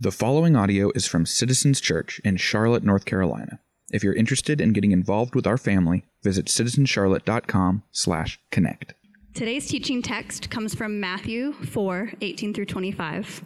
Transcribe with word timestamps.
The 0.00 0.12
following 0.12 0.54
audio 0.54 0.92
is 0.94 1.08
from 1.08 1.26
Citizens 1.26 1.80
Church 1.80 2.20
in 2.22 2.36
Charlotte, 2.36 2.84
North 2.84 3.04
Carolina. 3.04 3.58
If 3.90 4.04
you're 4.04 4.14
interested 4.14 4.60
in 4.60 4.72
getting 4.72 4.92
involved 4.92 5.34
with 5.34 5.44
our 5.44 5.58
family, 5.58 6.04
visit 6.22 6.46
citizenscharlotte.com/connect. 6.46 8.94
Today's 9.34 9.66
teaching 9.66 10.00
text 10.00 10.50
comes 10.50 10.72
from 10.72 11.00
Matthew 11.00 11.52
4 11.52 12.12
18 12.20 12.54
through 12.54 12.66
25. 12.66 13.42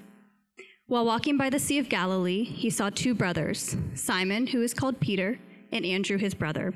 While 0.88 1.06
walking 1.06 1.38
by 1.38 1.48
the 1.48 1.58
Sea 1.58 1.78
of 1.78 1.88
Galilee, 1.88 2.44
he 2.44 2.68
saw 2.68 2.90
two 2.90 3.14
brothers, 3.14 3.74
Simon, 3.94 4.48
who 4.48 4.60
is 4.60 4.74
called 4.74 5.00
Peter, 5.00 5.38
and 5.72 5.86
Andrew, 5.86 6.18
his 6.18 6.34
brother, 6.34 6.74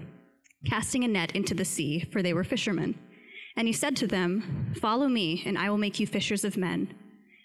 casting 0.64 1.04
a 1.04 1.08
net 1.08 1.36
into 1.36 1.52
the 1.52 1.66
sea, 1.66 2.08
for 2.10 2.22
they 2.22 2.32
were 2.32 2.44
fishermen. 2.44 2.94
And 3.58 3.68
he 3.68 3.74
said 3.74 3.94
to 3.96 4.06
them, 4.06 4.72
Follow 4.80 5.08
me, 5.08 5.42
and 5.44 5.58
I 5.58 5.68
will 5.68 5.76
make 5.76 6.00
you 6.00 6.06
fishers 6.06 6.46
of 6.46 6.56
men. 6.56 6.94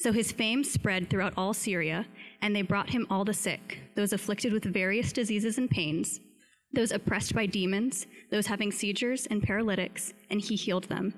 So 0.00 0.12
his 0.12 0.32
fame 0.32 0.64
spread 0.64 1.10
throughout 1.10 1.34
all 1.36 1.52
Syria, 1.52 2.06
and 2.40 2.56
they 2.56 2.62
brought 2.62 2.88
him 2.88 3.06
all 3.10 3.22
the 3.22 3.34
sick, 3.34 3.80
those 3.94 4.14
afflicted 4.14 4.50
with 4.50 4.64
various 4.64 5.12
diseases 5.12 5.58
and 5.58 5.70
pains, 5.70 6.20
those 6.72 6.90
oppressed 6.90 7.34
by 7.34 7.44
demons, 7.44 8.06
those 8.30 8.46
having 8.46 8.72
seizures 8.72 9.26
and 9.26 9.42
paralytics, 9.42 10.14
and 10.30 10.40
he 10.40 10.56
healed 10.56 10.84
them. 10.84 11.12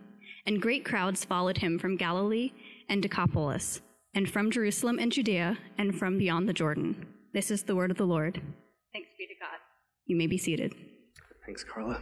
And 0.46 0.60
great 0.60 0.84
crowds 0.84 1.24
followed 1.24 1.58
him 1.58 1.78
from 1.78 1.96
Galilee 1.96 2.50
and 2.88 3.00
Decapolis, 3.00 3.82
and 4.14 4.28
from 4.28 4.50
Jerusalem 4.50 4.98
and 4.98 5.12
Judea, 5.12 5.58
and 5.78 5.96
from 5.96 6.18
beyond 6.18 6.48
the 6.48 6.52
Jordan. 6.52 7.06
This 7.32 7.52
is 7.52 7.62
the 7.62 7.76
word 7.76 7.92
of 7.92 7.98
the 7.98 8.04
Lord. 8.04 8.42
Thanks 8.92 9.10
be 9.16 9.26
to 9.26 9.34
God. 9.38 9.58
You 10.06 10.16
may 10.16 10.26
be 10.26 10.38
seated. 10.38 10.74
Thanks, 11.46 11.62
Carla. 11.62 12.00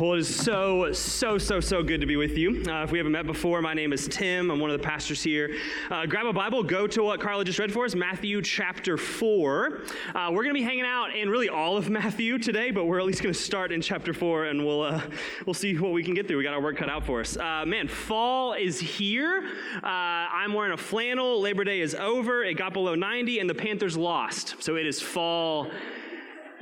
Well, 0.00 0.14
it 0.14 0.18
is 0.18 0.34
so, 0.34 0.92
so, 0.92 1.38
so, 1.38 1.60
so 1.60 1.84
good 1.84 2.00
to 2.00 2.06
be 2.06 2.16
with 2.16 2.36
you. 2.36 2.64
Uh, 2.66 2.82
if 2.82 2.90
we 2.90 2.98
haven't 2.98 3.12
met 3.12 3.26
before, 3.26 3.62
my 3.62 3.74
name 3.74 3.92
is 3.92 4.08
Tim. 4.08 4.50
I'm 4.50 4.58
one 4.58 4.70
of 4.70 4.80
the 4.80 4.84
pastors 4.84 5.22
here. 5.22 5.54
Uh, 5.88 6.04
grab 6.04 6.26
a 6.26 6.32
Bible, 6.32 6.64
go 6.64 6.88
to 6.88 7.04
what 7.04 7.20
Carla 7.20 7.44
just 7.44 7.60
read 7.60 7.72
for 7.72 7.84
us, 7.84 7.94
Matthew 7.94 8.42
chapter 8.42 8.96
4. 8.96 9.82
Uh, 10.16 10.30
we're 10.32 10.42
going 10.42 10.48
to 10.48 10.60
be 10.60 10.64
hanging 10.64 10.84
out 10.84 11.14
in 11.14 11.28
really 11.28 11.48
all 11.48 11.76
of 11.76 11.90
Matthew 11.90 12.38
today, 12.38 12.72
but 12.72 12.86
we're 12.86 12.98
at 12.98 13.06
least 13.06 13.22
going 13.22 13.32
to 13.32 13.40
start 13.40 13.70
in 13.70 13.80
chapter 13.80 14.12
4 14.12 14.46
and 14.46 14.66
we'll, 14.66 14.82
uh, 14.82 15.00
we'll 15.46 15.54
see 15.54 15.76
what 15.78 15.92
we 15.92 16.02
can 16.02 16.12
get 16.14 16.26
through. 16.26 16.38
We 16.38 16.44
got 16.44 16.54
our 16.54 16.62
work 16.62 16.76
cut 16.76 16.90
out 16.90 17.06
for 17.06 17.20
us. 17.20 17.36
Uh, 17.36 17.64
man, 17.64 17.86
fall 17.86 18.54
is 18.54 18.80
here. 18.80 19.48
Uh, 19.76 19.86
I'm 19.86 20.54
wearing 20.54 20.72
a 20.72 20.76
flannel. 20.76 21.40
Labor 21.40 21.62
Day 21.62 21.82
is 21.82 21.94
over. 21.94 22.42
It 22.42 22.54
got 22.54 22.72
below 22.72 22.96
90 22.96 23.38
and 23.38 23.48
the 23.48 23.54
Panthers 23.54 23.96
lost. 23.96 24.56
So 24.60 24.74
it 24.74 24.86
is 24.86 25.00
fall 25.00 25.70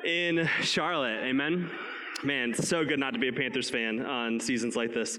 in 0.04 0.46
Charlotte. 0.60 1.22
Amen. 1.24 1.70
Man, 2.22 2.54
so 2.54 2.82
good 2.82 2.98
not 2.98 3.12
to 3.12 3.18
be 3.18 3.28
a 3.28 3.32
Panthers 3.32 3.68
fan 3.68 4.00
on 4.00 4.40
seasons 4.40 4.74
like 4.74 4.94
this. 4.94 5.18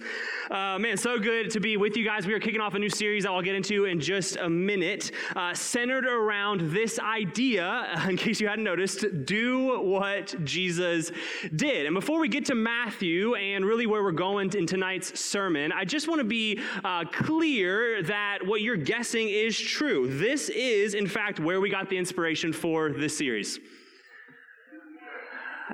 Uh, 0.50 0.80
man, 0.80 0.98
so 0.98 1.20
good 1.20 1.52
to 1.52 1.60
be 1.60 1.78
with 1.78 1.96
you 1.96 2.04
guys. 2.04 2.26
We 2.26 2.34
are 2.34 2.40
kicking 2.40 2.60
off 2.60 2.74
a 2.74 2.80
new 2.80 2.90
series 2.90 3.24
that 3.24 3.30
I'll 3.30 3.44
get 3.44 3.54
into 3.54 3.86
in 3.86 4.00
just 4.00 4.36
a 4.38 4.50
minute, 4.50 5.12
uh, 5.36 5.54
centered 5.54 6.06
around 6.06 6.72
this 6.72 6.98
idea, 6.98 8.04
in 8.10 8.18
case 8.18 8.42
you 8.42 8.48
hadn't 8.48 8.64
noticed, 8.64 9.06
do 9.26 9.80
what 9.80 10.44
Jesus 10.44 11.12
did. 11.56 11.86
And 11.86 11.94
before 11.94 12.20
we 12.20 12.30
get 12.30 12.46
to 12.46 12.56
Matthew 12.56 13.36
and 13.36 13.64
really 13.64 13.86
where 13.86 14.02
we're 14.02 14.12
going 14.12 14.52
in 14.56 14.66
tonight's 14.66 15.20
sermon, 15.20 15.72
I 15.72 15.86
just 15.86 16.08
want 16.08 16.20
to 16.20 16.26
be 16.26 16.60
uh, 16.84 17.06
clear 17.06 18.02
that 18.04 18.40
what 18.44 18.62
you're 18.62 18.76
guessing 18.76 19.30
is 19.30 19.58
true. 19.58 20.18
This 20.18 20.50
is, 20.50 20.96
in 20.96 21.06
fact, 21.06 21.40
where 21.40 21.62
we 21.62 21.70
got 21.70 21.92
the 21.92 21.98
inspiration 21.98 22.52
for 22.52 22.90
this 22.90 23.16
series. 23.16 23.60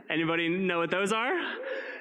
Anybody 0.10 0.50
know 0.50 0.80
what 0.80 0.90
those 0.90 1.12
are? 1.12 1.34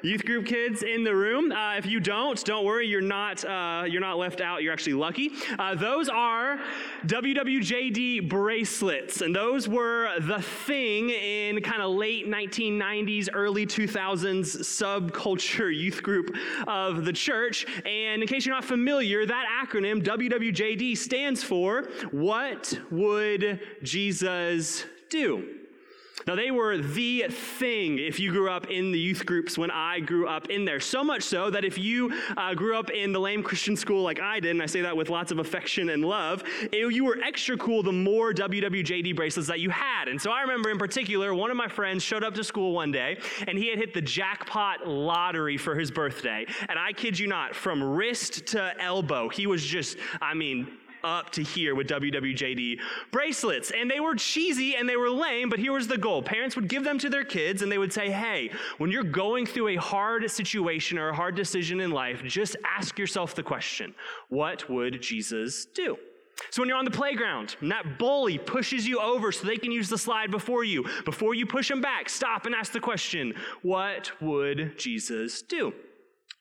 Youth 0.02 0.24
group 0.24 0.46
kids 0.46 0.82
in 0.82 1.04
the 1.04 1.14
room. 1.14 1.52
Uh, 1.52 1.76
if 1.76 1.86
you 1.86 2.00
don't, 2.00 2.42
don't 2.44 2.64
worry. 2.64 2.88
You're 2.88 3.00
not 3.00 3.44
uh, 3.44 3.84
you're 3.86 4.00
not 4.00 4.18
left 4.18 4.40
out. 4.40 4.62
You're 4.62 4.72
actually 4.72 4.94
lucky. 4.94 5.30
Uh, 5.58 5.74
those 5.74 6.08
are 6.08 6.58
WWJD 7.06 8.28
bracelets, 8.28 9.20
and 9.20 9.36
those 9.36 9.68
were 9.68 10.08
the 10.20 10.40
thing 10.40 11.10
in 11.10 11.60
kind 11.62 11.82
of 11.82 11.92
late 11.92 12.26
1990s, 12.26 13.28
early 13.32 13.66
2000s 13.66 14.56
subculture 14.56 15.74
youth 15.74 16.02
group 16.02 16.34
of 16.66 17.04
the 17.04 17.12
church. 17.12 17.66
And 17.86 18.22
in 18.22 18.26
case 18.26 18.44
you're 18.44 18.54
not 18.54 18.64
familiar, 18.64 19.24
that 19.26 19.44
acronym 19.62 20.02
WWJD 20.02 20.96
stands 20.96 21.44
for 21.44 21.84
What 22.10 22.76
Would 22.90 23.60
Jesus 23.82 24.84
Do? 25.10 25.61
Now, 26.26 26.34
they 26.34 26.50
were 26.50 26.78
the 26.78 27.26
thing 27.28 27.98
if 27.98 28.20
you 28.20 28.30
grew 28.30 28.50
up 28.50 28.70
in 28.70 28.92
the 28.92 28.98
youth 28.98 29.26
groups 29.26 29.58
when 29.58 29.70
I 29.70 30.00
grew 30.00 30.28
up 30.28 30.50
in 30.50 30.64
there. 30.64 30.80
So 30.80 31.02
much 31.02 31.22
so 31.22 31.50
that 31.50 31.64
if 31.64 31.78
you 31.78 32.12
uh, 32.36 32.54
grew 32.54 32.76
up 32.76 32.90
in 32.90 33.12
the 33.12 33.20
lame 33.20 33.42
Christian 33.42 33.76
school 33.76 34.02
like 34.02 34.20
I 34.20 34.40
did, 34.40 34.52
and 34.52 34.62
I 34.62 34.66
say 34.66 34.82
that 34.82 34.96
with 34.96 35.10
lots 35.10 35.32
of 35.32 35.38
affection 35.38 35.90
and 35.90 36.04
love, 36.04 36.44
it, 36.72 36.92
you 36.92 37.04
were 37.04 37.18
extra 37.22 37.56
cool 37.56 37.82
the 37.82 37.92
more 37.92 38.32
WWJD 38.32 39.16
bracelets 39.16 39.48
that 39.48 39.60
you 39.60 39.70
had. 39.70 40.08
And 40.08 40.20
so 40.20 40.30
I 40.30 40.42
remember 40.42 40.70
in 40.70 40.78
particular, 40.78 41.34
one 41.34 41.50
of 41.50 41.56
my 41.56 41.68
friends 41.68 42.02
showed 42.02 42.24
up 42.24 42.34
to 42.34 42.44
school 42.44 42.72
one 42.72 42.92
day 42.92 43.18
and 43.46 43.58
he 43.58 43.68
had 43.68 43.78
hit 43.78 43.94
the 43.94 44.02
jackpot 44.02 44.86
lottery 44.86 45.56
for 45.56 45.74
his 45.74 45.90
birthday. 45.90 46.46
And 46.68 46.78
I 46.78 46.92
kid 46.92 47.18
you 47.18 47.26
not, 47.26 47.54
from 47.54 47.82
wrist 47.82 48.46
to 48.46 48.80
elbow, 48.80 49.28
he 49.28 49.46
was 49.46 49.64
just, 49.64 49.96
I 50.20 50.34
mean, 50.34 50.68
up 51.04 51.30
to 51.30 51.42
here 51.42 51.74
with 51.74 51.88
WWJD 51.88 52.78
bracelets. 53.10 53.70
And 53.70 53.90
they 53.90 54.00
were 54.00 54.14
cheesy 54.14 54.76
and 54.76 54.88
they 54.88 54.96
were 54.96 55.10
lame, 55.10 55.48
but 55.48 55.58
here 55.58 55.72
was 55.72 55.88
the 55.88 55.98
goal. 55.98 56.22
Parents 56.22 56.56
would 56.56 56.68
give 56.68 56.84
them 56.84 56.98
to 56.98 57.10
their 57.10 57.24
kids 57.24 57.62
and 57.62 57.70
they 57.70 57.78
would 57.78 57.92
say, 57.92 58.10
hey, 58.10 58.50
when 58.78 58.90
you're 58.90 59.02
going 59.02 59.46
through 59.46 59.68
a 59.68 59.76
hard 59.76 60.30
situation 60.30 60.98
or 60.98 61.10
a 61.10 61.14
hard 61.14 61.34
decision 61.34 61.80
in 61.80 61.90
life, 61.90 62.22
just 62.24 62.56
ask 62.64 62.98
yourself 62.98 63.34
the 63.34 63.42
question 63.42 63.94
what 64.28 64.68
would 64.70 65.00
Jesus 65.02 65.66
do? 65.66 65.96
So 66.50 66.62
when 66.62 66.68
you're 66.68 66.78
on 66.78 66.84
the 66.84 66.90
playground 66.90 67.56
and 67.60 67.70
that 67.70 67.98
bully 67.98 68.38
pushes 68.38 68.86
you 68.86 68.98
over 69.00 69.32
so 69.32 69.46
they 69.46 69.56
can 69.56 69.70
use 69.70 69.88
the 69.88 69.98
slide 69.98 70.30
before 70.30 70.64
you, 70.64 70.84
before 71.04 71.34
you 71.34 71.46
push 71.46 71.68
them 71.68 71.80
back, 71.80 72.08
stop 72.08 72.46
and 72.46 72.54
ask 72.54 72.72
the 72.72 72.80
question, 72.80 73.34
what 73.62 74.10
would 74.20 74.76
Jesus 74.78 75.42
do? 75.42 75.72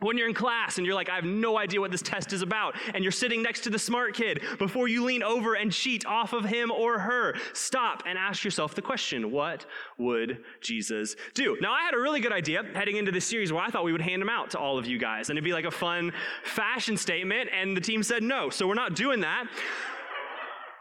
When 0.02 0.18
you're 0.18 0.28
in 0.28 0.34
class 0.34 0.78
and 0.78 0.86
you're 0.86 0.96
like, 0.96 1.10
I 1.10 1.16
have 1.16 1.26
no 1.26 1.58
idea 1.58 1.80
what 1.80 1.92
this 1.92 2.02
test 2.02 2.34
is 2.34 2.42
about, 2.42 2.76
and 2.94 3.04
you're 3.04 3.12
sitting 3.12 3.44
next 3.44 3.62
to 3.62 3.70
the 3.70 3.78
smart 3.78 4.16
kid, 4.16 4.42
before 4.58 4.88
you 4.88 5.04
lean 5.04 5.22
over 5.22 5.54
and 5.54 5.72
cheat 5.72 6.06
off 6.08 6.34
of 6.34 6.44
him 6.44 6.72
or 6.72 6.98
her, 6.98 7.36
stop 7.54 8.04
and 8.08 8.18
ask 8.18 8.44
yourself 8.44 8.74
the 8.74 8.82
question 8.82 9.32
what 9.32 9.66
would 10.00 10.44
Jesus 10.60 11.16
do? 11.36 11.56
Now, 11.62 11.72
I 11.72 11.84
had 11.84 11.94
a 11.94 12.00
really 12.00 12.20
good 12.20 12.34
idea 12.34 12.64
heading 12.74 12.98
into 12.98 13.12
this 13.12 13.26
series 13.26 13.54
where 13.54 13.62
I 13.62 13.70
thought 13.70 13.84
we 13.84 13.92
would 13.92 14.02
hand 14.02 14.22
them 14.22 14.30
out 14.30 14.50
to 14.52 14.60
all 14.60 14.80
of 14.80 14.88
you 14.88 14.98
guys, 14.98 15.30
and 15.30 15.38
it'd 15.38 15.46
be 15.46 15.54
like 15.54 15.66
a 15.66 15.72
fun 15.72 16.12
fashion 16.44 16.98
statement, 16.98 17.50
and 17.54 17.78
the 17.78 17.82
team 17.82 18.02
said 18.02 18.24
no, 18.24 18.50
so 18.50 18.68
we're 18.68 18.74
not 18.74 18.96
doing 18.96 19.20
that. 19.22 19.48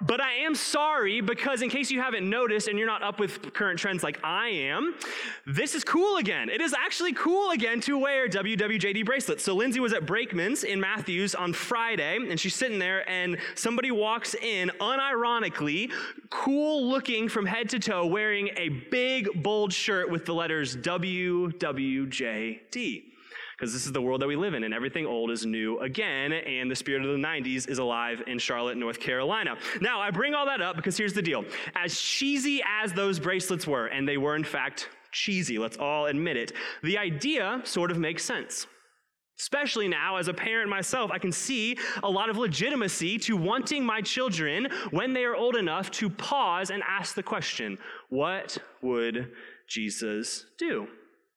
But 0.03 0.21
I 0.21 0.33
am 0.37 0.55
sorry 0.55 1.21
because, 1.21 1.61
in 1.61 1.69
case 1.69 1.91
you 1.91 2.01
haven't 2.01 2.29
noticed 2.29 2.69
and 2.69 2.79
you're 2.79 2.87
not 2.87 3.03
up 3.03 3.21
with 3.21 3.53
current 3.53 3.79
trends 3.79 4.03
like 4.03 4.19
I 4.25 4.49
am, 4.49 4.95
this 5.47 5.75
is 5.75 5.85
cool 5.85 6.17
again. 6.17 6.49
It 6.49 6.63
is 6.63 6.73
actually 6.73 7.13
cool 7.13 7.51
again 7.51 7.81
to 7.83 7.99
wear 7.99 8.27
WWJD 8.27 9.05
bracelets. 9.05 9.45
So, 9.45 9.55
Lindsay 9.55 9.79
was 9.79 9.93
at 9.93 10.07
Brakeman's 10.07 10.65
in 10.65 10.81
Matthews 10.81 11.35
on 11.35 11.53
Friday, 11.53 12.17
and 12.17 12.41
she's 12.41 12.55
sitting 12.55 12.79
there, 12.79 13.07
and 13.11 13.37
somebody 13.55 13.91
walks 13.91 14.35
in, 14.35 14.71
unironically, 14.81 15.93
cool 16.31 16.89
looking 16.89 17.29
from 17.29 17.45
head 17.45 17.69
to 17.71 17.79
toe, 17.79 18.07
wearing 18.07 18.49
a 18.57 18.71
big, 18.91 19.43
bold 19.43 19.73
shirt 19.73 20.11
with 20.11 20.25
the 20.25 20.33
letters 20.33 20.77
WWJD 20.77 21.51
because 23.61 23.75
this 23.75 23.85
is 23.85 23.93
the 23.93 24.01
world 24.01 24.23
that 24.23 24.27
we 24.27 24.37
live 24.37 24.55
in, 24.55 24.65
and 24.65 24.73
everything 24.73 25.05
old 25.05 25.31
is 25.31 25.45
new 25.45 25.79
again, 25.81 26.33
and 26.33 26.71
the 26.71 26.75
spirit 26.75 27.05
of 27.05 27.11
the 27.11 27.19
90s 27.19 27.69
is 27.69 27.77
alive 27.77 28.23
in 28.27 28.39
Charlotte, 28.39 28.79
North 28.79 28.99
Carolina. 28.99 29.55
Now, 29.83 30.01
I 30.01 30.11
bring 30.11 30.33
all 30.33 30.47
that 30.47 30.63
up 30.63 30.77
because 30.77 30.97
here's 30.97 31.13
the 31.13 31.21
deal. 31.21 31.45
As 31.75 32.01
cheesy 32.01 32.63
as 32.67 32.95
those 32.95 33.19
bracelets 33.19 33.67
were, 33.67 33.89
and 33.89 34.09
they 34.09 34.17
were 34.17 34.35
in 34.35 34.45
fact 34.45 34.89
cheesy, 35.13 35.59
let's 35.59 35.77
all 35.77 36.07
admit 36.07 36.39
it, 36.39 36.55
the 36.83 36.97
idea 36.97 37.61
sort 37.65 37.91
of 37.91 37.99
makes 37.99 38.25
sense. 38.25 38.67
Especially 39.39 39.89
now, 39.89 40.17
as 40.17 40.29
a 40.29 40.35
parent 40.35 40.71
myself, 40.71 41.11
I 41.11 41.19
can 41.19 41.33
see 41.33 41.77
a 42.03 42.09
lot 42.09 42.31
of 42.31 42.39
legitimacy 42.39 43.19
to 43.19 43.37
wanting 43.37 43.85
my 43.85 44.01
children, 44.01 44.69
when 44.91 45.13
they 45.13 45.25
are 45.25 45.37
old 45.37 45.57
enough, 45.57 45.91
to 45.93 46.09
pause 46.09 46.71
and 46.71 46.83
ask 46.89 47.15
the 47.15 47.23
question 47.23 47.77
what 48.09 48.57
would 48.81 49.33
Jesus 49.69 50.47
do? 50.57 50.89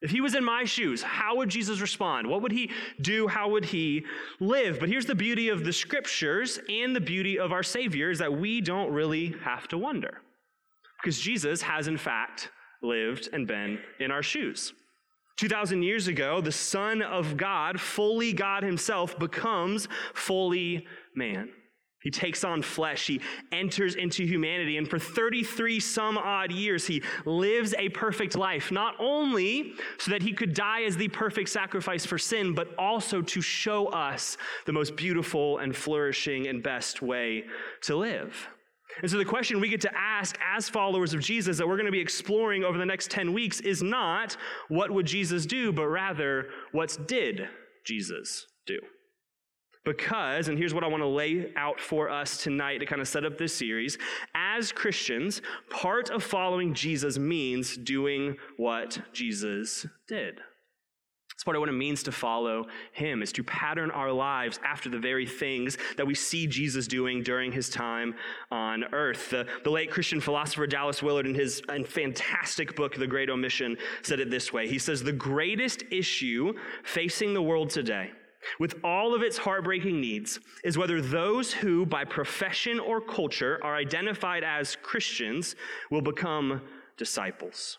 If 0.03 0.11
he 0.11 0.19
was 0.19 0.35
in 0.35 0.43
my 0.43 0.65
shoes, 0.65 1.01
how 1.01 1.37
would 1.37 1.47
Jesus 1.47 1.79
respond? 1.79 2.27
What 2.27 2.41
would 2.41 2.51
he 2.51 2.69
do? 2.99 3.25
How 3.25 3.49
would 3.49 3.63
he 3.63 4.05
live? 4.41 4.77
But 4.77 4.89
here's 4.89 5.05
the 5.05 5.15
beauty 5.15 5.47
of 5.47 5.63
the 5.63 5.71
scriptures 5.71 6.59
and 6.67 6.93
the 6.93 6.99
beauty 6.99 7.39
of 7.39 7.53
our 7.53 7.63
Savior 7.63 8.11
is 8.11 8.19
that 8.19 8.33
we 8.33 8.59
don't 8.59 8.91
really 8.91 9.33
have 9.43 9.69
to 9.69 9.77
wonder. 9.77 10.19
Because 11.01 11.17
Jesus 11.19 11.61
has, 11.61 11.87
in 11.87 11.97
fact, 11.97 12.49
lived 12.81 13.29
and 13.31 13.47
been 13.47 13.79
in 14.01 14.11
our 14.11 14.21
shoes. 14.21 14.73
2,000 15.37 15.81
years 15.81 16.07
ago, 16.09 16.41
the 16.41 16.51
Son 16.51 17.01
of 17.01 17.37
God, 17.37 17.79
fully 17.79 18.33
God 18.33 18.61
Himself, 18.61 19.17
becomes 19.17 19.87
fully 20.13 20.85
man. 21.15 21.49
He 22.03 22.11
takes 22.11 22.43
on 22.43 22.61
flesh. 22.61 23.07
He 23.07 23.21
enters 23.51 23.95
into 23.95 24.25
humanity. 24.25 24.77
And 24.77 24.87
for 24.87 24.99
33 24.99 25.79
some 25.79 26.17
odd 26.17 26.51
years, 26.51 26.85
he 26.85 27.01
lives 27.25 27.73
a 27.79 27.89
perfect 27.89 28.35
life, 28.35 28.71
not 28.71 28.95
only 28.99 29.73
so 29.97 30.11
that 30.11 30.21
he 30.21 30.33
could 30.33 30.53
die 30.53 30.83
as 30.83 30.97
the 30.97 31.07
perfect 31.07 31.49
sacrifice 31.49 32.05
for 32.05 32.17
sin, 32.17 32.53
but 32.53 32.67
also 32.77 33.21
to 33.21 33.41
show 33.41 33.87
us 33.87 34.37
the 34.65 34.73
most 34.73 34.95
beautiful 34.97 35.59
and 35.59 35.75
flourishing 35.75 36.47
and 36.47 36.61
best 36.61 37.01
way 37.01 37.45
to 37.83 37.95
live. 37.95 38.47
And 39.01 39.09
so 39.09 39.17
the 39.17 39.25
question 39.25 39.59
we 39.59 39.69
get 39.69 39.81
to 39.81 39.97
ask 39.97 40.37
as 40.43 40.69
followers 40.69 41.13
of 41.13 41.21
Jesus 41.21 41.57
that 41.57 41.67
we're 41.67 41.77
going 41.77 41.87
to 41.87 41.91
be 41.91 41.99
exploring 41.99 42.63
over 42.63 42.77
the 42.77 42.85
next 42.85 43.09
10 43.09 43.33
weeks 43.33 43.59
is 43.61 43.81
not 43.81 44.37
what 44.67 44.91
would 44.91 45.05
Jesus 45.05 45.45
do, 45.45 45.71
but 45.71 45.87
rather 45.87 46.49
what 46.73 46.97
did 47.07 47.47
Jesus 47.85 48.45
do? 48.65 48.79
Because, 49.85 50.47
and 50.47 50.57
here's 50.57 50.73
what 50.73 50.85
I 50.85 50.87
want 50.87 51.03
to 51.03 51.07
lay 51.07 51.51
out 51.57 51.79
for 51.79 52.09
us 52.09 52.37
tonight 52.37 52.77
to 52.77 52.85
kind 52.85 53.01
of 53.01 53.07
set 53.07 53.25
up 53.25 53.37
this 53.37 53.53
series. 53.53 53.97
As 54.33 54.71
Christians, 54.71 55.41
part 55.69 56.09
of 56.09 56.23
following 56.23 56.73
Jesus 56.73 57.17
means 57.17 57.75
doing 57.75 58.37
what 58.55 59.01
Jesus 59.11 59.85
did. 60.07 60.39
That's 61.43 61.43
part 61.43 61.57
of 61.57 61.61
what 61.61 61.69
it 61.69 61.73
means 61.73 62.03
to 62.03 62.11
follow 62.13 62.67
him, 62.93 63.21
is 63.21 63.33
to 63.33 63.43
pattern 63.43 63.91
our 63.91 64.11
lives 64.11 64.59
after 64.63 64.87
the 64.87 64.99
very 64.99 65.25
things 65.25 65.77
that 65.97 66.07
we 66.07 66.15
see 66.15 66.47
Jesus 66.47 66.87
doing 66.87 67.21
during 67.21 67.51
his 67.51 67.69
time 67.69 68.15
on 68.51 68.85
earth. 68.93 69.31
The, 69.31 69.47
the 69.65 69.69
late 69.69 69.91
Christian 69.91 70.21
philosopher 70.21 70.67
Dallas 70.67 71.03
Willard, 71.03 71.25
in 71.25 71.35
his 71.35 71.61
fantastic 71.87 72.77
book, 72.77 72.95
The 72.95 73.07
Great 73.07 73.29
Omission, 73.29 73.77
said 74.03 74.21
it 74.21 74.29
this 74.29 74.53
way 74.53 74.69
He 74.69 74.79
says, 74.79 75.03
The 75.03 75.11
greatest 75.11 75.83
issue 75.91 76.53
facing 76.83 77.33
the 77.33 77.41
world 77.41 77.69
today 77.69 78.11
with 78.59 78.75
all 78.83 79.13
of 79.13 79.21
its 79.21 79.37
heartbreaking 79.37 79.99
needs, 79.99 80.39
is 80.63 80.77
whether 80.77 81.01
those 81.01 81.53
who, 81.53 81.85
by 81.85 82.03
profession 82.03 82.79
or 82.79 83.01
culture, 83.01 83.59
are 83.63 83.75
identified 83.75 84.43
as 84.43 84.77
Christians 84.81 85.55
will 85.91 86.01
become 86.01 86.61
disciples, 86.97 87.77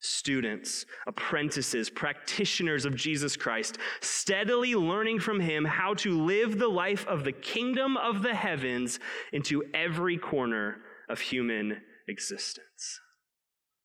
students, 0.00 0.86
apprentices, 1.06 1.90
practitioners 1.90 2.84
of 2.84 2.94
Jesus 2.94 3.36
Christ, 3.36 3.78
steadily 4.00 4.74
learning 4.74 5.20
from 5.20 5.40
Him 5.40 5.64
how 5.64 5.94
to 5.94 6.20
live 6.22 6.58
the 6.58 6.68
life 6.68 7.06
of 7.06 7.24
the 7.24 7.32
kingdom 7.32 7.96
of 7.96 8.22
the 8.22 8.34
heavens 8.34 9.00
into 9.32 9.62
every 9.74 10.18
corner 10.18 10.78
of 11.08 11.20
human 11.20 11.80
existence. 12.08 13.00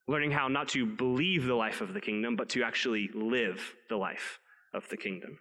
Learning 0.08 0.32
how 0.32 0.48
not 0.48 0.68
to 0.70 0.86
believe 0.86 1.46
the 1.46 1.56
life 1.56 1.82
of 1.82 1.94
the 1.94 2.02
kingdom, 2.02 2.36
but 2.36 2.50
to 2.50 2.64
actually 2.64 3.10
live 3.14 3.76
the 3.90 3.98
life 3.98 4.40
of 4.74 4.88
the 4.90 4.98
kingdom. 4.98 5.38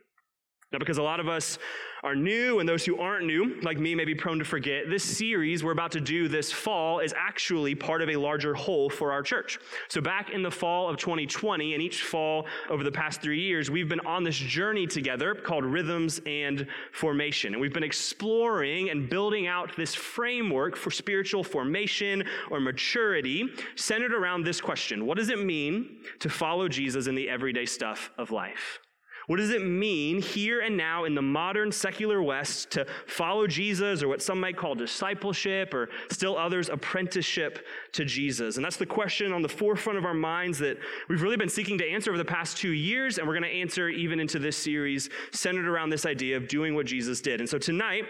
Now, 0.70 0.78
because 0.78 0.98
a 0.98 1.02
lot 1.02 1.18
of 1.18 1.28
us 1.28 1.58
are 2.02 2.14
new, 2.14 2.60
and 2.60 2.68
those 2.68 2.84
who 2.84 2.98
aren't 2.98 3.24
new, 3.24 3.58
like 3.62 3.78
me, 3.78 3.94
may 3.94 4.04
be 4.04 4.14
prone 4.14 4.38
to 4.38 4.44
forget, 4.44 4.90
this 4.90 5.02
series 5.02 5.64
we're 5.64 5.72
about 5.72 5.92
to 5.92 6.00
do 6.00 6.28
this 6.28 6.52
fall 6.52 6.98
is 6.98 7.14
actually 7.16 7.74
part 7.74 8.02
of 8.02 8.10
a 8.10 8.16
larger 8.16 8.54
whole 8.54 8.90
for 8.90 9.10
our 9.10 9.22
church. 9.22 9.58
So, 9.88 10.02
back 10.02 10.28
in 10.28 10.42
the 10.42 10.50
fall 10.50 10.90
of 10.90 10.98
2020, 10.98 11.72
and 11.72 11.82
each 11.82 12.02
fall 12.02 12.46
over 12.68 12.84
the 12.84 12.92
past 12.92 13.22
three 13.22 13.40
years, 13.40 13.70
we've 13.70 13.88
been 13.88 14.06
on 14.06 14.24
this 14.24 14.36
journey 14.36 14.86
together 14.86 15.34
called 15.34 15.64
Rhythms 15.64 16.20
and 16.26 16.66
Formation. 16.92 17.54
And 17.54 17.62
we've 17.62 17.72
been 17.72 17.82
exploring 17.82 18.90
and 18.90 19.08
building 19.08 19.46
out 19.46 19.74
this 19.74 19.94
framework 19.94 20.76
for 20.76 20.90
spiritual 20.90 21.42
formation 21.42 22.24
or 22.50 22.60
maturity 22.60 23.48
centered 23.74 24.12
around 24.12 24.44
this 24.44 24.60
question 24.60 25.06
What 25.06 25.16
does 25.16 25.30
it 25.30 25.42
mean 25.42 26.00
to 26.18 26.28
follow 26.28 26.68
Jesus 26.68 27.06
in 27.06 27.14
the 27.14 27.30
everyday 27.30 27.64
stuff 27.64 28.10
of 28.18 28.30
life? 28.30 28.80
What 29.28 29.36
does 29.36 29.50
it 29.50 29.62
mean 29.62 30.22
here 30.22 30.62
and 30.62 30.74
now 30.74 31.04
in 31.04 31.14
the 31.14 31.20
modern 31.20 31.70
secular 31.70 32.22
West 32.22 32.70
to 32.70 32.86
follow 33.06 33.46
Jesus 33.46 34.02
or 34.02 34.08
what 34.08 34.22
some 34.22 34.40
might 34.40 34.56
call 34.56 34.74
discipleship 34.74 35.74
or 35.74 35.90
still 36.10 36.38
others 36.38 36.70
apprenticeship 36.70 37.66
to 37.92 38.06
Jesus? 38.06 38.56
And 38.56 38.64
that's 38.64 38.78
the 38.78 38.86
question 38.86 39.34
on 39.34 39.42
the 39.42 39.48
forefront 39.48 39.98
of 39.98 40.06
our 40.06 40.14
minds 40.14 40.58
that 40.60 40.78
we've 41.08 41.20
really 41.20 41.36
been 41.36 41.50
seeking 41.50 41.76
to 41.76 41.86
answer 41.86 42.10
over 42.10 42.16
the 42.16 42.24
past 42.24 42.56
two 42.56 42.70
years, 42.70 43.18
and 43.18 43.28
we're 43.28 43.34
going 43.34 43.42
to 43.42 43.54
answer 43.54 43.90
even 43.90 44.18
into 44.18 44.38
this 44.38 44.56
series 44.56 45.10
centered 45.30 45.68
around 45.68 45.90
this 45.90 46.06
idea 46.06 46.34
of 46.34 46.48
doing 46.48 46.74
what 46.74 46.86
Jesus 46.86 47.20
did. 47.20 47.40
And 47.40 47.48
so 47.48 47.58
tonight, 47.58 48.06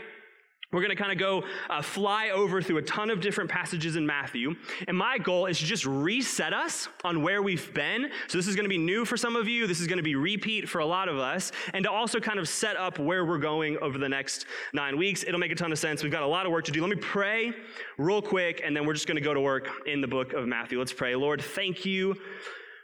we're 0.70 0.82
going 0.82 0.94
to 0.94 1.02
kind 1.02 1.12
of 1.12 1.18
go 1.18 1.44
uh, 1.70 1.80
fly 1.80 2.28
over 2.28 2.60
through 2.60 2.76
a 2.76 2.82
ton 2.82 3.08
of 3.08 3.22
different 3.22 3.48
passages 3.48 3.96
in 3.96 4.06
Matthew. 4.06 4.54
And 4.86 4.96
my 4.96 5.16
goal 5.16 5.46
is 5.46 5.58
to 5.60 5.64
just 5.64 5.86
reset 5.86 6.52
us 6.52 6.88
on 7.04 7.22
where 7.22 7.42
we've 7.42 7.72
been. 7.72 8.10
So, 8.26 8.36
this 8.36 8.46
is 8.46 8.54
going 8.54 8.66
to 8.66 8.68
be 8.68 8.76
new 8.76 9.06
for 9.06 9.16
some 9.16 9.34
of 9.34 9.48
you. 9.48 9.66
This 9.66 9.80
is 9.80 9.86
going 9.86 9.96
to 9.96 10.02
be 10.02 10.14
repeat 10.14 10.68
for 10.68 10.80
a 10.80 10.86
lot 10.86 11.08
of 11.08 11.18
us. 11.18 11.52
And 11.72 11.84
to 11.84 11.90
also 11.90 12.20
kind 12.20 12.38
of 12.38 12.48
set 12.50 12.76
up 12.76 12.98
where 12.98 13.24
we're 13.24 13.38
going 13.38 13.78
over 13.78 13.96
the 13.96 14.10
next 14.10 14.44
nine 14.74 14.98
weeks. 14.98 15.24
It'll 15.26 15.40
make 15.40 15.52
a 15.52 15.54
ton 15.54 15.72
of 15.72 15.78
sense. 15.78 16.02
We've 16.02 16.12
got 16.12 16.22
a 16.22 16.26
lot 16.26 16.44
of 16.44 16.52
work 16.52 16.66
to 16.66 16.72
do. 16.72 16.82
Let 16.82 16.90
me 16.90 16.96
pray 16.96 17.52
real 17.96 18.20
quick, 18.20 18.60
and 18.62 18.76
then 18.76 18.84
we're 18.84 18.94
just 18.94 19.06
going 19.06 19.16
to 19.16 19.22
go 19.22 19.32
to 19.32 19.40
work 19.40 19.70
in 19.86 20.02
the 20.02 20.08
book 20.08 20.34
of 20.34 20.46
Matthew. 20.46 20.78
Let's 20.78 20.92
pray. 20.92 21.14
Lord, 21.14 21.40
thank 21.40 21.86
you 21.86 22.14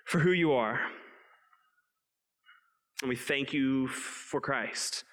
for 0.06 0.20
who 0.20 0.32
you 0.32 0.52
are. 0.52 0.80
And 3.02 3.10
we 3.10 3.16
thank 3.16 3.52
you 3.52 3.88
for 3.88 4.40
Christ. 4.40 5.04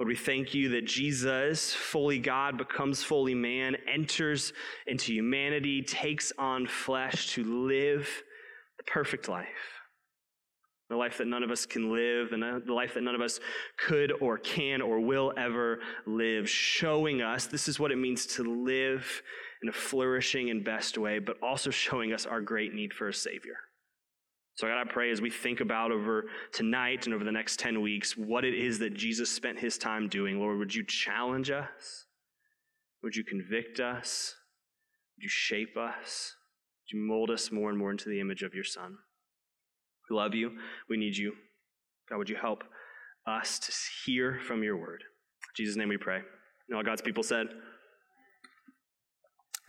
Lord, 0.00 0.08
we 0.08 0.16
thank 0.16 0.54
you 0.54 0.70
that 0.70 0.86
Jesus, 0.86 1.74
fully 1.74 2.18
God, 2.18 2.56
becomes 2.56 3.02
fully 3.02 3.34
man, 3.34 3.76
enters 3.86 4.54
into 4.86 5.12
humanity, 5.12 5.82
takes 5.82 6.32
on 6.38 6.66
flesh 6.66 7.34
to 7.34 7.44
live 7.44 8.08
the 8.78 8.84
perfect 8.84 9.28
life. 9.28 9.46
The 10.88 10.96
life 10.96 11.18
that 11.18 11.26
none 11.26 11.42
of 11.42 11.50
us 11.50 11.66
can 11.66 11.92
live, 11.92 12.32
and 12.32 12.42
uh, 12.42 12.60
the 12.64 12.72
life 12.72 12.94
that 12.94 13.02
none 13.02 13.14
of 13.14 13.20
us 13.20 13.40
could 13.76 14.10
or 14.22 14.38
can 14.38 14.80
or 14.80 15.00
will 15.00 15.34
ever 15.36 15.80
live, 16.06 16.48
showing 16.48 17.20
us 17.20 17.44
this 17.44 17.68
is 17.68 17.78
what 17.78 17.92
it 17.92 17.96
means 17.96 18.24
to 18.24 18.42
live 18.42 19.22
in 19.62 19.68
a 19.68 19.72
flourishing 19.72 20.48
and 20.48 20.64
best 20.64 20.96
way, 20.96 21.18
but 21.18 21.36
also 21.42 21.68
showing 21.68 22.14
us 22.14 22.24
our 22.24 22.40
great 22.40 22.72
need 22.72 22.94
for 22.94 23.08
a 23.08 23.14
Savior. 23.14 23.58
So, 24.60 24.66
God, 24.66 24.78
I 24.78 24.84
pray 24.84 25.10
as 25.10 25.22
we 25.22 25.30
think 25.30 25.60
about 25.60 25.90
over 25.90 26.26
tonight 26.52 27.06
and 27.06 27.14
over 27.14 27.24
the 27.24 27.32
next 27.32 27.58
10 27.60 27.80
weeks 27.80 28.14
what 28.14 28.44
it 28.44 28.52
is 28.52 28.78
that 28.80 28.92
Jesus 28.92 29.30
spent 29.30 29.58
his 29.58 29.78
time 29.78 30.06
doing, 30.06 30.38
Lord, 30.38 30.58
would 30.58 30.74
you 30.74 30.84
challenge 30.84 31.50
us? 31.50 32.04
Would 33.02 33.16
you 33.16 33.24
convict 33.24 33.80
us? 33.80 34.34
Would 35.16 35.22
you 35.22 35.30
shape 35.30 35.78
us? 35.78 36.34
Would 36.82 36.98
you 36.98 37.02
mold 37.02 37.30
us 37.30 37.50
more 37.50 37.70
and 37.70 37.78
more 37.78 37.90
into 37.90 38.10
the 38.10 38.20
image 38.20 38.42
of 38.42 38.52
your 38.52 38.64
Son? 38.64 38.98
We 40.10 40.16
love 40.16 40.34
you. 40.34 40.58
We 40.90 40.98
need 40.98 41.16
you. 41.16 41.32
God, 42.10 42.18
would 42.18 42.28
you 42.28 42.36
help 42.36 42.62
us 43.26 43.58
to 43.60 43.72
hear 44.04 44.40
from 44.46 44.62
your 44.62 44.76
word? 44.76 45.02
In 45.02 45.64
Jesus' 45.64 45.76
name 45.76 45.88
we 45.88 45.96
pray. 45.96 46.20
And 46.68 46.76
all 46.76 46.82
God's 46.82 47.00
people 47.00 47.22
said, 47.22 47.46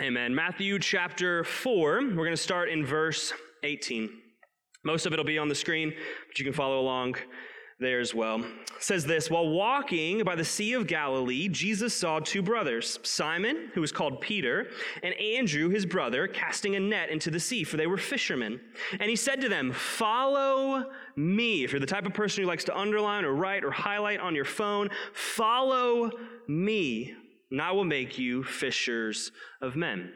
Amen. 0.02 0.36
Matthew 0.36 0.80
chapter 0.80 1.46
4, 1.46 2.02
we're 2.10 2.26
going 2.26 2.32
to 2.32 2.36
start 2.36 2.68
in 2.68 2.86
verse 2.86 3.32
18. 3.64 4.10
Most 4.84 5.06
of 5.06 5.14
it 5.14 5.18
will 5.18 5.24
be 5.24 5.38
on 5.38 5.50
the 5.50 5.56
screen, 5.56 5.94
but 6.28 6.40
you 6.40 6.46
can 6.46 6.54
follow 6.54 6.80
along 6.80 7.16
there 7.82 8.00
as 8.00 8.14
well. 8.14 8.40
It 8.40 8.48
says 8.80 9.06
this 9.06 9.30
While 9.30 9.50
walking 9.50 10.24
by 10.24 10.36
the 10.36 10.46
Sea 10.46 10.74
of 10.74 10.88
Galilee, 10.88 11.50
Jesus 11.50 11.94
saw 11.94 12.20
two 12.20 12.42
brothers, 12.42 13.00
Simon, 13.04 13.72
who 13.74 13.82
was 13.82 13.92
called 13.92 14.22
Peter, 14.22 14.68
and 15.04 15.14
Andrew, 15.16 15.70
his 15.70 15.86
brother, 15.86 16.28
casting 16.28 16.76
a 16.76 16.80
net 16.80 17.10
into 17.10 17.30
the 17.32 17.40
sea, 17.40 17.64
for 17.64 17.78
they 17.78 17.88
were 17.88 17.98
fishermen. 17.98 18.62
And 19.00 19.10
he 19.10 19.16
said 19.16 19.42
to 19.42 19.50
them, 19.50 19.74
Follow 19.74 20.86
me. 21.16 21.64
If 21.64 21.72
you're 21.72 21.80
the 21.80 21.88
type 21.88 22.06
of 22.06 22.14
person 22.14 22.44
who 22.44 22.48
likes 22.48 22.64
to 22.66 22.78
underline 22.78 23.26
or 23.26 23.34
write 23.34 23.66
or 23.66 23.72
highlight 23.72 24.20
on 24.20 24.36
your 24.36 24.46
phone, 24.46 24.90
follow 25.14 26.12
me, 26.48 27.16
and 27.50 27.62
I 27.62 27.72
will 27.72 27.84
make 27.84 28.18
you 28.18 28.44
fishers 28.44 29.32
of 29.60 29.76
men. 29.76 30.14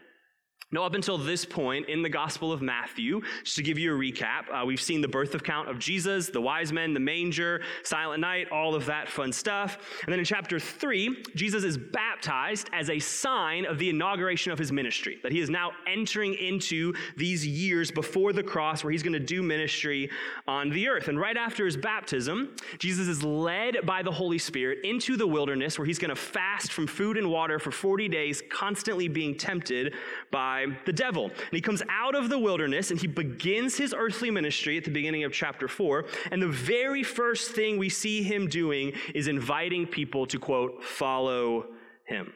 Now, 0.72 0.84
up 0.84 0.96
until 0.96 1.20
this 1.20 1.46
point 1.46 1.90
in 1.90 2.02
the 2.02 2.10
Gospel 2.10 2.52
of 2.52 2.60
Matthew, 2.60 3.22
just 3.44 3.56
to 3.56 3.62
give 3.62 3.78
you 3.78 3.96
a 3.96 3.98
recap, 3.98 4.46
uh, 4.52 4.66
we've 4.66 4.82
seen 4.82 5.00
the 5.00 5.08
birth 5.08 5.36
account 5.36 5.70
of 5.70 5.78
Jesus, 5.78 6.30
the 6.30 6.42
wise 6.42 6.74
men, 6.74 6.92
the 6.92 7.00
manger, 7.00 7.62
silent 7.84 8.20
night, 8.20 8.50
all 8.52 8.74
of 8.74 8.88
that 8.88 9.08
fun 9.08 9.32
stuff. 9.32 9.78
And 10.04 10.12
then 10.12 10.18
in 10.18 10.26
chapter 10.26 10.60
3, 10.60 11.24
Jesus 11.36 11.64
is 11.64 11.78
baptized 11.78 12.72
as 12.74 12.90
a 12.90 12.98
sign 12.98 13.68
of 13.68 13.78
the 13.78 13.92
inauguration 13.92 14.52
of 14.52 14.58
his 14.58 14.72
ministry, 14.72 15.20
that 15.22 15.32
he 15.32 15.40
is 15.40 15.52
now 15.52 15.72
entering 15.86 16.34
into 16.34 16.94
these 17.16 17.46
years 17.46 17.92
before 17.92 18.34
the 18.34 18.44
cross 18.44 18.84
where 18.84 18.92
he's 18.92 19.04
going 19.04 19.14
to 19.14 19.20
do 19.20 19.44
ministry 19.44 20.10
on 20.48 20.72
the 20.72 20.88
earth. 20.88 21.10
And 21.10 21.20
right 21.20 21.38
after 21.38 21.68
his 21.68 21.78
baptism, 21.78 22.56
Jesus 22.80 23.08
is 23.08 23.22
led 23.22 23.86
by 23.86 24.02
the 24.02 24.12
Holy 24.12 24.40
Spirit 24.40 24.80
into 24.84 25.16
the 25.16 25.28
wilderness 25.28 25.78
where 25.78 25.86
he's 25.86 26.00
going 26.00 26.10
to 26.10 26.16
fast 26.16 26.72
from 26.72 26.88
food 26.88 27.18
and 27.18 27.30
water 27.30 27.60
for 27.60 27.70
40 27.70 28.10
days, 28.10 28.42
constantly 28.50 29.08
being 29.08 29.38
tempted 29.38 29.94
by 30.32 30.65
the 30.86 30.94
devil. 30.94 31.26
And 31.26 31.52
he 31.52 31.62
comes 31.62 31.82
out 31.90 32.16
of 32.16 32.30
the 32.30 32.40
wilderness 32.40 32.92
and 32.92 33.00
he 33.00 33.08
begins 33.08 33.78
his 33.78 33.94
earthly 33.98 34.32
ministry 34.32 34.78
at 34.78 34.84
the 34.84 34.92
beginning 34.92 35.24
of 35.24 35.34
chapter 35.34 35.68
4. 35.68 36.06
And 36.32 36.42
the 36.42 36.48
very 36.48 37.04
first 37.04 37.52
thing 37.52 37.78
we 37.78 37.90
see 37.90 38.24
him 38.24 38.48
doing 38.48 38.94
is 39.14 39.28
inviting 39.28 39.88
people 39.88 40.26
to, 40.28 40.40
quote, 40.40 40.84
follow 40.84 41.66
him. 42.06 42.34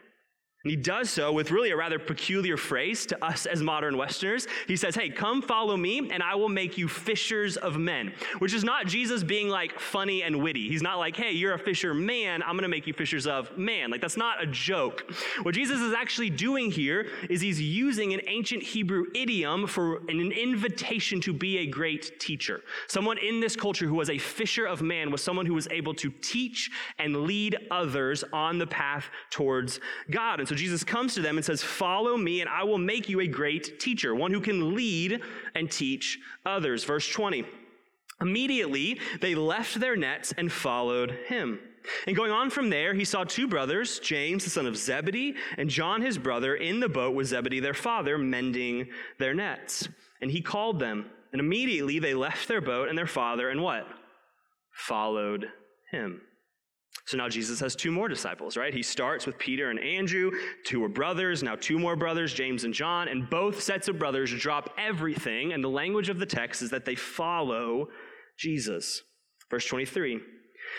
And 0.66 0.72
he 0.72 0.76
does 0.76 1.10
so 1.10 1.32
with 1.32 1.52
really 1.52 1.72
a 1.72 1.78
rather 1.78 1.98
peculiar 1.98 2.58
phrase 2.58 3.06
to 3.06 3.26
us 3.26 3.46
as 3.46 3.64
modern 3.64 3.96
Westerners. 3.96 4.46
He 4.68 4.76
says, 4.76 4.94
Hey, 4.94 5.10
come 5.10 5.42
follow 5.42 5.78
me, 5.78 6.10
and 6.12 6.22
I 6.22 6.36
will 6.36 6.50
make 6.50 6.78
you 6.78 6.90
fishers 6.90 7.56
of 7.56 7.78
men. 7.78 8.12
Which 8.40 8.54
is 8.54 8.66
not 8.66 8.86
Jesus 8.86 9.24
being 9.24 9.48
like 9.48 9.80
funny 9.80 10.22
and 10.22 10.44
witty. 10.44 10.68
He's 10.68 10.82
not 10.82 11.00
like, 11.00 11.16
Hey, 11.16 11.32
you're 11.32 11.54
a 11.54 11.60
fisher 11.60 11.94
man, 11.94 12.44
I'm 12.44 12.58
gonna 12.58 12.68
make 12.68 12.88
you 12.88 12.94
fishers 12.94 13.26
of 13.26 13.58
man. 13.58 13.90
Like, 13.90 14.02
that's 14.02 14.18
not 14.18 14.44
a 14.44 14.48
joke. 14.48 15.10
What 15.44 15.56
Jesus 15.56 15.80
is 15.80 15.94
actually 15.94 16.30
doing 16.30 16.70
here 16.70 17.08
is 17.30 17.40
he's 17.40 17.62
using 17.62 18.14
an 18.14 18.20
ancient 18.28 18.62
Hebrew 18.62 19.06
idiom 19.16 19.66
for 19.66 20.00
an 20.10 20.32
invitation 20.34 21.22
to 21.22 21.32
be 21.32 21.60
a 21.60 21.68
great 21.68 22.20
teacher. 22.20 22.64
Someone 22.88 23.18
in 23.18 23.40
this 23.40 23.56
culture 23.56 23.86
who 23.86 23.96
was 23.96 24.10
a 24.10 24.18
fisher 24.18 24.66
of 24.66 24.82
man 24.82 25.10
was 25.10 25.24
someone 25.24 25.46
who 25.46 25.54
was 25.54 25.70
able 25.72 25.94
to 25.94 26.12
teach 26.22 26.70
and 26.98 27.24
lead 27.24 27.56
others 27.72 28.26
on 28.34 28.58
the 28.58 28.68
path 28.68 29.06
towards 29.30 29.80
God. 30.12 30.42
And 30.42 30.49
so 30.50 30.56
Jesus 30.56 30.84
comes 30.84 31.14
to 31.14 31.22
them 31.22 31.38
and 31.38 31.46
says, 31.46 31.62
Follow 31.62 32.18
me, 32.18 32.42
and 32.42 32.50
I 32.50 32.64
will 32.64 32.80
make 32.80 33.08
you 33.08 33.20
a 33.20 33.28
great 33.28 33.80
teacher, 33.80 34.16
one 34.16 34.34
who 34.34 34.42
can 34.42 34.74
lead 34.74 35.22
and 35.54 35.70
teach 35.70 36.18
others. 36.44 36.84
Verse 36.84 37.08
20. 37.08 37.46
Immediately, 38.20 39.00
they 39.22 39.36
left 39.36 39.80
their 39.80 39.96
nets 39.96 40.34
and 40.36 40.52
followed 40.52 41.12
him. 41.28 41.60
And 42.08 42.16
going 42.16 42.32
on 42.32 42.50
from 42.50 42.72
there, 42.72 42.96
he 42.96 43.06
saw 43.06 43.24
two 43.24 43.48
brothers, 43.48 44.00
James, 44.00 44.44
the 44.44 44.50
son 44.50 44.66
of 44.66 44.76
Zebedee, 44.76 45.36
and 45.60 45.70
John, 45.70 46.02
his 46.02 46.18
brother, 46.18 46.56
in 46.56 46.80
the 46.80 46.90
boat 46.90 47.14
with 47.14 47.28
Zebedee, 47.28 47.60
their 47.60 47.76
father, 47.76 48.18
mending 48.18 48.88
their 49.20 49.36
nets. 49.36 49.88
And 50.20 50.32
he 50.32 50.42
called 50.42 50.80
them. 50.80 51.12
And 51.32 51.40
immediately 51.40 52.00
they 52.00 52.16
left 52.16 52.48
their 52.48 52.60
boat 52.60 52.90
and 52.90 52.98
their 52.98 53.06
father, 53.06 53.50
and 53.50 53.62
what? 53.62 53.86
Followed 54.72 55.46
him. 55.92 56.22
So 57.06 57.18
now 57.18 57.28
Jesus 57.28 57.60
has 57.60 57.76
two 57.76 57.92
more 57.92 58.08
disciples, 58.08 58.56
right? 58.56 58.74
He 58.74 58.84
starts 58.84 59.26
with 59.26 59.38
Peter 59.40 59.72
and 59.72 59.80
Andrew, 59.80 60.32
two 60.64 60.84
are 60.84 60.90
brothers, 60.90 61.42
now 61.42 61.56
two 61.56 61.80
more 61.80 61.96
brothers, 61.96 62.34
James 62.34 62.66
and 62.66 62.74
John, 62.74 63.08
and 63.08 63.28
both 63.30 63.62
sets 63.64 63.88
of 63.88 63.98
brothers 63.98 64.32
drop 64.32 64.76
everything, 64.78 65.54
and 65.54 65.64
the 65.64 65.70
language 65.70 66.10
of 66.10 66.20
the 66.20 66.26
text 66.26 66.62
is 66.62 66.70
that 66.70 66.86
they 66.86 66.96
follow 66.96 67.88
Jesus. 68.38 69.02
Verse 69.50 69.66
23. 69.66 70.20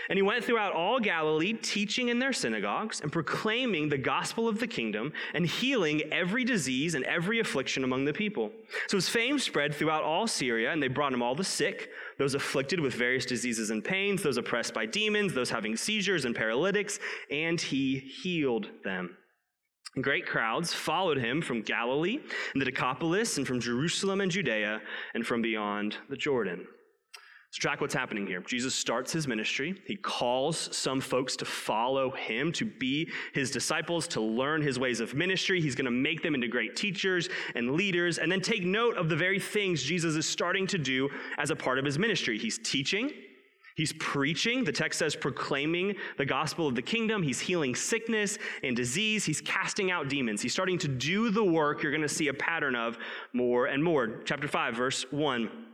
And 0.09 0.16
he 0.16 0.23
went 0.23 0.44
throughout 0.44 0.73
all 0.73 1.00
Galilee, 1.00 1.52
teaching 1.52 2.09
in 2.09 2.18
their 2.18 2.32
synagogues 2.32 3.00
and 3.00 3.12
proclaiming 3.12 3.88
the 3.88 3.99
gospel 3.99 4.49
of 4.49 4.59
the 4.59 4.66
kingdom 4.66 5.12
and 5.35 5.47
healing 5.47 6.02
every 6.12 6.44
disease 6.44 6.94
and 6.94 7.04
every 7.04 7.40
affliction 7.40 7.85
among 7.85 8.04
the 8.04 8.12
people. 8.12 8.50
So 8.88 8.97
his 8.97 9.09
fame 9.09 9.38
spread 9.38 9.75
throughout 9.75 10.02
all 10.02 10.26
Syria, 10.26 10.73
and 10.73 10.82
they 10.82 10.88
brought 10.88 11.12
him 11.12 11.23
all 11.23 11.35
the 11.35 11.44
sick, 11.44 11.90
those 12.18 12.35
afflicted 12.35 12.80
with 12.80 12.94
various 12.94 13.26
diseases 13.26 13.70
and 13.70 13.85
pains, 13.85 14.23
those 14.23 14.37
oppressed 14.37 14.75
by 14.75 14.87
demons, 14.87 15.32
those 15.32 15.50
having 15.50 15.76
seizures 15.76 16.25
and 16.25 16.35
paralytics, 16.35 16.99
and 17.30 17.61
he 17.61 17.99
healed 17.99 18.68
them. 18.85 19.16
Great 20.00 20.25
crowds 20.26 20.73
followed 20.73 21.18
him 21.18 21.42
from 21.42 21.62
Galilee 21.62 22.20
and 22.52 22.61
the 22.61 22.64
Decapolis, 22.64 23.38
and 23.38 23.47
from 23.47 23.61
Jerusalem 23.61 24.20
and 24.20 24.30
Judea, 24.30 24.80
and 25.14 25.26
from 25.26 25.42
beyond 25.42 25.97
the 26.09 26.16
Jordan. 26.16 26.66
So, 27.52 27.59
track 27.59 27.80
what's 27.80 27.95
happening 27.95 28.28
here. 28.28 28.40
Jesus 28.40 28.76
starts 28.76 29.12
his 29.12 29.26
ministry. 29.26 29.75
He 29.85 29.97
calls 29.97 30.69
some 30.76 31.00
folks 31.00 31.35
to 31.37 31.45
follow 31.45 32.12
him, 32.12 32.52
to 32.52 32.64
be 32.64 33.11
his 33.33 33.50
disciples, 33.50 34.07
to 34.09 34.21
learn 34.21 34.62
his 34.62 34.78
ways 34.78 35.00
of 35.00 35.14
ministry. 35.14 35.61
He's 35.61 35.75
going 35.75 35.87
to 35.87 35.90
make 35.90 36.23
them 36.23 36.37
into 36.37 36.47
great 36.47 36.76
teachers 36.76 37.28
and 37.57 37.73
leaders, 37.73 38.19
and 38.19 38.30
then 38.30 38.40
take 38.40 38.62
note 38.64 38.97
of 38.97 39.09
the 39.09 39.16
very 39.16 39.40
things 39.40 39.83
Jesus 39.83 40.14
is 40.14 40.26
starting 40.26 40.64
to 40.69 40.78
do 40.78 41.09
as 41.38 41.50
a 41.50 41.57
part 41.57 41.80
of 41.80 41.85
his 41.85 41.99
ministry. 41.99 42.38
He's 42.38 42.59
teaching, 42.59 43.11
He's 43.76 43.95
preaching. 43.95 44.62
The 44.62 44.73
text 44.73 44.99
says 44.99 45.16
proclaiming 45.16 45.95
the 46.19 46.26
gospel 46.26 46.66
of 46.66 46.75
the 46.75 46.83
kingdom. 46.83 47.23
He's 47.23 47.40
healing 47.40 47.75
sickness 47.75 48.37
and 48.62 48.76
disease. 48.76 49.25
He's 49.25 49.40
casting 49.40 49.90
out 49.90 50.09
demons. 50.09 50.42
He's 50.42 50.52
starting 50.52 50.76
to 50.80 50.88
do 50.88 51.30
the 51.30 51.42
work 51.42 51.83
you're 51.83 51.90
going 51.90 52.02
to 52.02 52.09
see 52.09 52.28
a 52.28 52.35
pattern 52.35 52.75
of 52.75 52.99
more 53.33 53.66
and 53.66 53.83
more. 53.83 54.21
Chapter 54.26 54.49
5, 54.49 54.75
verse 54.75 55.07
1. 55.11 55.70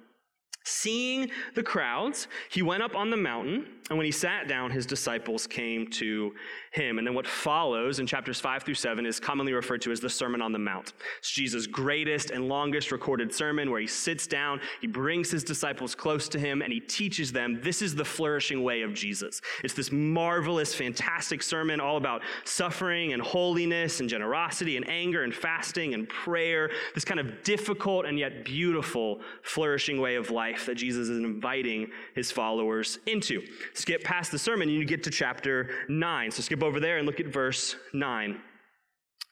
Seeing 0.68 1.30
the 1.54 1.62
crowds, 1.62 2.26
he 2.48 2.60
went 2.60 2.82
up 2.82 2.96
on 2.96 3.10
the 3.10 3.16
mountain, 3.16 3.66
and 3.88 3.96
when 3.96 4.04
he 4.04 4.10
sat 4.10 4.48
down, 4.48 4.72
his 4.72 4.84
disciples 4.84 5.46
came 5.46 5.86
to 5.92 6.34
him. 6.72 6.98
And 6.98 7.06
then 7.06 7.14
what 7.14 7.26
follows 7.26 8.00
in 8.00 8.06
chapters 8.06 8.40
5 8.40 8.64
through 8.64 8.74
7 8.74 9.06
is 9.06 9.20
commonly 9.20 9.52
referred 9.52 9.80
to 9.82 9.92
as 9.92 10.00
the 10.00 10.10
Sermon 10.10 10.42
on 10.42 10.50
the 10.50 10.58
Mount. 10.58 10.92
It's 11.20 11.30
Jesus' 11.30 11.68
greatest 11.68 12.30
and 12.30 12.48
longest 12.48 12.90
recorded 12.90 13.32
sermon 13.32 13.70
where 13.70 13.80
he 13.80 13.86
sits 13.86 14.26
down, 14.26 14.60
he 14.80 14.88
brings 14.88 15.30
his 15.30 15.44
disciples 15.44 15.94
close 15.94 16.28
to 16.30 16.38
him, 16.38 16.62
and 16.62 16.72
he 16.72 16.80
teaches 16.80 17.30
them 17.30 17.60
this 17.62 17.80
is 17.80 17.94
the 17.94 18.04
flourishing 18.04 18.64
way 18.64 18.82
of 18.82 18.92
Jesus. 18.92 19.40
It's 19.62 19.74
this 19.74 19.92
marvelous, 19.92 20.74
fantastic 20.74 21.40
sermon 21.40 21.78
all 21.78 21.96
about 21.96 22.22
suffering 22.44 23.12
and 23.12 23.22
holiness 23.22 24.00
and 24.00 24.08
generosity 24.08 24.76
and 24.76 24.88
anger 24.90 25.22
and 25.22 25.32
fasting 25.32 25.94
and 25.94 26.08
prayer, 26.08 26.70
this 26.94 27.04
kind 27.04 27.20
of 27.20 27.44
difficult 27.44 28.04
and 28.04 28.18
yet 28.18 28.44
beautiful, 28.44 29.20
flourishing 29.42 30.00
way 30.00 30.16
of 30.16 30.32
life 30.32 30.66
that 30.66 30.74
Jesus 30.74 31.08
is 31.08 31.18
inviting 31.18 31.88
his 32.16 32.32
followers 32.32 32.98
into. 33.06 33.42
Skip 33.76 34.02
past 34.02 34.32
the 34.32 34.38
sermon, 34.38 34.68
and 34.68 34.76
you 34.76 34.84
get 34.84 35.04
to 35.04 35.10
chapter 35.10 35.68
9. 35.88 36.30
So 36.30 36.42
skip 36.42 36.62
over 36.62 36.80
there 36.80 36.96
and 36.96 37.06
look 37.06 37.20
at 37.20 37.26
verse 37.26 37.76
9. 37.92 38.40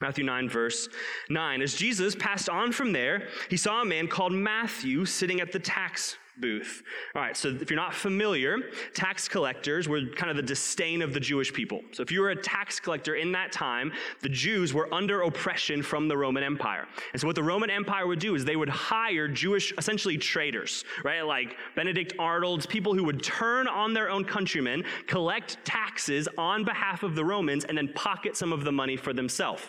Matthew 0.01 0.25
9, 0.25 0.49
verse 0.51 0.89
9. 1.31 1.63
As 1.63 1.75
Jesus 1.75 2.15
passed 2.15 2.51
on 2.51 2.71
from 2.73 2.93
there, 2.93 3.29
he 3.49 3.57
saw 3.57 3.81
a 3.81 3.85
man 3.87 4.07
called 4.07 4.33
Matthew 4.33 5.07
sitting 5.07 5.41
at 5.41 5.51
the 5.51 5.59
tax 5.59 6.17
booth. 6.39 6.83
All 7.15 7.23
right, 7.23 7.37
so 7.37 7.49
if 7.49 7.71
you're 7.71 7.77
not 7.77 7.95
familiar, 7.95 8.59
tax 8.95 9.29
collectors 9.29 9.89
were 9.89 10.03
kind 10.17 10.31
of 10.31 10.37
the 10.37 10.43
disdain 10.43 11.03
of 11.03 11.15
the 11.15 11.21
Jewish 11.21 11.53
people. 11.53 11.83
So 11.93 12.03
if 12.03 12.11
you 12.11 12.21
were 12.21 12.31
a 12.31 12.37
tax 12.37 12.81
collector 12.81 13.15
in 13.15 13.33
that 13.33 13.53
time, 13.53 13.93
the 14.21 14.29
Jews 14.29 14.75
were 14.75 14.93
under 14.93 15.23
oppression 15.23 15.83
from 15.83 16.09
the 16.09 16.17
Roman 16.17 16.43
Empire. 16.43 16.87
And 17.13 17.21
so 17.21 17.27
what 17.27 17.37
the 17.37 17.43
Roman 17.43 17.71
Empire 17.71 18.07
would 18.07 18.19
do 18.19 18.35
is 18.35 18.45
they 18.45 18.57
would 18.57 18.69
hire 18.69 19.29
Jewish, 19.29 19.73
essentially 19.79 20.19
traders, 20.19 20.85
right? 21.05 21.23
Like 21.23 21.57
Benedict 21.77 22.15
Arnold's 22.19 22.67
people 22.67 22.95
who 22.95 23.05
would 23.05 23.23
turn 23.23 23.69
on 23.69 23.93
their 23.93 24.11
own 24.11 24.25
countrymen, 24.25 24.85
collect 25.07 25.65
taxes 25.65 26.29
on 26.37 26.65
behalf 26.65 27.03
of 27.03 27.15
the 27.15 27.25
Romans, 27.25 27.65
and 27.65 27.79
then 27.79 27.93
pocket 27.95 28.37
some 28.37 28.53
of 28.53 28.65
the 28.65 28.73
money 28.73 28.97
for 28.97 29.13
themselves. 29.13 29.63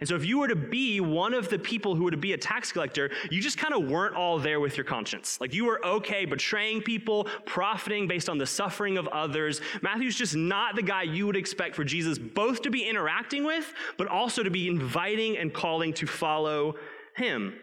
And 0.00 0.08
so 0.08 0.14
if 0.14 0.24
you 0.24 0.38
were 0.38 0.48
to 0.48 0.56
be 0.56 1.00
one 1.00 1.34
of 1.34 1.48
the 1.48 1.58
people 1.58 1.94
who 1.94 2.04
were 2.04 2.10
to 2.10 2.16
be 2.16 2.32
a 2.32 2.38
tax 2.38 2.70
collector, 2.70 3.10
you 3.30 3.40
just 3.40 3.58
kind 3.58 3.74
of 3.74 3.88
weren't 3.88 4.14
all 4.14 4.38
there 4.38 4.60
with 4.60 4.76
your 4.76 4.84
conscience. 4.84 5.40
Like 5.40 5.52
you 5.54 5.64
were 5.64 5.84
okay 5.84 6.11
okay 6.12 6.24
betraying 6.24 6.82
people, 6.82 7.24
profiting 7.46 8.06
based 8.06 8.28
on 8.28 8.38
the 8.38 8.46
suffering 8.46 8.98
of 8.98 9.08
others. 9.08 9.60
Matthew's 9.80 10.16
just 10.16 10.36
not 10.36 10.76
the 10.76 10.82
guy 10.82 11.02
you 11.02 11.26
would 11.26 11.36
expect 11.36 11.74
for 11.74 11.84
Jesus 11.84 12.18
both 12.18 12.62
to 12.62 12.70
be 12.70 12.84
interacting 12.88 13.44
with, 13.44 13.72
but 13.96 14.08
also 14.08 14.42
to 14.42 14.50
be 14.50 14.68
inviting 14.68 15.38
and 15.38 15.52
calling 15.52 15.92
to 15.94 16.06
follow 16.06 16.74
him. 17.16 17.54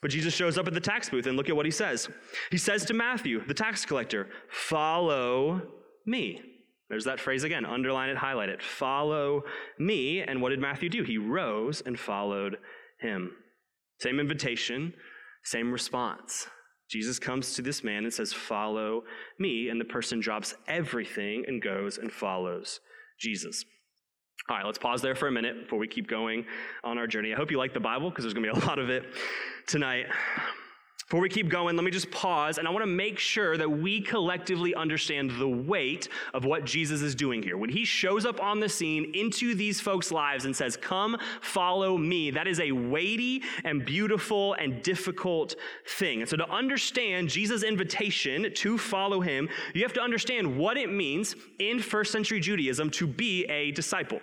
But 0.00 0.10
Jesus 0.10 0.34
shows 0.34 0.58
up 0.58 0.66
at 0.66 0.74
the 0.74 0.80
tax 0.80 1.08
booth 1.08 1.26
and 1.26 1.36
look 1.36 1.48
at 1.48 1.56
what 1.56 1.66
he 1.66 1.70
says. 1.70 2.08
He 2.50 2.58
says 2.58 2.84
to 2.86 2.94
Matthew, 2.94 3.44
the 3.46 3.54
tax 3.54 3.84
collector, 3.84 4.28
Follow 4.50 5.62
me. 6.06 6.40
There's 6.88 7.04
that 7.04 7.20
phrase 7.20 7.44
again. 7.44 7.64
Underline 7.64 8.10
it, 8.10 8.16
highlight 8.16 8.48
it. 8.48 8.62
Follow 8.62 9.44
me. 9.78 10.20
And 10.20 10.42
what 10.42 10.50
did 10.50 10.60
Matthew 10.60 10.88
do? 10.88 11.04
He 11.04 11.18
rose 11.18 11.82
and 11.86 11.98
followed 11.98 12.58
him. 13.00 13.32
Same 14.00 14.20
invitation, 14.20 14.92
same 15.44 15.72
response. 15.72 16.48
Jesus 16.92 17.18
comes 17.18 17.54
to 17.54 17.62
this 17.62 17.82
man 17.82 18.04
and 18.04 18.12
says, 18.12 18.34
Follow 18.34 19.04
me. 19.38 19.70
And 19.70 19.80
the 19.80 19.84
person 19.86 20.20
drops 20.20 20.54
everything 20.68 21.42
and 21.48 21.62
goes 21.62 21.96
and 21.96 22.12
follows 22.12 22.80
Jesus. 23.18 23.64
All 24.50 24.56
right, 24.56 24.66
let's 24.66 24.76
pause 24.76 25.00
there 25.00 25.14
for 25.14 25.26
a 25.26 25.32
minute 25.32 25.62
before 25.62 25.78
we 25.78 25.88
keep 25.88 26.06
going 26.06 26.44
on 26.84 26.98
our 26.98 27.06
journey. 27.06 27.32
I 27.32 27.36
hope 27.36 27.50
you 27.50 27.56
like 27.56 27.72
the 27.72 27.80
Bible 27.80 28.10
because 28.10 28.24
there's 28.24 28.34
going 28.34 28.44
to 28.44 28.52
be 28.52 28.60
a 28.60 28.66
lot 28.66 28.78
of 28.78 28.90
it 28.90 29.04
tonight. 29.66 30.04
Before 31.12 31.20
we 31.20 31.28
keep 31.28 31.50
going, 31.50 31.76
let 31.76 31.84
me 31.84 31.90
just 31.90 32.10
pause, 32.10 32.56
and 32.56 32.66
I 32.66 32.70
want 32.70 32.84
to 32.84 32.90
make 32.90 33.18
sure 33.18 33.58
that 33.58 33.70
we 33.70 34.00
collectively 34.00 34.74
understand 34.74 35.30
the 35.38 35.46
weight 35.46 36.08
of 36.32 36.46
what 36.46 36.64
Jesus 36.64 37.02
is 37.02 37.14
doing 37.14 37.42
here. 37.42 37.58
When 37.58 37.68
he 37.68 37.84
shows 37.84 38.24
up 38.24 38.42
on 38.42 38.60
the 38.60 38.68
scene 38.70 39.12
into 39.14 39.54
these 39.54 39.78
folks' 39.78 40.10
lives 40.10 40.46
and 40.46 40.56
says, 40.56 40.74
Come, 40.74 41.18
follow 41.42 41.98
me, 41.98 42.30
that 42.30 42.46
is 42.46 42.60
a 42.60 42.72
weighty 42.72 43.42
and 43.62 43.84
beautiful 43.84 44.54
and 44.54 44.82
difficult 44.82 45.54
thing. 45.86 46.22
And 46.22 46.30
so, 46.30 46.38
to 46.38 46.48
understand 46.48 47.28
Jesus' 47.28 47.62
invitation 47.62 48.50
to 48.50 48.78
follow 48.78 49.20
him, 49.20 49.50
you 49.74 49.82
have 49.82 49.92
to 49.92 50.00
understand 50.00 50.56
what 50.56 50.78
it 50.78 50.90
means 50.90 51.36
in 51.58 51.80
first 51.80 52.10
century 52.10 52.40
Judaism 52.40 52.88
to 52.88 53.06
be 53.06 53.44
a 53.50 53.70
disciple. 53.72 54.22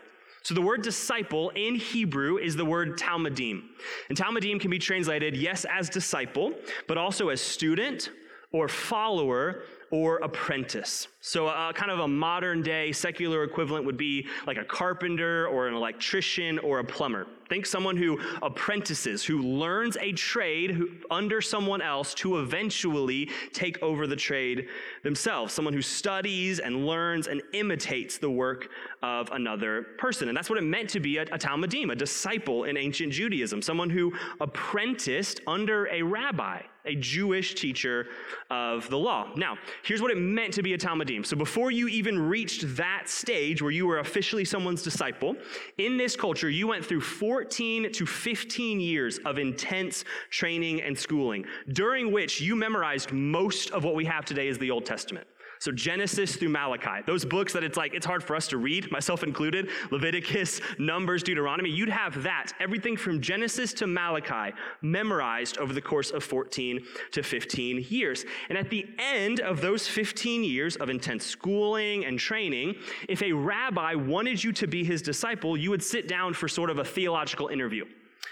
So 0.50 0.56
the 0.56 0.64
word 0.64 0.82
disciple 0.82 1.52
in 1.52 1.76
Hebrew 1.76 2.38
is 2.40 2.56
the 2.56 2.66
word 2.66 2.98
talmidim. 2.98 3.66
And 4.10 4.18
talmidim 4.18 4.60
can 4.60 4.72
be 4.72 4.80
translated, 4.80 5.38
yes, 5.38 5.64
as 5.70 5.92
disciple, 5.92 6.56
but 6.88 6.98
also 6.98 7.30
as 7.30 7.40
student 7.40 8.10
or 8.52 8.68
follower 8.68 9.62
or 9.92 10.18
apprentice. 10.24 11.08
So, 11.22 11.46
uh, 11.46 11.72
kind 11.74 11.92
of 11.92 12.00
a 12.00 12.08
modern 12.08 12.64
day 12.64 12.92
secular 12.92 13.44
equivalent 13.44 13.86
would 13.86 13.96
be 13.96 14.26
like 14.48 14.58
a 14.58 14.64
carpenter 14.64 15.46
or 15.46 15.68
an 15.68 15.76
electrician 15.76 16.58
or 16.58 16.80
a 16.80 16.84
plumber. 16.84 17.28
Think 17.50 17.66
someone 17.66 17.98
who 17.98 18.20
apprentices, 18.42 19.26
who 19.26 19.42
learns 19.42 19.98
a 19.98 20.12
trade 20.14 20.78
under 21.10 21.42
someone 21.42 21.82
else 21.82 22.14
to 22.16 22.40
eventually 22.40 23.30
take 23.54 23.82
over 23.82 24.06
the 24.06 24.16
trade 24.16 24.68
themselves. 25.04 25.54
Someone 25.54 25.74
who 25.74 25.82
studies 25.82 26.60
and 26.60 26.86
learns 26.86 27.28
and 27.28 27.42
imitates 27.54 28.20
the 28.20 28.30
work 28.30 28.70
of 29.02 29.32
another 29.32 29.88
person. 29.98 30.28
And 30.28 30.38
that's 30.38 30.50
what 30.50 30.60
it 30.60 30.64
meant 30.64 30.90
to 30.92 31.00
be 31.00 31.18
a, 31.18 31.24
a 31.24 31.40
Talmidim, 31.40 31.92
a 31.92 31.96
disciple 31.96 32.66
in 32.66 32.78
ancient 32.78 33.14
Judaism, 33.14 33.62
someone 33.62 33.90
who 33.90 34.14
apprenticed 34.40 35.42
under 35.48 35.88
a 35.88 36.04
rabbi 36.04 36.62
a 36.86 36.96
Jewish 36.96 37.56
teacher 37.56 38.08
of 38.50 38.90
the 38.90 38.98
law. 38.98 39.32
Now, 39.36 39.58
here's 39.84 40.02
what 40.02 40.12
it 40.12 40.18
meant 40.18 40.54
to 40.56 40.64
be 40.64 40.74
a 40.74 40.78
Talmidim. 40.78 41.26
So 41.26 41.36
before 41.36 41.72
you 41.72 41.88
even 41.88 42.18
reached 42.18 42.76
that 42.78 43.10
stage 43.10 43.62
where 43.62 43.72
you 43.72 43.86
were 43.86 44.00
officially 44.00 44.46
someone's 44.46 44.82
disciple, 44.82 45.36
in 45.78 45.98
this 45.98 46.16
culture, 46.16 46.50
you 46.50 46.68
went 46.68 46.86
through 46.86 47.02
14 47.40 47.94
to 47.94 48.06
15 48.06 48.82
years 48.82 49.18
of 49.20 49.38
intense 49.38 50.04
training 50.30 50.82
and 50.82 51.00
schooling, 51.00 51.46
during 51.72 52.12
which 52.12 52.42
you 52.42 52.54
memorized 52.54 53.14
most 53.14 53.72
of 53.72 53.86
what 53.86 53.96
we 53.96 54.04
have 54.04 54.26
today 54.26 54.50
as 54.50 54.58
the 54.58 54.70
Old 54.70 54.86
Testament. 54.86 55.26
So 55.60 55.74
Genesis 55.74 56.38
through 56.38 56.50
Malachi, 56.50 57.04
those 57.06 57.26
books 57.26 57.52
that 57.52 57.66
it's 57.66 57.76
like, 57.76 57.94
it's 57.94 58.06
hard 58.06 58.24
for 58.24 58.34
us 58.34 58.48
to 58.48 58.58
read, 58.58 58.90
myself 58.92 59.24
included, 59.24 59.70
Leviticus, 59.92 60.62
Numbers, 60.80 61.22
Deuteronomy, 61.22 61.70
you'd 61.70 61.90
have 61.90 62.24
that, 62.24 62.54
everything 62.62 62.96
from 62.96 63.20
Genesis 63.20 63.74
to 63.74 63.86
Malachi, 63.86 64.56
memorized 64.82 65.58
over 65.58 65.74
the 65.74 65.82
course 65.82 66.12
of 66.12 66.24
14 66.24 66.80
to 67.12 67.22
15 67.22 67.86
years. 67.90 68.24
And 68.48 68.58
at 68.58 68.70
the 68.70 68.88
end 68.98 69.42
of 69.42 69.60
those 69.60 69.86
15 69.86 70.46
years 70.46 70.78
of 70.78 70.90
intense 70.90 71.26
schooling 71.26 72.06
and 72.06 72.18
training, 72.18 72.76
if 73.10 73.22
a 73.22 73.34
rabbi 73.34 73.96
wanted 73.96 74.42
you 74.42 74.54
to 74.54 74.66
be 74.66 74.86
his 74.86 75.02
disciple, 75.02 75.58
you 75.58 75.72
would 75.72 75.84
sit 75.84 76.08
down 76.08 76.34
for 76.34 76.48
sort 76.48 76.70
of 76.70 76.80
a 76.80 76.86
theological 76.86 77.50
interview. 77.50 77.86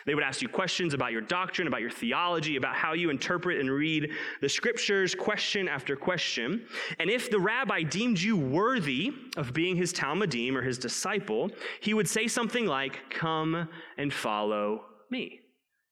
They 0.07 0.15
would 0.15 0.23
ask 0.23 0.41
you 0.41 0.47
questions 0.47 0.93
about 0.93 1.11
your 1.11 1.21
doctrine, 1.21 1.67
about 1.67 1.81
your 1.81 1.89
theology, 1.89 2.55
about 2.55 2.75
how 2.75 2.93
you 2.93 3.09
interpret 3.09 3.59
and 3.59 3.69
read 3.69 4.09
the 4.41 4.47
scriptures, 4.47 5.13
question 5.13 5.67
after 5.67 5.97
question. 5.97 6.65
And 6.97 7.09
if 7.09 7.29
the 7.29 7.39
rabbi 7.39 7.83
deemed 7.83 8.17
you 8.17 8.37
worthy 8.37 9.11
of 9.35 9.53
being 9.53 9.75
his 9.75 9.91
Talmidim 9.91 10.55
or 10.55 10.61
his 10.61 10.79
disciple, 10.79 11.51
he 11.81 11.93
would 11.93 12.07
say 12.07 12.27
something 12.27 12.65
like, 12.65 13.01
Come 13.09 13.67
and 13.97 14.13
follow 14.13 14.85
me. 15.11 15.41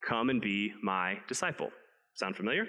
Come 0.02 0.30
and 0.30 0.40
be 0.40 0.72
my 0.82 1.18
disciple. 1.28 1.68
Sound 2.14 2.36
familiar? 2.36 2.66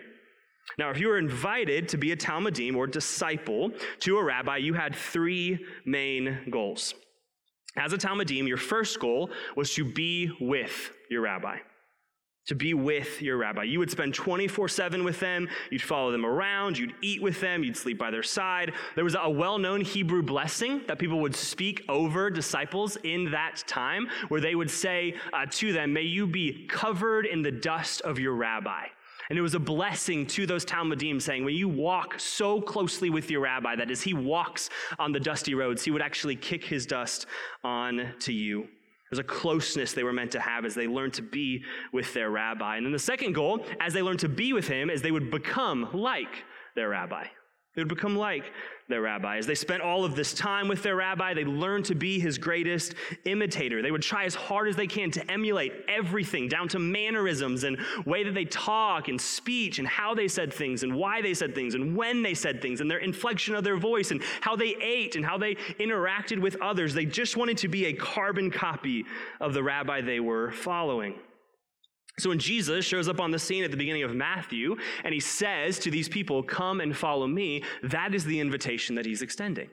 Now, 0.77 0.89
if 0.89 0.99
you 0.99 1.07
were 1.07 1.17
invited 1.17 1.87
to 1.89 1.97
be 1.97 2.11
a 2.11 2.17
Talmidim 2.17 2.75
or 2.75 2.87
disciple 2.87 3.71
to 4.01 4.17
a 4.17 4.23
rabbi, 4.23 4.57
you 4.57 4.73
had 4.73 4.93
three 4.93 5.65
main 5.85 6.39
goals. 6.51 6.93
As 7.77 7.93
a 7.93 7.97
Talmidim, 7.97 8.47
your 8.47 8.57
first 8.57 8.99
goal 8.99 9.29
was 9.55 9.73
to 9.75 9.85
be 9.85 10.31
with 10.41 10.91
your 11.09 11.21
rabbi. 11.21 11.59
To 12.47 12.55
be 12.55 12.73
with 12.73 13.21
your 13.21 13.37
rabbi. 13.37 13.63
You 13.63 13.79
would 13.79 13.91
spend 13.91 14.13
24 14.13 14.69
7 14.69 15.03
with 15.03 15.19
them. 15.19 15.49
You'd 15.69 15.81
follow 15.81 16.11
them 16.11 16.25
around. 16.25 16.77
You'd 16.77 16.95
eat 17.01 17.21
with 17.21 17.39
them. 17.41 17.63
You'd 17.63 17.75
sleep 17.75 17.99
by 17.99 18.09
their 18.09 18.23
side. 18.23 18.71
There 18.95 19.03
was 19.03 19.17
a 19.19 19.29
well 19.29 19.59
known 19.59 19.81
Hebrew 19.81 20.23
blessing 20.23 20.81
that 20.87 20.97
people 20.97 21.19
would 21.19 21.35
speak 21.35 21.83
over 21.89 22.29
disciples 22.29 22.97
in 23.03 23.31
that 23.31 23.63
time, 23.67 24.07
where 24.29 24.41
they 24.41 24.55
would 24.55 24.71
say 24.71 25.15
uh, 25.33 25.45
to 25.51 25.73
them, 25.73 25.91
May 25.91 26.03
you 26.03 26.25
be 26.25 26.65
covered 26.67 27.25
in 27.25 27.41
the 27.41 27.51
dust 27.51 28.01
of 28.01 28.17
your 28.17 28.33
rabbi. 28.33 28.85
And 29.29 29.37
it 29.37 29.41
was 29.41 29.55
a 29.55 29.59
blessing 29.59 30.25
to 30.27 30.45
those 30.45 30.63
Talmidim 30.65 31.21
saying, 31.21 31.43
when 31.43 31.55
you 31.55 31.67
walk 31.67 32.19
so 32.19 32.61
closely 32.61 33.09
with 33.09 33.29
your 33.29 33.41
rabbi, 33.41 33.75
that 33.75 33.91
as 33.91 34.01
he 34.01 34.13
walks 34.13 34.69
on 34.99 35.11
the 35.11 35.19
dusty 35.19 35.53
roads, 35.53 35.83
he 35.83 35.91
would 35.91 36.01
actually 36.01 36.35
kick 36.35 36.63
his 36.63 36.85
dust 36.85 37.25
on 37.63 38.13
to 38.21 38.31
you. 38.31 38.67
There's 39.09 39.19
a 39.19 39.23
closeness 39.23 39.93
they 39.93 40.03
were 40.03 40.13
meant 40.13 40.31
to 40.31 40.39
have 40.39 40.65
as 40.65 40.75
they 40.75 40.87
learned 40.87 41.13
to 41.13 41.21
be 41.21 41.63
with 41.93 42.13
their 42.13 42.29
rabbi. 42.29 42.77
And 42.77 42.85
then 42.85 42.93
the 42.93 42.99
second 42.99 43.33
goal, 43.33 43.65
as 43.79 43.93
they 43.93 44.01
learned 44.01 44.19
to 44.19 44.29
be 44.29 44.53
with 44.53 44.67
him, 44.67 44.89
is 44.89 45.01
they 45.01 45.11
would 45.11 45.31
become 45.31 45.89
like 45.93 46.43
their 46.75 46.89
rabbi. 46.89 47.25
They 47.77 47.83
would 47.83 47.89
become 47.89 48.15
like 48.15 48.51
their 48.87 49.03
rabbi. 49.03 49.37
As 49.37 49.45
they 49.45 49.53
spent 49.53 49.83
all 49.83 50.03
of 50.03 50.15
this 50.15 50.33
time 50.33 50.67
with 50.67 50.81
their 50.81 50.95
rabbi, 50.95 51.35
they 51.35 51.45
learned 51.45 51.85
to 51.85 51.93
be 51.93 52.19
his 52.19 52.39
greatest 52.39 52.95
imitator. 53.23 53.83
They 53.83 53.91
would 53.91 54.01
try 54.01 54.23
as 54.23 54.33
hard 54.33 54.67
as 54.67 54.75
they 54.75 54.87
can 54.87 55.11
to 55.11 55.31
emulate 55.31 55.85
everything, 55.87 56.49
down 56.49 56.69
to 56.69 56.79
mannerisms 56.79 57.65
and 57.65 57.77
way 58.03 58.23
that 58.23 58.33
they 58.33 58.45
talk 58.45 59.09
and 59.09 59.21
speech 59.21 59.77
and 59.77 59.87
how 59.87 60.15
they 60.15 60.27
said 60.27 60.51
things 60.51 60.81
and 60.81 60.95
why 60.95 61.21
they 61.21 61.35
said 61.35 61.53
things 61.53 61.75
and 61.75 61.95
when 61.95 62.23
they 62.23 62.33
said 62.33 62.63
things 62.63 62.81
and 62.81 62.89
their 62.89 62.97
inflection 62.97 63.53
of 63.53 63.63
their 63.63 63.77
voice 63.77 64.09
and 64.09 64.23
how 64.41 64.55
they 64.55 64.75
ate 64.81 65.15
and 65.15 65.23
how 65.23 65.37
they 65.37 65.53
interacted 65.79 66.39
with 66.39 66.59
others. 66.63 66.95
They 66.95 67.05
just 67.05 67.37
wanted 67.37 67.59
to 67.59 67.67
be 67.67 67.85
a 67.85 67.93
carbon 67.93 68.49
copy 68.49 69.05
of 69.39 69.53
the 69.53 69.61
rabbi 69.61 70.01
they 70.01 70.19
were 70.19 70.51
following. 70.51 71.13
So 72.19 72.29
when 72.29 72.39
Jesus 72.39 72.83
shows 72.83 73.07
up 73.07 73.19
on 73.19 73.29
the 73.29 73.37
scene 73.37 73.63
at 73.63 73.69
the 73.69 73.77
beginning 73.77 74.01
of 74.01 74.15
Matthew 74.15 74.75
and 75.03 75.13
he 75.13 75.19
says 75.19 75.77
to 75.79 75.91
these 75.91 76.09
people, 76.09 76.41
Come 76.41 76.81
and 76.81 76.97
follow 76.97 77.27
me, 77.27 77.63
that 77.83 78.15
is 78.15 78.25
the 78.25 78.39
invitation 78.39 78.95
that 78.95 79.05
he's 79.05 79.21
extending. 79.21 79.69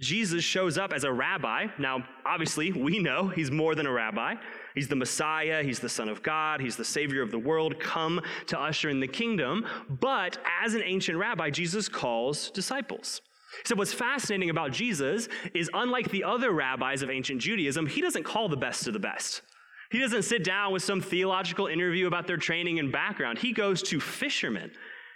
Jesus 0.00 0.42
shows 0.42 0.78
up 0.78 0.92
as 0.92 1.04
a 1.04 1.12
rabbi. 1.12 1.66
Now, 1.78 2.04
obviously, 2.24 2.72
we 2.72 2.98
know 2.98 3.28
he's 3.28 3.50
more 3.50 3.74
than 3.74 3.86
a 3.86 3.92
rabbi. 3.92 4.34
He's 4.74 4.88
the 4.88 4.96
Messiah, 4.96 5.62
he's 5.62 5.78
the 5.78 5.88
Son 5.88 6.08
of 6.08 6.22
God, 6.22 6.60
he's 6.60 6.76
the 6.76 6.84
Savior 6.84 7.22
of 7.22 7.30
the 7.30 7.38
world, 7.38 7.78
come 7.78 8.20
to 8.46 8.58
usher 8.58 8.88
in 8.88 9.00
the 9.00 9.06
kingdom. 9.06 9.66
But 9.88 10.38
as 10.62 10.74
an 10.74 10.82
ancient 10.84 11.18
rabbi, 11.18 11.50
Jesus 11.50 11.88
calls 11.88 12.50
disciples. 12.50 13.20
So, 13.64 13.74
what's 13.74 13.92
fascinating 13.92 14.48
about 14.48 14.72
Jesus 14.72 15.28
is 15.54 15.68
unlike 15.74 16.10
the 16.10 16.24
other 16.24 16.52
rabbis 16.52 17.02
of 17.02 17.10
ancient 17.10 17.40
Judaism, 17.40 17.86
he 17.86 18.00
doesn't 18.00 18.24
call 18.24 18.48
the 18.48 18.56
best 18.56 18.86
of 18.86 18.92
the 18.92 19.00
best. 19.00 19.42
He 19.90 19.98
doesn't 19.98 20.22
sit 20.22 20.44
down 20.44 20.72
with 20.72 20.82
some 20.82 21.00
theological 21.00 21.66
interview 21.66 22.06
about 22.06 22.26
their 22.26 22.36
training 22.36 22.78
and 22.78 22.92
background. 22.92 23.38
He 23.38 23.52
goes 23.52 23.82
to 23.84 24.00
fishermen 24.00 24.70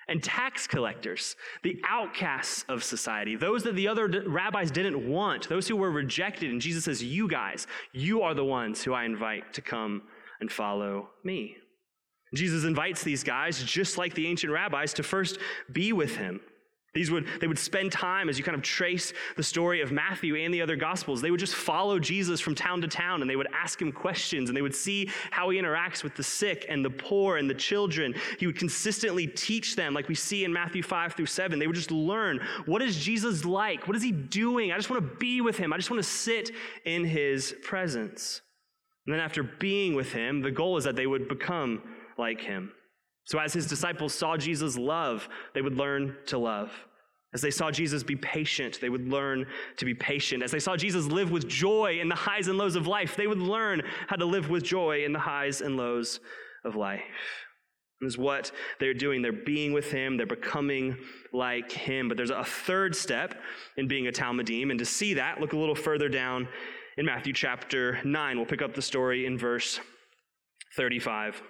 and 0.09 0.23
tax 0.23 0.67
collectors, 0.67 1.37
the 1.63 1.81
outcasts 1.89 2.65
of 2.69 2.85
society, 2.85 3.37
those 3.37 3.63
that 3.63 3.75
the 3.75 3.89
other 3.89 4.07
rabbis 4.27 4.71
didn't 4.71 5.09
want, 5.09 5.49
those 5.49 5.69
who 5.69 5.77
were 5.77 5.91
rejected. 5.91 6.51
And 6.51 6.61
Jesus 6.61 6.85
says, 6.85 7.03
You 7.03 7.29
guys, 7.29 7.67
you 7.93 8.23
are 8.23 8.35
the 8.35 8.45
ones 8.45 8.83
who 8.83 8.93
I 8.93 9.05
invite 9.05 9.55
to 9.55 9.63
come 9.63 10.03
and 10.41 10.51
follow 10.51 11.09
me. 11.23 11.57
Jesus 12.35 12.65
invites 12.65 13.03
these 13.05 13.23
guys, 13.23 13.63
just 13.63 13.97
like 13.97 14.15
the 14.15 14.27
ancient 14.27 14.53
rabbis, 14.53 14.93
to 14.95 15.03
first 15.03 15.39
be 15.73 15.93
with 15.93 16.17
him, 16.17 16.41
these 16.95 17.11
would, 17.11 17.27
they 17.41 17.49
would 17.49 17.59
spend 17.59 17.91
time 17.91 18.29
as 18.29 18.39
you 18.39 18.45
kind 18.45 18.55
of 18.55 18.63
trace 18.63 19.13
the 19.37 19.43
story 19.43 19.81
of 19.81 19.91
Matthew 19.91 20.37
and 20.37 20.55
the 20.55 20.63
other 20.63 20.77
gospels. 20.77 21.21
They 21.21 21.33
would 21.33 21.41
just 21.41 21.57
follow 21.57 21.99
Jesus 21.99 22.41
from 22.41 22.55
town 22.55 22.81
to 22.83 22.89
town 22.89 23.21
and 23.21 23.29
they 23.29 23.35
would 23.35 23.49
ask 23.53 23.83
him 23.83 23.91
questions 23.91 24.49
and 24.49 24.57
they 24.57 24.63
would 24.63 24.75
see 24.75 25.11
how 25.33 25.51
he 25.51 25.59
interacts 25.59 26.05
with 26.05 26.15
the 26.15 26.23
sick 26.23 26.67
and 26.69 26.85
the 26.85 26.91
poor 26.91 27.37
and 27.37 27.51
the 27.51 27.55
children. 27.55 28.15
He 28.39 28.47
would 28.47 28.57
consistently 28.57 29.27
teach 29.27 29.75
them, 29.75 29.93
like 29.93 30.09
we 30.09 30.15
see 30.15 30.45
in 30.45 30.53
Matthew 30.53 30.85
5 30.85 31.15
through 31.15 31.27
7. 31.27 31.59
They 31.59 31.67
would 31.67 31.77
just 31.77 31.91
learn 31.91 32.41
what 32.67 32.81
is 32.81 32.97
Jesus 32.97 33.45
like? 33.45 33.89
What 33.89 33.97
is 33.97 34.03
he 34.03 34.13
doing? 34.13 34.71
I 34.71 34.77
just 34.77 34.89
want 34.89 35.03
to 35.03 35.17
be 35.17 35.41
with 35.41 35.57
him. 35.57 35.73
I 35.73 35.77
just 35.77 35.91
want 35.91 36.03
to 36.03 36.09
sit 36.09 36.53
in 36.85 37.05
his 37.05 37.57
presence. 37.65 38.41
And 39.07 39.13
then 39.13 39.21
after 39.21 39.43
being 39.43 39.95
with 39.95 40.13
him, 40.13 40.41
the 40.43 40.51
goal 40.51 40.77
is 40.77 40.85
that 40.85 40.95
they 40.95 41.07
would 41.07 41.29
become 41.29 41.83
like 42.17 42.41
him. 42.41 42.73
So, 43.25 43.39
as 43.39 43.53
his 43.53 43.67
disciples 43.67 44.15
saw 44.15 44.37
Jesus 44.37 44.77
love, 44.77 45.29
they 45.55 45.63
would 45.63 45.77
learn 45.77 46.17
to 46.27 46.39
love. 46.39 46.71
As 47.35 47.41
they 47.41 47.51
saw 47.51 47.71
Jesus 47.71 48.05
be 48.05 48.15
patient, 48.15 48.79
they 48.81 48.89
would 48.89 49.09
learn 49.09 49.47
to 49.77 49.85
be 49.85 49.95
patient. 49.95 50.43
As 50.43 50.53
they 50.53 50.61
saw 50.61 50.77
Jesus 50.77 51.07
live 51.07 51.33
with 51.33 51.49
joy 51.49 51.99
in 52.01 52.09
the 52.09 52.15
highs 52.15 52.47
and 52.47 52.57
lows 52.57 52.77
of 52.77 52.87
life, 52.87 53.17
they 53.17 53.27
would 53.27 53.39
learn 53.39 53.83
how 54.07 54.17
to 54.17 54.25
live 54.25 54.51
with 54.51 54.63
joy 54.63 55.05
in 55.05 55.13
the 55.13 55.19
highs 55.19 55.61
and 55.61 55.77
lows 55.77 56.21
of 56.65 56.77
life. 56.77 57.03
And 58.01 58.07
is 58.07 58.17
what 58.17 58.53
they're 58.79 58.95
doing. 58.95 59.21
They're 59.21 59.33
being 59.33 59.73
with 59.73 59.91
him, 59.91 60.17
they're 60.17 60.27
becoming 60.27 60.97
like 61.33 61.73
him. 61.73 62.07
But 62.09 62.17
there's 62.17 62.31
a 62.31 62.45
third 62.45 62.95
step 62.95 63.35
in 63.77 63.89
being 63.89 64.07
a 64.07 64.13
Talmidim. 64.13 64.71
And 64.71 64.79
to 64.79 64.85
see 64.85 65.15
that, 65.15 65.41
look 65.41 65.55
a 65.55 65.59
little 65.59 65.75
further 65.75 66.09
down 66.09 66.47
in 66.99 67.07
Matthew 67.07 67.33
chapter 67.33 68.01
9. 68.05 68.37
We'll 68.37 68.47
pick 68.47 68.63
up 68.63 68.75
the 68.75 68.83
story 68.83 69.27
in 69.27 69.37
verse 69.37 69.81
35. 70.77 71.43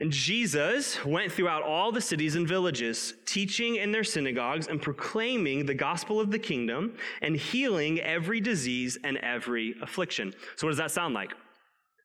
And 0.00 0.10
Jesus 0.10 1.04
went 1.04 1.30
throughout 1.30 1.62
all 1.62 1.92
the 1.92 2.00
cities 2.00 2.34
and 2.34 2.48
villages, 2.48 3.14
teaching 3.26 3.76
in 3.76 3.92
their 3.92 4.04
synagogues 4.04 4.66
and 4.66 4.80
proclaiming 4.80 5.66
the 5.66 5.74
gospel 5.74 6.18
of 6.18 6.30
the 6.30 6.38
kingdom 6.38 6.96
and 7.20 7.36
healing 7.36 8.00
every 8.00 8.40
disease 8.40 8.96
and 9.04 9.18
every 9.18 9.74
affliction. 9.82 10.34
So, 10.56 10.66
what 10.66 10.70
does 10.70 10.78
that 10.78 10.90
sound 10.90 11.12
like? 11.12 11.32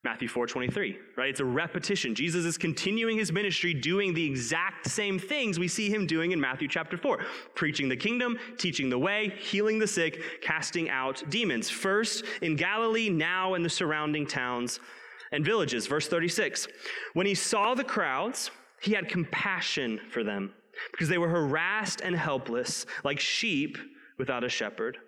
Matthew 0.04 0.28
4:23, 0.28 0.98
right? 1.16 1.30
It's 1.30 1.40
a 1.40 1.44
repetition. 1.44 2.14
Jesus 2.14 2.44
is 2.44 2.56
continuing 2.56 3.18
his 3.18 3.32
ministry 3.32 3.74
doing 3.74 4.14
the 4.14 4.24
exact 4.24 4.88
same 4.88 5.18
things 5.18 5.58
we 5.58 5.66
see 5.66 5.88
him 5.88 6.06
doing 6.06 6.30
in 6.30 6.40
Matthew 6.40 6.68
chapter 6.68 6.96
4. 6.96 7.24
Preaching 7.56 7.88
the 7.88 7.96
kingdom, 7.96 8.38
teaching 8.56 8.88
the 8.88 8.98
way, 8.98 9.32
healing 9.40 9.80
the 9.80 9.86
sick, 9.86 10.20
casting 10.42 10.88
out 10.90 11.24
demons. 11.28 11.70
First 11.70 12.24
in 12.40 12.54
Galilee, 12.54 13.08
now 13.08 13.54
in 13.54 13.64
the 13.64 13.70
surrounding 13.70 14.26
towns 14.26 14.78
and 15.32 15.44
villages. 15.44 15.86
Verse 15.86 16.08
36 16.08 16.68
When 17.14 17.26
he 17.26 17.34
saw 17.34 17.74
the 17.74 17.84
crowds, 17.84 18.50
he 18.80 18.92
had 18.92 19.08
compassion 19.08 20.00
for 20.10 20.22
them 20.22 20.52
because 20.92 21.08
they 21.08 21.18
were 21.18 21.28
harassed 21.28 22.00
and 22.00 22.14
helpless, 22.14 22.86
like 23.04 23.18
sheep 23.18 23.78
without 24.18 24.44
a 24.44 24.48
shepherd. 24.48 24.98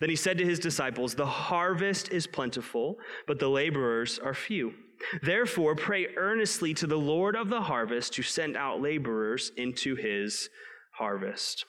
Then 0.00 0.10
he 0.10 0.16
said 0.16 0.38
to 0.38 0.44
his 0.44 0.58
disciples, 0.58 1.14
The 1.14 1.26
harvest 1.26 2.10
is 2.10 2.26
plentiful, 2.26 2.98
but 3.26 3.38
the 3.38 3.48
laborers 3.48 4.18
are 4.18 4.34
few. 4.34 4.74
Therefore, 5.22 5.74
pray 5.74 6.08
earnestly 6.16 6.74
to 6.74 6.86
the 6.86 6.98
Lord 6.98 7.36
of 7.36 7.48
the 7.48 7.62
harvest 7.62 8.14
to 8.14 8.22
send 8.22 8.56
out 8.56 8.80
laborers 8.80 9.52
into 9.56 9.94
his 9.94 10.48
harvest. 10.92 11.64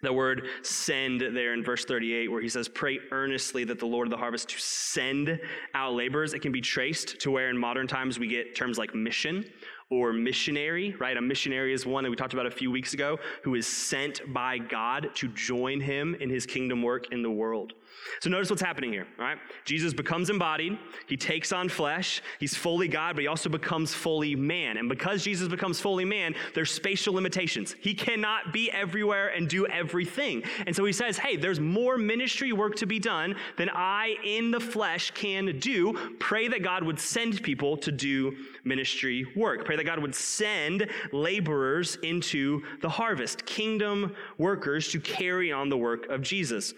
The 0.00 0.12
word 0.12 0.46
send 0.62 1.20
there 1.20 1.54
in 1.54 1.64
verse 1.64 1.84
38, 1.84 2.30
where 2.30 2.40
he 2.40 2.48
says, 2.48 2.68
Pray 2.68 3.00
earnestly 3.10 3.64
that 3.64 3.80
the 3.80 3.86
Lord 3.86 4.06
of 4.06 4.10
the 4.10 4.16
harvest 4.16 4.48
to 4.50 4.58
send 4.58 5.40
out 5.74 5.94
laborers. 5.94 6.34
It 6.34 6.38
can 6.40 6.52
be 6.52 6.60
traced 6.60 7.18
to 7.20 7.32
where 7.32 7.50
in 7.50 7.58
modern 7.58 7.88
times 7.88 8.18
we 8.18 8.28
get 8.28 8.54
terms 8.54 8.78
like 8.78 8.94
mission 8.94 9.44
or 9.90 10.12
missionary, 10.12 10.94
right? 11.00 11.16
A 11.16 11.20
missionary 11.20 11.72
is 11.72 11.84
one 11.84 12.04
that 12.04 12.10
we 12.10 12.16
talked 12.16 12.34
about 12.34 12.46
a 12.46 12.50
few 12.50 12.70
weeks 12.70 12.94
ago 12.94 13.18
who 13.42 13.56
is 13.56 13.66
sent 13.66 14.20
by 14.32 14.58
God 14.58 15.10
to 15.14 15.28
join 15.28 15.80
him 15.80 16.14
in 16.20 16.30
his 16.30 16.46
kingdom 16.46 16.82
work 16.82 17.10
in 17.10 17.22
the 17.22 17.30
world. 17.30 17.72
So 18.20 18.30
notice 18.30 18.50
what's 18.50 18.62
happening 18.62 18.92
here, 18.92 19.06
all 19.18 19.24
right? 19.24 19.38
Jesus 19.64 19.92
becomes 19.94 20.30
embodied, 20.30 20.78
he 21.06 21.16
takes 21.16 21.52
on 21.52 21.68
flesh, 21.68 22.22
he's 22.40 22.54
fully 22.54 22.88
God, 22.88 23.14
but 23.14 23.22
he 23.22 23.28
also 23.28 23.48
becomes 23.48 23.94
fully 23.94 24.34
man. 24.34 24.76
And 24.76 24.88
because 24.88 25.22
Jesus 25.22 25.48
becomes 25.48 25.80
fully 25.80 26.04
man, 26.04 26.34
there's 26.54 26.70
spatial 26.70 27.14
limitations. 27.14 27.76
He 27.80 27.94
cannot 27.94 28.52
be 28.52 28.70
everywhere 28.70 29.28
and 29.28 29.48
do 29.48 29.66
everything. 29.66 30.42
And 30.66 30.74
so 30.74 30.84
he 30.84 30.92
says, 30.92 31.18
hey, 31.18 31.36
there's 31.36 31.60
more 31.60 31.96
ministry 31.96 32.52
work 32.52 32.76
to 32.76 32.86
be 32.86 32.98
done 32.98 33.36
than 33.56 33.70
I 33.72 34.16
in 34.24 34.50
the 34.50 34.60
flesh 34.60 35.10
can 35.12 35.58
do. 35.58 36.16
Pray 36.18 36.48
that 36.48 36.62
God 36.62 36.82
would 36.82 36.98
send 36.98 37.42
people 37.42 37.76
to 37.78 37.92
do 37.92 38.36
ministry 38.64 39.26
work. 39.36 39.64
Pray 39.64 39.76
that 39.76 39.84
God 39.84 40.00
would 40.00 40.14
send 40.14 40.88
laborers 41.12 41.96
into 42.02 42.62
the 42.80 42.88
harvest, 42.88 43.46
kingdom 43.46 44.14
workers 44.38 44.88
to 44.88 45.00
carry 45.00 45.52
on 45.52 45.68
the 45.68 45.76
work 45.76 46.08
of 46.08 46.22
Jesus. 46.22 46.74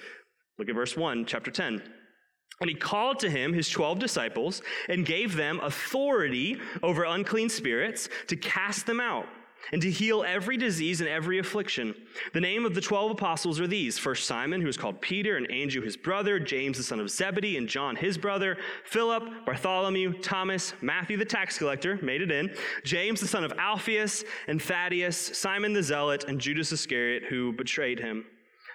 Look 0.61 0.69
at 0.69 0.75
verse 0.75 0.95
1, 0.95 1.25
chapter 1.25 1.51
10. 1.51 1.83
And 2.61 2.69
he 2.69 2.77
called 2.77 3.19
to 3.21 3.31
him 3.31 3.55
his 3.55 3.71
12 3.71 3.99
disciples 3.99 4.61
and 4.91 5.07
gave 5.07 5.35
them 5.35 5.59
authority 5.61 6.59
over 6.83 7.05
unclean 7.05 7.49
spirits 7.49 8.11
to 8.27 8.37
cast 8.37 8.85
them 8.85 9.01
out 9.01 9.25
and 9.73 9.81
to 9.81 9.91
heal 9.91 10.23
every 10.23 10.59
disease 10.59 11.01
and 11.01 11.09
every 11.09 11.39
affliction. 11.39 11.95
The 12.35 12.43
name 12.43 12.67
of 12.67 12.75
the 12.75 12.81
12 12.83 13.13
apostles 13.13 13.59
are 13.59 13.67
these 13.67 13.99
First 13.99 14.27
Simon, 14.27 14.61
who 14.61 14.69
is 14.69 14.77
called 14.77 15.01
Peter, 15.01 15.39
and 15.39 15.51
Andrew 15.51 15.81
his 15.81 15.97
brother, 15.97 16.39
James 16.39 16.77
the 16.77 16.85
son 16.85 17.01
of 17.01 17.09
Zebedee, 17.09 17.57
and 17.57 17.67
John 17.67 17.97
his 17.97 18.19
brother, 18.19 18.59
Philip, 18.85 19.47
Bartholomew, 19.47 20.21
Thomas, 20.21 20.75
Matthew 20.83 21.17
the 21.17 21.25
tax 21.25 21.57
collector, 21.57 21.99
made 22.03 22.21
it 22.21 22.31
in, 22.31 22.55
James 22.85 23.23
the 23.23 23.29
son 23.29 23.45
of 23.45 23.53
Alphaeus, 23.53 24.25
and 24.47 24.61
Thaddeus, 24.61 25.17
Simon 25.39 25.73
the 25.73 25.83
zealot, 25.83 26.25
and 26.29 26.39
Judas 26.39 26.71
Iscariot, 26.71 27.25
who 27.31 27.55
betrayed 27.55 27.99
him. 27.99 28.27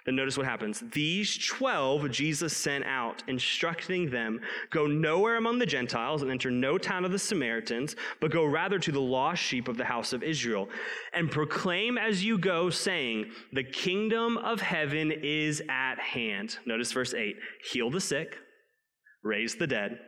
Then 0.06 0.14
notice 0.14 0.38
what 0.38 0.46
happens. 0.46 0.84
These 0.92 1.36
12 1.38 2.10
Jesus 2.12 2.56
sent 2.56 2.84
out, 2.84 3.24
instructing 3.26 4.08
them 4.08 4.40
go 4.70 4.86
nowhere 4.86 5.36
among 5.36 5.58
the 5.58 5.66
Gentiles 5.66 6.22
and 6.22 6.30
enter 6.30 6.48
no 6.48 6.78
town 6.78 7.04
of 7.04 7.10
the 7.10 7.18
Samaritans, 7.18 7.96
but 8.20 8.30
go 8.30 8.44
rather 8.44 8.78
to 8.78 8.92
the 8.92 9.00
lost 9.00 9.42
sheep 9.42 9.66
of 9.66 9.76
the 9.76 9.84
house 9.84 10.12
of 10.12 10.22
Israel, 10.22 10.68
and 11.12 11.28
proclaim 11.28 11.98
as 11.98 12.24
you 12.24 12.38
go, 12.38 12.70
saying, 12.70 13.32
The 13.52 13.64
kingdom 13.64 14.38
of 14.38 14.60
heaven 14.60 15.10
is 15.10 15.60
at 15.68 15.98
hand. 15.98 16.58
Notice 16.66 16.92
verse 16.92 17.12
8 17.12 17.34
heal 17.72 17.90
the 17.90 18.00
sick, 18.00 18.38
raise 19.24 19.56
the 19.56 19.66
dead, 19.66 19.98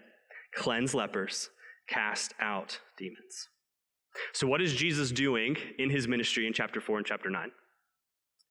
cleanse 0.54 0.94
lepers, 0.94 1.50
cast 1.88 2.34
out 2.40 2.78
demons. 2.96 3.48
So, 4.32 4.46
what 4.46 4.62
is 4.62 4.74
Jesus 4.74 5.10
doing 5.10 5.56
in 5.78 5.90
his 5.90 6.06
ministry 6.06 6.46
in 6.46 6.52
chapter 6.52 6.80
4 6.80 6.98
and 6.98 7.06
chapter 7.06 7.30
9? 7.30 7.50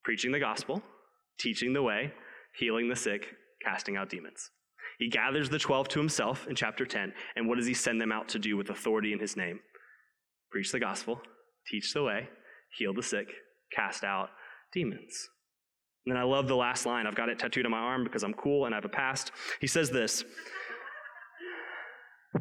Preaching 0.03 0.33
the 0.33 0.39
gospel 0.39 0.83
teaching 1.39 1.73
the 1.73 1.81
way, 1.81 2.13
healing 2.57 2.89
the 2.89 2.95
sick, 2.95 3.35
casting 3.63 3.97
out 3.97 4.09
demons. 4.09 4.49
He 4.99 5.09
gathers 5.09 5.49
the 5.49 5.59
12 5.59 5.89
to 5.89 5.99
himself 5.99 6.47
in 6.47 6.55
chapter 6.55 6.85
10, 6.85 7.13
and 7.35 7.47
what 7.47 7.57
does 7.57 7.67
he 7.67 7.73
send 7.73 8.01
them 8.01 8.11
out 8.11 8.27
to 8.29 8.39
do 8.39 8.57
with 8.57 8.69
authority 8.69 9.13
in 9.13 9.19
his 9.19 9.37
name? 9.37 9.59
Preach 10.51 10.71
the 10.71 10.79
gospel, 10.79 11.21
teach 11.67 11.93
the 11.93 12.03
way, 12.03 12.29
heal 12.77 12.93
the 12.93 13.03
sick, 13.03 13.27
cast 13.71 14.03
out 14.03 14.29
demons. 14.73 15.29
And 16.05 16.15
then 16.15 16.21
I 16.21 16.23
love 16.25 16.47
the 16.47 16.55
last 16.55 16.85
line. 16.85 17.05
I've 17.05 17.15
got 17.15 17.27
it 17.29 17.37
tattooed 17.37 17.65
on 17.65 17.71
my 17.71 17.77
arm 17.77 18.03
because 18.05 18.23
I'm 18.23 18.33
cool 18.33 18.65
and 18.65 18.73
I 18.73 18.77
have 18.77 18.85
a 18.85 18.89
past. 18.89 19.31
He 19.59 19.67
says 19.67 19.89
this 19.89 20.23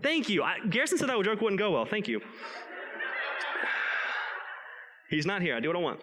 Thank 0.02 0.28
you. 0.28 0.42
I, 0.42 0.58
Garrison 0.68 0.98
said 0.98 1.08
that 1.08 1.24
joke 1.24 1.40
wouldn't 1.40 1.58
go 1.58 1.72
well. 1.72 1.84
Thank 1.84 2.06
you. 2.06 2.20
He's 5.10 5.26
not 5.26 5.42
here. 5.42 5.56
I 5.56 5.60
do 5.60 5.68
what 5.68 5.76
I 5.76 5.80
want. 5.80 6.00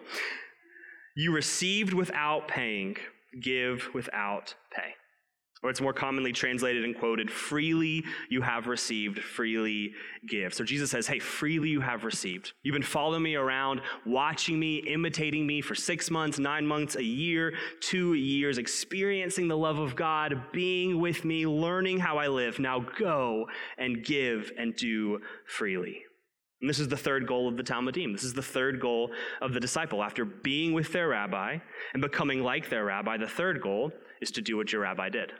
You 1.14 1.32
received 1.32 1.92
without 1.92 2.48
paying, 2.48 2.96
give 3.40 3.88
without 3.94 4.54
pay. 4.74 4.94
Or 5.64 5.70
it's 5.70 5.80
more 5.80 5.94
commonly 5.94 6.32
translated 6.32 6.84
and 6.84 6.94
quoted 6.94 7.30
freely 7.30 8.04
you 8.28 8.42
have 8.42 8.66
received, 8.66 9.18
freely 9.18 9.94
give. 10.28 10.52
So 10.52 10.62
Jesus 10.62 10.90
says, 10.90 11.06
Hey, 11.06 11.18
freely 11.18 11.70
you 11.70 11.80
have 11.80 12.04
received. 12.04 12.52
You've 12.62 12.74
been 12.74 12.82
following 12.82 13.22
me 13.22 13.34
around, 13.34 13.80
watching 14.04 14.60
me, 14.60 14.78
imitating 14.80 15.46
me 15.46 15.62
for 15.62 15.74
six 15.74 16.10
months, 16.10 16.38
nine 16.38 16.66
months, 16.66 16.96
a 16.96 17.02
year, 17.02 17.54
two 17.80 18.12
years, 18.12 18.58
experiencing 18.58 19.48
the 19.48 19.56
love 19.56 19.78
of 19.78 19.96
God, 19.96 20.38
being 20.52 21.00
with 21.00 21.24
me, 21.24 21.46
learning 21.46 21.98
how 21.98 22.18
I 22.18 22.28
live. 22.28 22.58
Now 22.58 22.80
go 22.80 23.46
and 23.78 24.04
give 24.04 24.52
and 24.58 24.76
do 24.76 25.22
freely. 25.46 26.02
And 26.60 26.70
this 26.70 26.78
is 26.78 26.88
the 26.88 26.96
third 26.96 27.26
goal 27.26 27.48
of 27.48 27.56
the 27.56 27.62
Talmidim. 27.62 28.12
This 28.12 28.24
is 28.24 28.32
the 28.32 28.42
third 28.42 28.80
goal 28.80 29.10
of 29.42 29.52
the 29.52 29.60
disciple. 29.60 30.02
After 30.02 30.24
being 30.24 30.72
with 30.72 30.92
their 30.92 31.08
rabbi 31.08 31.58
and 31.92 32.00
becoming 32.00 32.42
like 32.42 32.70
their 32.70 32.84
rabbi, 32.84 33.16
the 33.16 33.28
third 33.28 33.60
goal 33.60 33.92
is 34.20 34.30
to 34.32 34.40
do 34.40 34.56
what 34.56 34.72
your 34.72 34.82
rabbi 34.82 35.08
did 35.08 35.32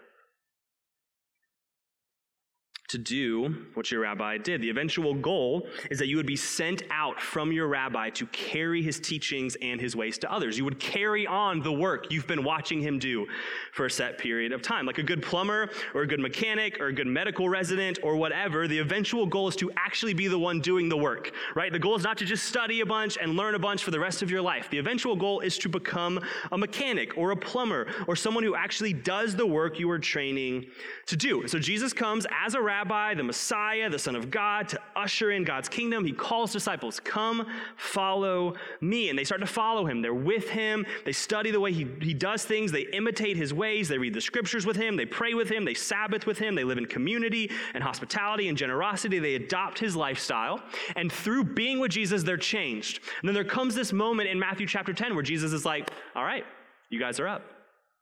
to 2.95 2.99
do 2.99 3.67
what 3.75 3.91
your 3.91 4.03
rabbi 4.03 4.39
did. 4.39 4.63
The 4.63 4.71
eventual 4.71 5.15
goal 5.15 5.67
is 5.91 5.99
that 5.99 6.07
you 6.07 6.17
would 6.17 6.27
be 6.27 6.37
sent 6.37 6.85
out 6.93 7.21
from 7.21 7.51
your 7.51 7.67
rabbi 7.67 8.09
to 8.11 8.27
carry 8.27 8.83
his 8.83 9.01
teachings 9.01 9.57
and 9.61 9.81
his 9.81 9.97
ways 9.97 10.17
to 10.19 10.33
others. 10.33 10.57
You 10.57 10.65
would 10.65 10.79
carry 10.79 11.27
on 11.27 11.61
the 11.61 11.73
work 11.73 12.13
you've 12.13 12.29
been 12.29 12.45
watching 12.45 12.81
him 12.81 13.01
do 13.01 13.27
for 13.73 13.87
a 13.87 13.91
set 13.91 14.17
period 14.17 14.53
of 14.53 14.63
time. 14.63 14.87
Like 14.87 14.99
a 14.99 15.03
good 15.03 15.23
plumber 15.23 15.71
or 15.93 16.03
a 16.03 16.07
good 16.07 16.21
mechanic 16.21 16.79
or 16.81 16.87
a 16.87 16.93
good 16.93 17.09
medical 17.09 17.49
resident 17.49 17.99
or 18.05 18.15
whatever, 18.15 18.69
the 18.69 18.79
eventual 18.79 19.27
goal 19.27 19.49
is 19.49 19.57
to 19.57 19.73
actually 19.77 20.15
be 20.15 20.29
the 20.29 20.39
one 20.39 20.61
doing 20.61 20.89
the 20.89 20.97
work, 20.97 21.33
right? 21.57 21.73
The 21.73 21.81
goal 21.81 21.97
is 21.97 22.05
not 22.05 22.17
to 22.19 22.25
just 22.25 22.45
study 22.45 22.81
a 22.81 22.87
bunch 22.87 23.19
and 23.21 23.37
learn 23.37 23.57
a 23.57 23.59
bunch 23.59 23.83
for 23.83 23.91
the 23.91 23.99
rest 23.99 24.23
of 24.23 24.31
your 24.31 24.41
life. 24.41 24.71
The 24.71 24.79
eventual 24.79 25.17
goal 25.17 25.41
is 25.41 25.59
to 25.59 25.69
become 25.69 26.21
a 26.53 26.59
mechanic 26.59 27.19
or 27.19 27.33
a 27.33 27.37
plumber 27.37 27.89
or 28.07 28.15
someone 28.15 28.45
who 28.45 28.55
actually 28.55 28.93
does 28.93 29.35
the 29.35 29.47
work 29.47 29.81
you 29.81 29.91
are 29.91 29.99
training 29.99 30.67
to 31.07 31.17
do. 31.17 31.49
So 31.49 31.59
Jesus 31.59 31.93
comes 31.93 32.25
as 32.31 32.55
a 32.55 32.63
rabbi 32.63 32.84
rabbi, 32.85 33.15
the 33.15 33.23
Messiah, 33.23 33.89
the 33.89 33.99
Son 33.99 34.15
of 34.15 34.31
God, 34.31 34.69
to 34.69 34.79
usher 34.95 35.31
in 35.31 35.43
God's 35.43 35.71
kingdom. 35.71 36.05
He 36.05 36.13
calls 36.13 36.53
disciples, 36.53 37.01
Come, 37.01 37.47
follow 37.77 38.55
me. 38.83 39.09
And 39.09 39.19
they 39.19 39.25
start 39.25 39.41
to 39.41 39.47
follow 39.47 39.87
him. 39.87 40.03
They're 40.03 40.13
with 40.13 40.51
him. 40.51 40.85
They 41.07 41.13
study 41.13 41.51
the 41.51 41.61
way 41.61 41.73
he, 41.73 41.87
he 42.03 42.13
does 42.13 42.45
things. 42.45 42.71
They 42.71 42.83
imitate 42.93 43.39
his 43.39 43.55
ways. 43.55 43.89
They 43.89 43.97
read 43.97 44.13
the 44.13 44.21
scriptures 44.21 44.67
with 44.67 44.77
him. 44.77 44.97
They 44.97 45.07
pray 45.07 45.33
with 45.33 45.51
him. 45.51 45.65
They 45.65 45.75
Sabbath 45.75 46.27
with 46.27 46.39
him. 46.39 46.55
They 46.55 46.65
live 46.65 46.77
in 46.77 46.85
community 46.85 47.51
and 47.73 47.83
hospitality 47.83 48.49
and 48.49 48.59
generosity. 48.59 49.19
They 49.19 49.35
adopt 49.37 49.79
his 49.79 49.97
lifestyle. 49.97 50.61
And 50.95 51.11
through 51.11 51.45
being 51.55 51.81
with 51.81 51.91
Jesus, 51.91 52.23
they're 52.23 52.37
changed. 52.37 53.01
And 53.21 53.29
then 53.29 53.35
there 53.35 53.45
comes 53.45 53.75
this 53.75 53.93
moment 53.95 54.29
in 54.29 54.39
Matthew 54.39 54.67
chapter 54.67 54.93
10 54.93 55.15
where 55.15 55.23
Jesus 55.23 55.53
is 55.53 55.65
like, 55.65 55.91
All 56.15 56.25
right, 56.25 56.45
you 56.91 57.01
guys 57.01 57.19
are 57.19 57.29
up. 57.29 57.43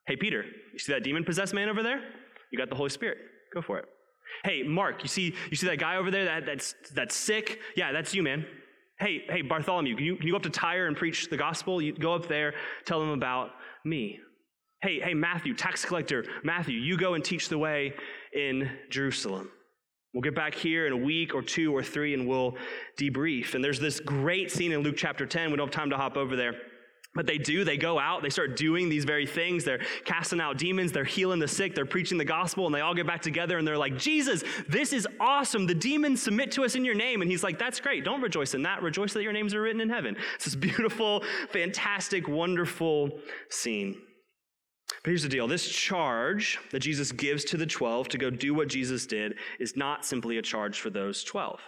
Hey, 0.09 0.17
Peter, 0.17 0.45
you 0.73 0.79
see 0.81 0.93
that 0.93 1.05
demon 1.05 1.25
possessed 1.25 1.55
man 1.55 1.69
over 1.69 1.85
there? 1.85 2.01
You 2.51 2.59
got 2.59 2.69
the 2.69 2.75
Holy 2.75 2.91
Spirit. 2.91 3.19
Go 3.55 3.63
for 3.63 3.79
it. 3.79 3.85
Hey, 4.45 4.63
Mark, 4.63 5.03
you 5.03 5.09
see, 5.09 5.35
you 5.51 5.57
see 5.57 5.67
that 5.67 5.79
guy 5.79 5.97
over 5.97 6.11
there 6.11 6.25
that, 6.25 6.47
that's, 6.47 6.75
that's 6.95 7.15
sick? 7.15 7.61
Yeah, 7.77 7.93
that's 7.93 8.15
you, 8.15 8.23
man. 8.23 8.47
Hey, 8.99 9.25
hey, 9.29 9.43
Bartholomew, 9.43 9.97
can 9.97 10.05
you, 10.05 10.17
can 10.17 10.27
you 10.27 10.33
go 10.33 10.37
up 10.37 10.43
to 10.45 10.51
Tyre 10.51 10.87
and 10.87 10.97
preach 10.97 11.29
the 11.29 11.37
gospel? 11.37 11.83
You 11.83 11.93
go 11.93 12.15
up 12.15 12.29
there, 12.29 12.55
tell 12.85 13.01
them 13.01 13.11
about 13.11 13.51
me. 13.85 14.21
Hey, 14.81 15.01
hey, 15.01 15.15
Matthew, 15.15 15.55
tax 15.55 15.85
collector, 15.85 16.25
Matthew, 16.45 16.79
you 16.79 16.97
go 16.97 17.15
and 17.15 17.25
teach 17.25 17.49
the 17.49 17.59
way 17.59 17.95
in 18.33 18.71
Jerusalem. 18.91 19.51
We'll 20.13 20.23
get 20.23 20.35
back 20.35 20.55
here 20.55 20.87
in 20.87 20.93
a 20.93 20.97
week 20.97 21.35
or 21.35 21.43
two 21.43 21.75
or 21.75 21.83
three 21.83 22.13
and 22.13 22.29
we'll 22.29 22.57
debrief. 22.99 23.55
And 23.55 23.65
there's 23.65 23.81
this 23.81 23.99
great 23.99 24.51
scene 24.51 24.73
in 24.73 24.81
Luke 24.81 24.97
chapter 24.97 25.25
10. 25.25 25.51
We 25.51 25.57
don't 25.57 25.69
have 25.69 25.75
time 25.75 25.91
to 25.91 25.97
hop 25.97 26.17
over 26.17 26.37
there. 26.37 26.55
But 27.15 27.27
they 27.27 27.37
do, 27.37 27.63
they 27.63 27.77
go 27.77 27.99
out, 27.99 28.23
they 28.23 28.31
start 28.31 28.57
doing 28.57 28.89
these 28.89 29.05
very 29.05 29.27
things. 29.27 29.65
They're 29.65 29.83
casting 30.05 30.41
out 30.41 30.57
demons, 30.57 30.93
they're 30.93 31.05
healing 31.05 31.41
the 31.41 31.49
sick, 31.49 31.75
they're 31.75 31.85
preaching 31.85 32.17
the 32.17 32.25
gospel, 32.25 32.65
and 32.65 32.75
they 32.75 32.81
all 32.81 32.95
get 32.95 33.07
back 33.07 33.21
together 33.21 33.59
and 33.59 33.69
they're 33.69 33.77
like, 33.77 33.99
Jesus, 33.99 34.43
this 34.67 34.95
is 34.95 35.07
awesome. 35.21 35.67
The 35.67 35.75
demons 35.75 36.23
submit 36.23 36.53
to 36.53 36.65
us 36.65 36.75
in 36.75 36.87
your 36.87 36.95
name. 36.95 37.21
And 37.21 37.31
he's 37.31 37.43
like, 37.43 37.59
That's 37.59 37.81
great. 37.81 38.05
Don't 38.05 38.23
rejoice 38.23 38.55
in 38.55 38.63
that. 38.63 38.83
Rejoice 38.83 39.13
that 39.13 39.23
your 39.23 39.33
names 39.33 39.55
are 39.55 39.61
written 39.61 39.81
in 39.81 39.91
heaven. 39.91 40.17
It's 40.35 40.47
this 40.47 40.55
beautiful, 40.57 41.23
fantastic, 41.51 42.27
wonderful 42.27 43.21
scene. 43.51 44.01
But 45.03 45.11
here's 45.11 45.23
the 45.23 45.29
deal 45.29 45.47
this 45.47 45.69
charge 45.69 46.59
that 46.71 46.81
Jesus 46.81 47.13
gives 47.13 47.45
to 47.47 47.57
the 47.57 47.67
12 47.67 48.09
to 48.09 48.19
go 48.19 48.31
do 48.31 48.55
what 48.55 48.69
Jesus 48.69 49.07
did 49.07 49.35
is 49.61 49.77
not 49.77 50.05
simply 50.05 50.39
a 50.39 50.43
charge 50.43 50.81
for 50.81 50.91
those 50.91 51.23
12. 51.25 51.61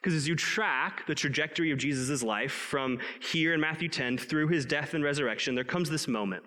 Because 0.00 0.14
as 0.14 0.28
you 0.28 0.36
track 0.36 1.06
the 1.06 1.14
trajectory 1.14 1.70
of 1.70 1.78
Jesus' 1.78 2.22
life 2.22 2.52
from 2.52 2.98
here 3.20 3.54
in 3.54 3.60
Matthew 3.60 3.88
10 3.88 4.18
through 4.18 4.48
his 4.48 4.64
death 4.64 4.94
and 4.94 5.02
resurrection, 5.02 5.54
there 5.54 5.64
comes 5.64 5.90
this 5.90 6.08
moment 6.08 6.44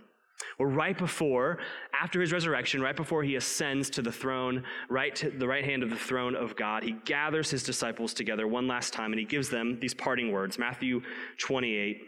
where 0.58 0.70
right 0.70 0.98
before, 0.98 1.60
after 2.00 2.22
his 2.22 2.32
resurrection, 2.32 2.82
right 2.82 2.96
before 2.96 3.24
he 3.24 3.36
ascends 3.36 3.90
to 3.92 4.02
the 4.02 4.12
throne, 4.12 4.64
right 4.90 5.16
to 5.16 5.30
the 5.30 5.48
right 5.48 5.66
hand 5.66 5.84
of 5.84 5.90
the 5.90 5.96
throne 5.96 6.36
of 6.36 6.56
God, 6.56 6.84
he 6.84 6.94
gathers 7.06 7.52
his 7.52 7.64
disciples 7.64 8.14
together 8.14 8.48
one 8.48 8.68
last 8.68 8.94
time 8.94 9.12
and 9.12 9.20
he 9.20 9.26
gives 9.26 9.50
them 9.50 9.80
these 9.80 9.94
parting 9.94 10.32
words. 10.32 10.58
Matthew 10.58 11.02
28. 11.40 12.02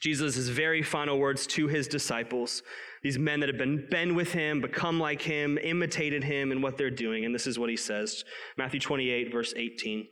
Jesus' 0.00 0.48
very 0.48 0.82
final 0.82 1.18
words 1.18 1.46
to 1.46 1.68
his 1.68 1.86
disciples, 1.86 2.62
these 3.02 3.18
men 3.18 3.40
that 3.40 3.50
have 3.50 3.58
been, 3.58 3.86
been 3.90 4.14
with 4.14 4.32
him, 4.32 4.62
become 4.62 4.98
like 4.98 5.20
him, 5.20 5.58
imitated 5.58 6.24
him 6.24 6.52
in 6.52 6.62
what 6.62 6.78
they're 6.78 6.90
doing. 6.90 7.26
And 7.26 7.34
this 7.34 7.46
is 7.46 7.58
what 7.58 7.68
he 7.68 7.76
says 7.76 8.24
Matthew 8.56 8.80
28, 8.80 9.30
verse 9.30 9.52
18. 9.56 10.06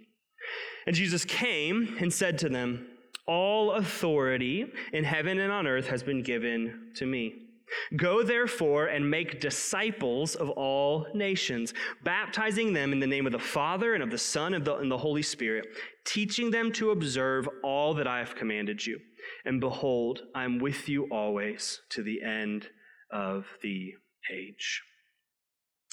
And 0.87 0.95
Jesus 0.95 1.25
came 1.25 1.97
and 2.01 2.13
said 2.13 2.39
to 2.39 2.49
them, 2.49 2.87
All 3.27 3.73
authority 3.73 4.67
in 4.93 5.05
heaven 5.05 5.39
and 5.39 5.53
on 5.53 5.67
earth 5.67 5.89
has 5.89 6.03
been 6.03 6.23
given 6.23 6.93
to 6.97 7.07
me. 7.07 7.49
Go 7.97 8.23
therefore 8.23 8.87
and 8.87 9.11
make 9.11 9.41
disciples 9.41 10.35
of 10.35 10.51
all 10.51 11.07
nations, 11.15 11.75
baptizing 12.03 12.73
them 12.73 12.93
in 12.93 13.01
the 13.01 13.07
name 13.07 13.27
of 13.27 13.33
the 13.33 13.39
Father 13.39 13.95
and 13.95 14.03
of 14.03 14.11
the 14.11 14.19
Son 14.19 14.55
and 14.55 14.65
the, 14.65 14.77
and 14.77 14.91
the 14.91 14.99
Holy 14.99 15.23
Spirit, 15.23 15.67
teaching 16.05 16.51
them 16.51 16.73
to 16.73 16.91
observe 16.91 17.49
all 17.63 17.95
that 17.95 18.07
I 18.07 18.19
have 18.19 18.35
commanded 18.35 18.87
you. 18.87 18.99
And 19.45 19.61
behold, 19.61 20.23
I 20.35 20.45
am 20.45 20.59
with 20.59 20.89
you 20.89 21.09
always 21.11 21.81
to 21.91 22.03
the 22.03 22.23
end 22.23 22.69
of 23.11 23.47
the 23.63 23.95
age. 24.33 24.83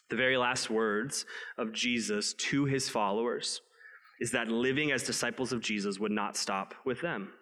The 0.10 0.15
very 0.15 0.38
last 0.38 0.69
words 0.69 1.26
of 1.58 1.74
Jesus 1.74 2.34
to 2.34 2.65
his 2.65 2.89
followers 2.89 3.62
is 4.19 4.32
that 4.32 4.47
living 4.47 4.91
as 4.91 5.04
disciples 5.04 5.51
of 5.51 5.62
Jesus 5.62 5.99
would 5.99 6.12
not 6.12 6.38
stop 6.38 6.73
with 6.86 7.01
them. 7.01 7.34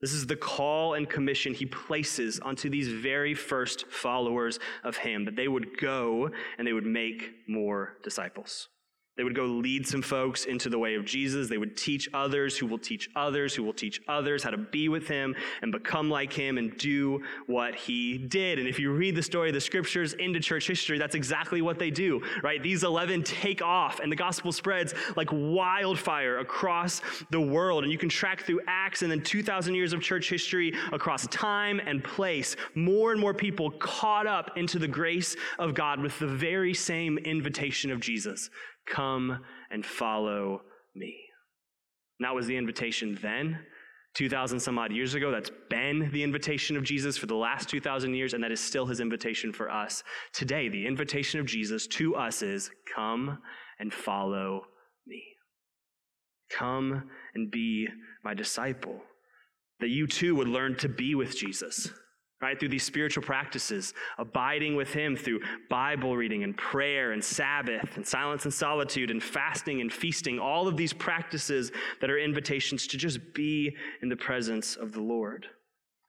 This 0.00 0.12
is 0.12 0.26
the 0.26 0.36
call 0.36 0.94
and 0.94 1.08
commission 1.08 1.54
he 1.54 1.66
places 1.66 2.38
onto 2.40 2.68
these 2.68 2.88
very 2.88 3.34
first 3.34 3.86
followers 3.90 4.58
of 4.82 4.98
him 4.98 5.24
that 5.24 5.36
they 5.36 5.48
would 5.48 5.78
go 5.78 6.30
and 6.58 6.66
they 6.66 6.72
would 6.72 6.84
make 6.84 7.32
more 7.48 7.96
disciples. 8.02 8.68
They 9.16 9.22
would 9.22 9.36
go 9.36 9.44
lead 9.44 9.86
some 9.86 10.02
folks 10.02 10.44
into 10.44 10.68
the 10.68 10.78
way 10.78 10.96
of 10.96 11.04
Jesus. 11.04 11.48
They 11.48 11.58
would 11.58 11.76
teach 11.76 12.08
others 12.12 12.58
who 12.58 12.66
will 12.66 12.78
teach 12.78 13.08
others 13.14 13.54
who 13.54 13.62
will 13.62 13.72
teach 13.72 14.00
others 14.08 14.42
how 14.42 14.50
to 14.50 14.58
be 14.58 14.88
with 14.88 15.06
him 15.06 15.36
and 15.62 15.70
become 15.70 16.10
like 16.10 16.32
him 16.32 16.58
and 16.58 16.76
do 16.78 17.22
what 17.46 17.76
he 17.76 18.18
did. 18.18 18.58
And 18.58 18.66
if 18.66 18.80
you 18.80 18.90
read 18.90 19.14
the 19.14 19.22
story 19.22 19.50
of 19.50 19.54
the 19.54 19.60
scriptures 19.60 20.14
into 20.14 20.40
church 20.40 20.66
history, 20.66 20.98
that's 20.98 21.14
exactly 21.14 21.62
what 21.62 21.78
they 21.78 21.90
do, 21.90 22.22
right? 22.42 22.60
These 22.60 22.82
11 22.82 23.22
take 23.22 23.62
off 23.62 24.00
and 24.00 24.10
the 24.10 24.16
gospel 24.16 24.50
spreads 24.50 24.94
like 25.16 25.28
wildfire 25.30 26.38
across 26.38 27.00
the 27.30 27.40
world. 27.40 27.84
And 27.84 27.92
you 27.92 27.98
can 27.98 28.08
track 28.08 28.42
through 28.42 28.62
Acts 28.66 29.02
and 29.02 29.10
then 29.10 29.22
2,000 29.22 29.76
years 29.76 29.92
of 29.92 30.00
church 30.00 30.28
history 30.28 30.72
across 30.92 31.28
time 31.28 31.80
and 31.86 32.02
place. 32.02 32.56
More 32.74 33.12
and 33.12 33.20
more 33.20 33.34
people 33.34 33.70
caught 33.70 34.26
up 34.26 34.56
into 34.56 34.80
the 34.80 34.88
grace 34.88 35.36
of 35.60 35.74
God 35.74 36.00
with 36.00 36.18
the 36.18 36.26
very 36.26 36.74
same 36.74 37.18
invitation 37.18 37.92
of 37.92 38.00
Jesus 38.00 38.50
Come 38.86 39.40
and 39.70 39.84
follow 39.84 40.62
me. 40.94 41.16
And 42.18 42.26
that 42.26 42.34
was 42.34 42.46
the 42.46 42.56
invitation 42.56 43.18
then, 43.20 43.58
2,000 44.14 44.60
some 44.60 44.78
odd 44.78 44.92
years 44.92 45.14
ago. 45.14 45.30
That's 45.30 45.50
been 45.68 46.10
the 46.12 46.22
invitation 46.22 46.76
of 46.76 46.84
Jesus 46.84 47.16
for 47.16 47.26
the 47.26 47.34
last 47.34 47.68
2,000 47.68 48.14
years, 48.14 48.34
and 48.34 48.44
that 48.44 48.52
is 48.52 48.60
still 48.60 48.86
his 48.86 49.00
invitation 49.00 49.52
for 49.52 49.70
us. 49.70 50.02
Today, 50.32 50.68
the 50.68 50.86
invitation 50.86 51.40
of 51.40 51.46
Jesus 51.46 51.86
to 51.88 52.14
us 52.14 52.42
is 52.42 52.70
come 52.94 53.38
and 53.80 53.92
follow 53.92 54.62
me. 55.06 55.22
Come 56.50 57.10
and 57.34 57.50
be 57.50 57.88
my 58.22 58.34
disciple. 58.34 59.00
That 59.80 59.88
you 59.88 60.06
too 60.06 60.36
would 60.36 60.48
learn 60.48 60.76
to 60.76 60.88
be 60.88 61.14
with 61.16 61.36
Jesus 61.36 61.90
right? 62.44 62.60
Through 62.60 62.68
these 62.68 62.84
spiritual 62.84 63.22
practices, 63.22 63.94
abiding 64.18 64.76
with 64.76 64.92
Him 64.92 65.16
through 65.16 65.40
Bible 65.70 66.14
reading 66.14 66.44
and 66.44 66.54
prayer 66.56 67.12
and 67.12 67.24
Sabbath 67.24 67.96
and 67.96 68.06
silence 68.06 68.44
and 68.44 68.52
solitude 68.52 69.10
and 69.10 69.22
fasting 69.22 69.80
and 69.80 69.90
feasting, 69.90 70.38
all 70.38 70.68
of 70.68 70.76
these 70.76 70.92
practices 70.92 71.72
that 72.02 72.10
are 72.10 72.18
invitations 72.18 72.86
to 72.88 72.98
just 72.98 73.32
be 73.32 73.74
in 74.02 74.10
the 74.10 74.16
presence 74.16 74.76
of 74.76 74.92
the 74.92 75.00
Lord. 75.00 75.46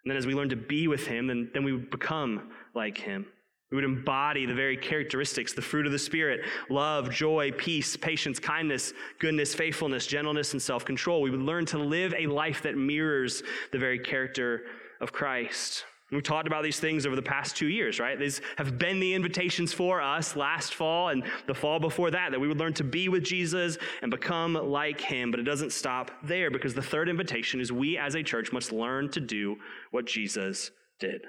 And 0.03 0.11
then 0.11 0.17
as 0.17 0.27
we 0.27 0.35
learn 0.35 0.49
to 0.49 0.57
be 0.57 0.89
with 0.89 1.07
Him, 1.07 1.27
then, 1.27 1.49
then 1.53 1.63
we 1.63 1.71
would 1.71 1.89
become 1.89 2.51
like 2.73 2.97
Him. 2.97 3.25
We 3.71 3.75
would 3.75 3.85
embody 3.85 4.45
the 4.45 4.53
very 4.53 4.75
characteristics, 4.75 5.53
the 5.53 5.61
fruit 5.61 5.85
of 5.85 5.93
the 5.93 5.99
Spirit 5.99 6.41
love, 6.69 7.09
joy, 7.09 7.51
peace, 7.57 7.95
patience, 7.95 8.39
kindness, 8.39 8.93
goodness, 9.19 9.55
faithfulness, 9.55 10.05
gentleness, 10.05 10.51
and 10.51 10.61
self 10.61 10.83
control. 10.83 11.21
We 11.21 11.31
would 11.31 11.41
learn 11.41 11.65
to 11.67 11.77
live 11.77 12.13
a 12.17 12.27
life 12.27 12.61
that 12.63 12.77
mirrors 12.77 13.41
the 13.71 13.79
very 13.79 13.99
character 13.99 14.63
of 14.99 15.13
Christ. 15.13 15.85
We've 16.15 16.23
talked 16.23 16.47
about 16.47 16.63
these 16.63 16.79
things 16.79 17.05
over 17.05 17.15
the 17.15 17.21
past 17.21 17.55
two 17.55 17.67
years, 17.67 17.99
right? 17.99 18.17
These 18.17 18.41
have 18.57 18.77
been 18.77 18.99
the 18.99 19.13
invitations 19.13 19.73
for 19.73 20.01
us 20.01 20.35
last 20.35 20.73
fall 20.73 21.09
and 21.09 21.23
the 21.45 21.53
fall 21.53 21.79
before 21.79 22.11
that, 22.11 22.31
that 22.31 22.39
we 22.39 22.47
would 22.47 22.57
learn 22.57 22.73
to 22.73 22.83
be 22.83 23.09
with 23.09 23.23
Jesus 23.23 23.77
and 24.01 24.09
become 24.09 24.53
like 24.53 25.01
him. 25.01 25.31
But 25.31 25.39
it 25.39 25.43
doesn't 25.43 25.73
stop 25.73 26.11
there 26.23 26.49
because 26.49 26.73
the 26.73 26.81
third 26.81 27.09
invitation 27.09 27.59
is 27.59 27.71
we 27.71 27.97
as 27.97 28.15
a 28.15 28.23
church 28.23 28.51
must 28.51 28.71
learn 28.71 29.09
to 29.11 29.19
do 29.19 29.57
what 29.91 30.05
Jesus 30.05 30.71
did. 30.99 31.25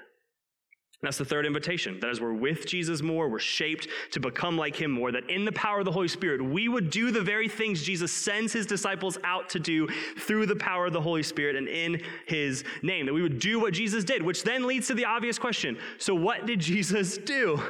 That's 1.03 1.19
the 1.19 1.25
third 1.25 1.45
invitation. 1.45 1.99
That 1.99 2.09
as 2.09 2.19
we're 2.19 2.33
with 2.33 2.65
Jesus 2.65 3.03
more, 3.03 3.29
we're 3.29 3.37
shaped 3.37 3.87
to 4.11 4.19
become 4.19 4.57
like 4.57 4.75
him 4.75 4.89
more, 4.89 5.11
that 5.11 5.29
in 5.29 5.45
the 5.45 5.51
power 5.51 5.79
of 5.79 5.85
the 5.85 5.91
Holy 5.91 6.07
Spirit, 6.07 6.43
we 6.43 6.67
would 6.67 6.89
do 6.89 7.11
the 7.11 7.21
very 7.21 7.47
things 7.47 7.83
Jesus 7.83 8.11
sends 8.11 8.51
his 8.51 8.65
disciples 8.65 9.17
out 9.23 9.47
to 9.49 9.59
do 9.59 9.87
through 10.17 10.47
the 10.47 10.55
power 10.55 10.87
of 10.87 10.93
the 10.93 11.01
Holy 11.01 11.21
Spirit 11.21 11.55
and 11.55 11.67
in 11.67 12.01
his 12.25 12.63
name. 12.81 13.05
That 13.05 13.13
we 13.13 13.21
would 13.21 13.37
do 13.37 13.59
what 13.59 13.73
Jesus 13.73 14.03
did, 14.03 14.23
which 14.23 14.43
then 14.43 14.65
leads 14.65 14.87
to 14.87 14.95
the 14.95 15.05
obvious 15.05 15.37
question 15.37 15.77
so, 15.99 16.15
what 16.15 16.47
did 16.47 16.59
Jesus 16.67 17.17
do? 17.19 17.61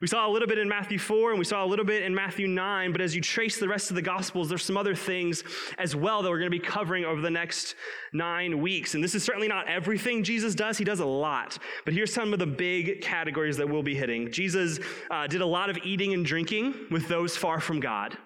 We 0.00 0.06
saw 0.06 0.26
a 0.26 0.30
little 0.30 0.48
bit 0.48 0.56
in 0.56 0.66
Matthew 0.66 0.98
4 0.98 1.30
and 1.30 1.38
we 1.38 1.44
saw 1.44 1.62
a 1.62 1.66
little 1.66 1.84
bit 1.84 2.02
in 2.02 2.14
Matthew 2.14 2.48
9, 2.48 2.90
but 2.90 3.02
as 3.02 3.14
you 3.14 3.20
trace 3.20 3.58
the 3.58 3.68
rest 3.68 3.90
of 3.90 3.96
the 3.96 4.02
Gospels, 4.02 4.48
there's 4.48 4.64
some 4.64 4.78
other 4.78 4.94
things 4.94 5.44
as 5.76 5.94
well 5.94 6.22
that 6.22 6.30
we're 6.30 6.38
going 6.38 6.50
to 6.50 6.58
be 6.58 6.58
covering 6.58 7.04
over 7.04 7.20
the 7.20 7.30
next 7.30 7.74
nine 8.14 8.62
weeks. 8.62 8.94
And 8.94 9.04
this 9.04 9.14
is 9.14 9.22
certainly 9.22 9.46
not 9.46 9.68
everything 9.68 10.24
Jesus 10.24 10.54
does, 10.54 10.78
he 10.78 10.84
does 10.84 11.00
a 11.00 11.04
lot. 11.04 11.58
But 11.84 11.92
here's 11.92 12.14
some 12.14 12.32
of 12.32 12.38
the 12.38 12.46
big 12.46 13.02
categories 13.02 13.58
that 13.58 13.68
we'll 13.68 13.82
be 13.82 13.94
hitting. 13.94 14.32
Jesus 14.32 14.80
uh, 15.10 15.26
did 15.26 15.42
a 15.42 15.46
lot 15.46 15.68
of 15.68 15.76
eating 15.84 16.14
and 16.14 16.24
drinking 16.24 16.74
with 16.90 17.06
those 17.06 17.36
far 17.36 17.60
from 17.60 17.78
God. 17.78 18.16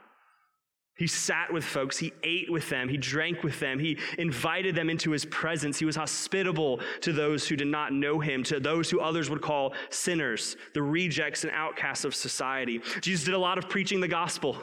He 0.97 1.09
sat 1.09 1.53
with 1.53 1.65
folks, 1.65 1.99
he 1.99 2.13
ate 2.23 2.51
with 2.51 2.69
them, 2.69 2.89
he 2.89 2.97
drank 2.97 3.43
with 3.43 3.59
them, 3.59 3.81
he 3.81 3.99
invited 4.17 4.77
them 4.77 4.89
into 4.89 5.11
his 5.11 5.25
presence. 5.25 5.79
He 5.79 5.85
was 5.85 5.97
hospitable 5.97 6.81
to 7.01 7.13
those 7.13 7.49
who 7.49 7.57
did 7.57 7.67
not 7.67 7.93
know 7.93 8.21
him, 8.21 8.45
to 8.45 8.61
those 8.61 8.91
who 8.91 9.01
others 9.01 9.29
would 9.29 9.43
call 9.43 9.75
sinners, 9.91 10.57
the 10.73 10.83
rejects 10.83 11.43
and 11.43 11.53
outcasts 11.53 12.05
of 12.05 12.15
society. 12.15 12.81
Jesus 13.01 13.25
did 13.25 13.35
a 13.35 13.39
lot 13.39 13.59
of 13.59 13.69
preaching 13.69 14.01
the 14.01 14.09
gospel. 14.09 14.57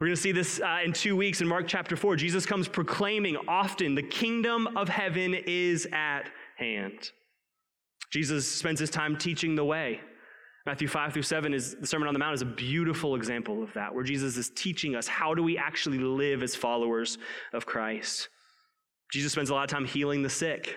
We're 0.00 0.06
going 0.08 0.16
to 0.16 0.22
see 0.22 0.32
this 0.32 0.60
uh, 0.60 0.78
in 0.82 0.94
two 0.94 1.14
weeks 1.14 1.42
in 1.42 1.46
Mark 1.46 1.66
chapter 1.68 1.94
4. 1.94 2.16
Jesus 2.16 2.46
comes 2.46 2.66
proclaiming 2.66 3.36
often, 3.46 3.94
the 3.94 4.02
kingdom 4.02 4.76
of 4.76 4.88
heaven 4.88 5.34
is 5.34 5.86
at 5.92 6.30
hand. 6.56 7.10
Jesus 8.10 8.50
spends 8.50 8.80
his 8.80 8.90
time 8.90 9.16
teaching 9.16 9.56
the 9.56 9.64
way. 9.64 10.00
Matthew 10.66 10.88
5 10.88 11.12
through 11.12 11.22
7 11.22 11.52
is 11.52 11.76
the 11.76 11.86
Sermon 11.86 12.08
on 12.08 12.14
the 12.14 12.18
Mount 12.18 12.34
is 12.34 12.42
a 12.42 12.46
beautiful 12.46 13.16
example 13.16 13.62
of 13.62 13.72
that, 13.74 13.94
where 13.94 14.02
Jesus 14.04 14.38
is 14.38 14.50
teaching 14.50 14.96
us 14.96 15.06
how 15.06 15.34
do 15.34 15.42
we 15.42 15.58
actually 15.58 15.98
live 15.98 16.42
as 16.42 16.54
followers 16.54 17.18
of 17.52 17.66
Christ. 17.66 18.30
Jesus 19.12 19.32
spends 19.32 19.50
a 19.50 19.54
lot 19.54 19.64
of 19.64 19.70
time 19.70 19.84
healing 19.84 20.22
the 20.22 20.30
sick. 20.30 20.76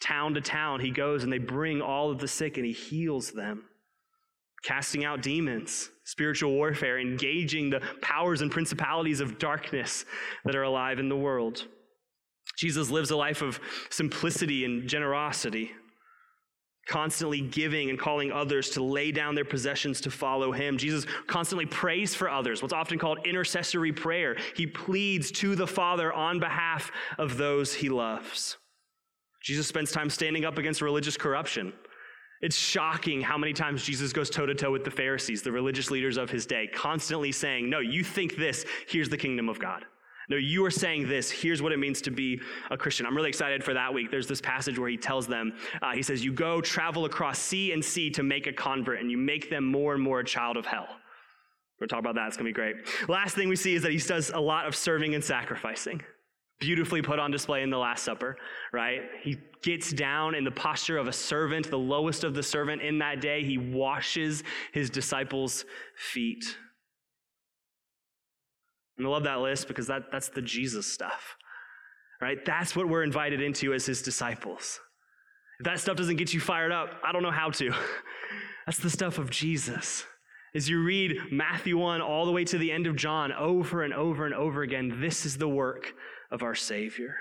Town 0.00 0.34
to 0.34 0.40
town, 0.40 0.80
he 0.80 0.90
goes 0.90 1.22
and 1.22 1.32
they 1.32 1.38
bring 1.38 1.80
all 1.80 2.10
of 2.10 2.18
the 2.18 2.26
sick 2.26 2.56
and 2.56 2.66
he 2.66 2.72
heals 2.72 3.30
them. 3.30 3.62
Casting 4.64 5.04
out 5.04 5.22
demons, 5.22 5.90
spiritual 6.04 6.52
warfare, 6.52 6.98
engaging 6.98 7.70
the 7.70 7.80
powers 8.00 8.40
and 8.40 8.50
principalities 8.50 9.20
of 9.20 9.38
darkness 9.38 10.04
that 10.44 10.56
are 10.56 10.64
alive 10.64 10.98
in 10.98 11.08
the 11.08 11.16
world. 11.16 11.66
Jesus 12.58 12.90
lives 12.90 13.12
a 13.12 13.16
life 13.16 13.42
of 13.42 13.60
simplicity 13.90 14.64
and 14.64 14.88
generosity 14.88 15.70
constantly 16.86 17.40
giving 17.40 17.90
and 17.90 17.98
calling 17.98 18.32
others 18.32 18.70
to 18.70 18.82
lay 18.82 19.12
down 19.12 19.34
their 19.34 19.44
possessions 19.44 20.00
to 20.00 20.10
follow 20.10 20.52
him. 20.52 20.76
Jesus 20.76 21.06
constantly 21.26 21.66
prays 21.66 22.14
for 22.14 22.28
others, 22.28 22.60
what's 22.60 22.74
often 22.74 22.98
called 22.98 23.26
intercessory 23.26 23.92
prayer. 23.92 24.36
He 24.56 24.66
pleads 24.66 25.30
to 25.32 25.54
the 25.54 25.66
Father 25.66 26.12
on 26.12 26.40
behalf 26.40 26.90
of 27.18 27.36
those 27.36 27.74
he 27.74 27.88
loves. 27.88 28.56
Jesus 29.42 29.66
spends 29.66 29.92
time 29.92 30.10
standing 30.10 30.44
up 30.44 30.58
against 30.58 30.82
religious 30.82 31.16
corruption. 31.16 31.72
It's 32.42 32.56
shocking 32.56 33.20
how 33.20 33.38
many 33.38 33.52
times 33.52 33.84
Jesus 33.84 34.12
goes 34.12 34.28
toe 34.28 34.46
to 34.46 34.54
toe 34.54 34.72
with 34.72 34.84
the 34.84 34.90
Pharisees, 34.90 35.42
the 35.42 35.52
religious 35.52 35.92
leaders 35.92 36.16
of 36.16 36.30
his 36.30 36.44
day, 36.44 36.68
constantly 36.72 37.30
saying, 37.30 37.70
No, 37.70 37.78
you 37.78 38.02
think 38.02 38.36
this, 38.36 38.64
here's 38.88 39.08
the 39.08 39.16
kingdom 39.16 39.48
of 39.48 39.60
God. 39.60 39.84
No, 40.28 40.36
you 40.36 40.64
are 40.64 40.70
saying 40.70 41.08
this. 41.08 41.30
Here's 41.30 41.62
what 41.62 41.72
it 41.72 41.78
means 41.78 42.00
to 42.02 42.10
be 42.10 42.40
a 42.70 42.76
Christian. 42.76 43.06
I'm 43.06 43.16
really 43.16 43.28
excited 43.28 43.62
for 43.62 43.74
that 43.74 43.92
week. 43.92 44.10
There's 44.10 44.28
this 44.28 44.40
passage 44.40 44.78
where 44.78 44.88
he 44.88 44.96
tells 44.96 45.26
them, 45.26 45.52
uh, 45.80 45.92
he 45.92 46.02
says, 46.02 46.24
You 46.24 46.32
go 46.32 46.60
travel 46.60 47.04
across 47.04 47.38
sea 47.38 47.72
and 47.72 47.84
sea 47.84 48.10
to 48.10 48.22
make 48.22 48.46
a 48.46 48.52
convert, 48.52 49.00
and 49.00 49.10
you 49.10 49.18
make 49.18 49.50
them 49.50 49.64
more 49.64 49.94
and 49.94 50.02
more 50.02 50.20
a 50.20 50.24
child 50.24 50.56
of 50.56 50.66
hell. 50.66 50.88
We'll 51.80 51.88
talk 51.88 51.98
about 51.98 52.14
that. 52.14 52.28
It's 52.28 52.36
going 52.36 52.46
to 52.46 52.50
be 52.50 52.54
great. 52.54 52.76
Last 53.08 53.34
thing 53.34 53.48
we 53.48 53.56
see 53.56 53.74
is 53.74 53.82
that 53.82 53.90
he 53.90 53.98
does 53.98 54.30
a 54.30 54.38
lot 54.38 54.66
of 54.66 54.76
serving 54.76 55.16
and 55.16 55.24
sacrificing. 55.24 56.00
Beautifully 56.60 57.02
put 57.02 57.18
on 57.18 57.32
display 57.32 57.64
in 57.64 57.70
the 57.70 57.78
Last 57.78 58.04
Supper, 58.04 58.36
right? 58.72 59.00
He 59.20 59.36
gets 59.64 59.92
down 59.92 60.36
in 60.36 60.44
the 60.44 60.52
posture 60.52 60.96
of 60.96 61.08
a 61.08 61.12
servant, 61.12 61.68
the 61.68 61.78
lowest 61.78 62.22
of 62.22 62.34
the 62.34 62.42
servant 62.42 62.82
in 62.82 62.98
that 63.00 63.20
day. 63.20 63.42
He 63.42 63.58
washes 63.58 64.44
his 64.72 64.90
disciples' 64.90 65.64
feet. 65.96 66.56
And 68.98 69.06
I 69.06 69.10
love 69.10 69.24
that 69.24 69.40
list 69.40 69.68
because 69.68 69.86
that, 69.86 70.12
that's 70.12 70.28
the 70.28 70.42
Jesus 70.42 70.86
stuff, 70.86 71.36
right? 72.20 72.38
That's 72.44 72.76
what 72.76 72.88
we're 72.88 73.02
invited 73.02 73.40
into 73.40 73.72
as 73.72 73.86
his 73.86 74.02
disciples. 74.02 74.80
If 75.60 75.64
that 75.64 75.80
stuff 75.80 75.96
doesn't 75.96 76.16
get 76.16 76.34
you 76.34 76.40
fired 76.40 76.72
up, 76.72 77.00
I 77.04 77.12
don't 77.12 77.22
know 77.22 77.30
how 77.30 77.50
to. 77.50 77.72
That's 78.66 78.78
the 78.78 78.90
stuff 78.90 79.18
of 79.18 79.30
Jesus. 79.30 80.04
As 80.54 80.68
you 80.68 80.82
read 80.82 81.16
Matthew 81.30 81.78
1 81.78 82.00
all 82.00 82.26
the 82.26 82.32
way 82.32 82.44
to 82.44 82.58
the 82.58 82.70
end 82.70 82.86
of 82.86 82.96
John 82.96 83.32
over 83.32 83.82
and 83.82 83.94
over 83.94 84.26
and 84.26 84.34
over 84.34 84.62
again, 84.62 85.00
this 85.00 85.24
is 85.24 85.38
the 85.38 85.48
work 85.48 85.94
of 86.30 86.42
our 86.42 86.54
Savior. 86.54 87.16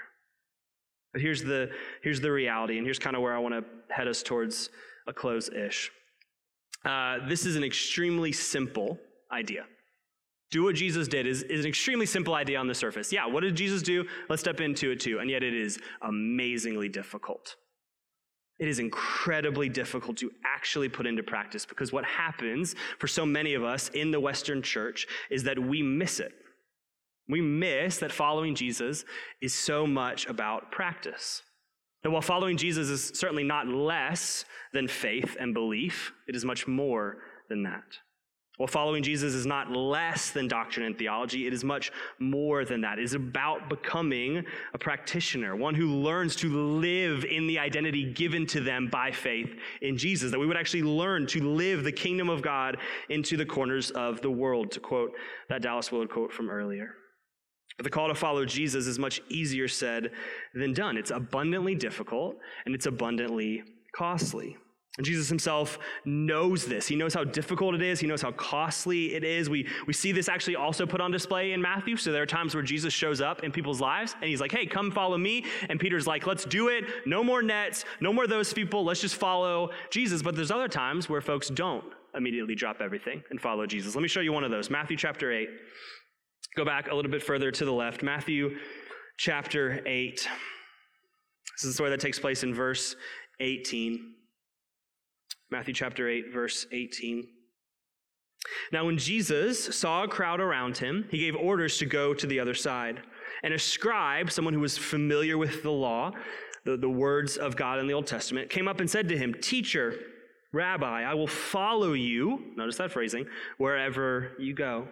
But 1.13 1.21
here's 1.21 1.43
the, 1.43 1.69
here's 2.03 2.21
the 2.21 2.31
reality, 2.31 2.77
and 2.77 2.86
here's 2.86 2.99
kind 2.99 3.15
of 3.15 3.21
where 3.21 3.36
I 3.36 3.39
want 3.39 3.53
to 3.53 3.93
head 3.93 4.07
us 4.07 4.23
towards 4.23 4.69
a 5.07 5.13
close 5.13 5.49
ish. 5.49 5.91
Uh, 6.84 7.19
this 7.27 7.45
is 7.45 7.55
an 7.55 7.63
extremely 7.63 8.31
simple 8.31 8.97
idea. 9.31 9.65
Do 10.52 10.64
what 10.64 10.76
Jesus 10.76 11.08
did 11.08 11.26
is, 11.26 11.44
is 11.44 11.62
an 11.62 11.70
extremely 11.70 12.06
simple 12.06 12.36
idea 12.36 12.60
on 12.60 12.68
the 12.68 12.76
surface. 12.76 13.12
Yeah, 13.12 13.26
what 13.26 13.42
did 13.42 13.56
Jesus 13.56 13.82
do? 13.82 14.06
Let's 14.30 14.42
step 14.42 14.60
into 14.60 14.92
it 14.92 15.00
too. 15.00 15.20
And 15.20 15.30
yet 15.30 15.44
it 15.44 15.54
is 15.54 15.80
amazingly 16.02 16.90
difficult 16.90 17.56
it 18.62 18.68
is 18.68 18.78
incredibly 18.78 19.70
difficult 19.70 20.18
to 20.18 20.32
actually 20.46 20.88
put 20.88 21.08
into 21.08 21.24
practice 21.24 21.66
because 21.66 21.92
what 21.92 22.06
happens 22.06 22.76
for 23.00 23.08
so 23.08 23.26
many 23.26 23.56
of 23.56 23.64
us 23.64 23.90
in 23.90 24.12
the 24.12 24.20
Western 24.20 24.62
church 24.62 25.08
is 25.32 25.44
that 25.44 25.58
we 25.58 25.82
miss 25.82 26.20
it. 26.20 26.32
We 27.28 27.42
miss 27.42 27.98
that 27.98 28.12
following 28.12 28.54
Jesus 28.54 29.04
is 29.42 29.56
so 29.56 29.88
much 29.88 30.28
about 30.28 30.72
practice. 30.72 31.42
That 32.04 32.12
while 32.12 32.22
following 32.22 32.56
Jesus 32.56 32.88
is 32.90 33.12
certainly 33.16 33.44
not 33.44 33.68
less 33.68 34.46
than 34.74 34.88
faith 34.88 35.36
and 35.40 35.56
belief, 35.56 36.14
it 36.28 36.36
is 36.36 36.46
much 36.46 36.68
more 36.68 37.18
than 37.50 37.64
that. 37.64 37.98
Well, 38.60 38.68
following 38.68 39.02
Jesus 39.02 39.34
is 39.34 39.46
not 39.46 39.72
less 39.72 40.30
than 40.30 40.48
doctrine 40.48 40.86
and 40.86 40.98
theology. 40.98 41.48
It 41.48 41.54
is 41.54 41.64
much 41.64 41.92
more 42.20 42.64
than 42.64 42.82
that. 42.82 43.00
It 43.00 43.04
is 43.04 43.14
about 43.14 43.70
becoming 43.70 44.46
a 44.74 44.78
practitioner, 44.78 45.56
one 45.56 45.74
who 45.74 45.88
learns 45.88 46.36
to 46.38 46.50
live 46.50 47.24
in 47.24 47.48
the 47.48 47.58
identity 47.58 48.14
given 48.14 48.46
to 48.48 48.60
them 48.60 48.88
by 48.88 49.12
faith 49.12 49.56
in 49.82 49.98
Jesus, 49.98 50.32
that 50.32 50.40
we 50.40 50.46
would 50.46 50.58
actually 50.58 50.84
learn 50.84 51.26
to 51.28 51.42
live 51.50 51.84
the 51.84 51.92
kingdom 51.92 52.30
of 52.30 52.42
God 52.42 52.78
into 53.10 53.36
the 53.36 53.46
corners 53.46 53.90
of 53.92 54.22
the 54.22 54.30
world, 54.30 54.70
to 54.72 54.80
quote 54.80 55.14
that 55.50 55.62
Dallas 55.62 55.92
Willard 55.92 56.10
quote 56.10 56.32
from 56.32 56.50
earlier. 56.50 56.96
But 57.78 57.86
the 57.86 57.90
call 57.90 58.10
to 58.10 58.16
follow 58.16 58.46
Jesus 58.46 58.86
is 58.86 59.00
much 59.00 59.22
easier 59.30 59.68
said 59.68 60.12
than 60.54 60.74
done. 60.74 60.98
It's 60.98 61.10
abundantly 61.10 61.74
difficult 61.74 62.36
and 62.66 62.76
it's 62.76 62.86
abundantly 62.86 63.64
costly. 63.96 64.58
Jesus 64.99 65.30
himself 65.30 65.80
knows 66.04 66.65
this. 66.65 66.86
He 66.86 66.97
knows 66.97 67.13
how 67.13 67.23
difficult 67.23 67.75
it 67.75 67.82
is. 67.82 68.01
He 68.01 68.08
knows 68.08 68.21
how 68.21 68.32
costly 68.34 69.13
it 69.15 69.23
is. 69.23 69.49
We, 69.49 69.65
we 69.88 69.93
see 69.93 70.12
this 70.12 70.27
actually 70.27 70.58
also 70.58 70.86
put 70.86 70.99
on 70.99 71.12
display 71.12 71.54
in 71.54 71.62
Matthew. 71.62 71.95
So 71.95 72.12
there 72.12 72.21
are 72.21 72.27
times 72.27 72.54
where 72.54 72.63
Jesus 72.63 72.93
shows 72.93 73.21
up 73.21 73.43
in 73.45 73.54
people's 73.54 73.80
lives 73.80 74.15
and 74.19 74.30
he's 74.30 74.41
like, 74.41 74.51
hey, 74.51 74.65
come 74.65 74.91
follow 74.91 75.17
me. 75.17 75.45
And 75.69 75.80
Peter's 75.80 76.08
like, 76.08 76.27
let's 76.27 76.43
do 76.43 76.67
it. 76.67 76.84
No 77.06 77.23
more 77.23 77.41
nets. 77.41 77.86
No 78.01 78.12
more 78.12 78.27
those 78.27 78.54
people. 78.54 78.84
Let's 78.84 78.99
just 78.99 79.15
follow 79.15 79.69
Jesus. 79.91 80.21
But 80.21 80.36
there's 80.36 80.51
other 80.51 80.67
times 80.67 81.08
where 81.08 81.21
folks 81.21 81.47
don't 81.47 81.86
immediately 82.13 82.56
drop 82.56 82.82
everything 82.82 83.23
and 83.30 83.39
follow 83.39 83.65
Jesus. 83.65 83.95
Let 83.95 84.01
me 84.01 84.10
show 84.10 84.19
you 84.19 84.34
one 84.34 84.43
of 84.43 84.51
those 84.51 84.69
Matthew 84.69 84.97
chapter 84.97 85.32
8. 85.32 85.47
Go 86.58 86.65
back 86.65 86.91
a 86.91 86.95
little 86.95 87.12
bit 87.12 87.23
further 87.23 87.49
to 87.49 87.63
the 87.63 87.71
left. 87.71 88.04
Matthew 88.04 88.58
chapter 89.17 89.82
8. 89.88 90.15
This 90.15 91.63
is 91.63 91.75
story 91.75 91.91
that 91.91 92.01
takes 92.01 92.19
place 92.19 92.43
in 92.43 92.54
verse 92.54 92.93
18. 93.39 94.15
Matthew 95.52 95.74
chapter 95.74 96.08
8, 96.08 96.32
verse 96.34 96.66
18. 96.72 97.28
Now, 98.72 98.86
when 98.86 98.98
Jesus 98.98 99.78
saw 99.78 100.04
a 100.04 100.08
crowd 100.08 100.40
around 100.40 100.78
him, 100.78 101.08
he 101.12 101.18
gave 101.20 101.36
orders 101.36 101.78
to 101.80 101.86
go 101.86 102.14
to 102.14 102.26
the 102.26 102.40
other 102.40 102.54
side. 102.54 103.02
And 103.44 103.54
a 103.54 103.60
scribe, 103.60 104.32
someone 104.32 104.54
who 104.54 104.62
was 104.62 104.78
familiar 104.78 105.38
with 105.38 105.62
the 105.62 105.72
law, 105.72 106.12
the, 106.64 106.78
the 106.78 106.90
words 106.90 107.38
of 107.38 107.56
God 107.56 107.80
in 107.80 107.88
the 107.88 107.94
Old 107.94 108.08
Testament, 108.08 108.50
came 108.50 108.68
up 108.68 108.80
and 108.80 108.90
said 108.90 109.10
to 109.10 109.18
him, 109.18 109.36
Teacher, 109.42 109.96
Rabbi, 110.54 111.04
I 111.04 111.14
will 111.14 111.28
follow 111.28 111.94
you, 111.94 112.54
notice 112.56 112.78
that 112.78 112.92
phrasing, 112.92 113.26
wherever 113.58 114.32
you 114.40 114.54
go. 114.54 114.88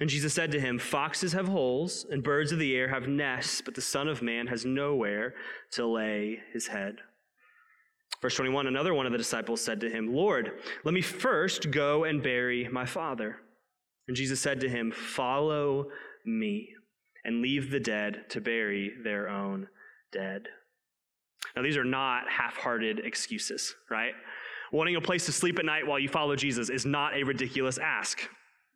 And 0.00 0.08
Jesus 0.08 0.32
said 0.32 0.52
to 0.52 0.60
him, 0.60 0.78
Foxes 0.78 1.32
have 1.32 1.48
holes, 1.48 2.06
and 2.10 2.22
birds 2.22 2.52
of 2.52 2.58
the 2.58 2.76
air 2.76 2.88
have 2.88 3.08
nests, 3.08 3.60
but 3.60 3.74
the 3.74 3.80
Son 3.80 4.08
of 4.08 4.22
Man 4.22 4.46
has 4.46 4.64
nowhere 4.64 5.34
to 5.72 5.86
lay 5.86 6.38
his 6.52 6.68
head. 6.68 6.98
Verse 8.20 8.34
21 8.34 8.66
Another 8.66 8.94
one 8.94 9.06
of 9.06 9.12
the 9.12 9.18
disciples 9.18 9.60
said 9.60 9.80
to 9.80 9.90
him, 9.90 10.14
Lord, 10.14 10.52
let 10.84 10.94
me 10.94 11.02
first 11.02 11.70
go 11.70 12.04
and 12.04 12.22
bury 12.22 12.68
my 12.68 12.84
father. 12.84 13.36
And 14.06 14.16
Jesus 14.16 14.40
said 14.40 14.60
to 14.60 14.68
him, 14.68 14.90
Follow 14.90 15.88
me 16.24 16.70
and 17.24 17.42
leave 17.42 17.70
the 17.70 17.80
dead 17.80 18.24
to 18.30 18.40
bury 18.40 18.92
their 19.02 19.28
own 19.28 19.68
dead. 20.12 20.48
Now, 21.54 21.62
these 21.62 21.76
are 21.76 21.84
not 21.84 22.28
half 22.28 22.56
hearted 22.56 23.00
excuses, 23.00 23.74
right? 23.90 24.12
Wanting 24.72 24.96
a 24.96 25.00
place 25.00 25.26
to 25.26 25.32
sleep 25.32 25.58
at 25.58 25.64
night 25.64 25.86
while 25.86 25.98
you 25.98 26.08
follow 26.08 26.36
Jesus 26.36 26.68
is 26.68 26.84
not 26.84 27.14
a 27.14 27.22
ridiculous 27.22 27.78
ask. 27.78 28.28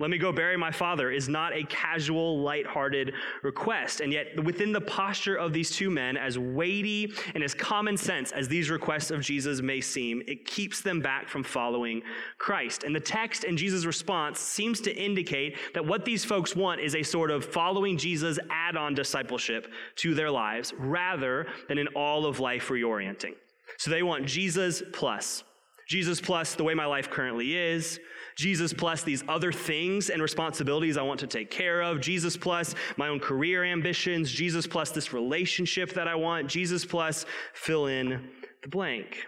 Let 0.02 0.10
me 0.10 0.18
go 0.18 0.32
bury 0.32 0.56
my 0.56 0.72
father 0.72 1.12
is 1.12 1.28
not 1.28 1.52
a 1.54 1.62
casual, 1.62 2.42
light-hearted 2.42 3.14
request. 3.44 4.00
And 4.00 4.12
yet, 4.12 4.42
within 4.42 4.72
the 4.72 4.80
posture 4.80 5.36
of 5.36 5.52
these 5.52 5.70
two 5.70 5.90
men, 5.90 6.16
as 6.16 6.36
weighty 6.36 7.12
and 7.36 7.44
as 7.44 7.54
common 7.54 7.96
sense 7.96 8.32
as 8.32 8.48
these 8.48 8.68
requests 8.68 9.12
of 9.12 9.20
Jesus 9.20 9.62
may 9.62 9.80
seem, 9.80 10.20
it 10.26 10.44
keeps 10.44 10.80
them 10.80 11.00
back 11.00 11.28
from 11.28 11.44
following 11.44 12.02
Christ. 12.36 12.82
And 12.82 12.92
the 12.92 12.98
text 12.98 13.44
and 13.44 13.56
Jesus' 13.56 13.84
response 13.84 14.40
seems 14.40 14.80
to 14.80 14.92
indicate 14.92 15.56
that 15.72 15.86
what 15.86 16.04
these 16.04 16.24
folks 16.24 16.56
want 16.56 16.80
is 16.80 16.96
a 16.96 17.04
sort 17.04 17.30
of 17.30 17.44
following 17.44 17.96
Jesus 17.96 18.40
add-on 18.50 18.94
discipleship 18.94 19.68
to 19.98 20.16
their 20.16 20.32
lives 20.32 20.74
rather 20.78 21.46
than 21.68 21.78
an 21.78 21.86
all 21.94 22.26
of 22.26 22.40
life 22.40 22.70
reorienting. 22.70 23.36
So 23.78 23.92
they 23.92 24.02
want 24.02 24.26
Jesus 24.26 24.82
plus. 24.92 25.44
Jesus 25.88 26.20
plus 26.20 26.54
the 26.54 26.64
way 26.64 26.74
my 26.74 26.86
life 26.86 27.10
currently 27.10 27.56
is, 27.56 28.00
Jesus 28.36 28.72
plus 28.72 29.02
these 29.02 29.22
other 29.28 29.52
things 29.52 30.10
and 30.10 30.22
responsibilities 30.22 30.96
I 30.96 31.02
want 31.02 31.20
to 31.20 31.26
take 31.26 31.50
care 31.50 31.82
of, 31.82 32.00
Jesus 32.00 32.36
plus 32.36 32.74
my 32.96 33.08
own 33.08 33.20
career 33.20 33.64
ambitions, 33.64 34.30
Jesus 34.30 34.66
plus 34.66 34.90
this 34.90 35.12
relationship 35.12 35.92
that 35.94 36.08
I 36.08 36.14
want, 36.14 36.48
Jesus 36.48 36.84
plus 36.84 37.26
fill 37.52 37.86
in 37.86 38.30
the 38.62 38.68
blank. 38.68 39.26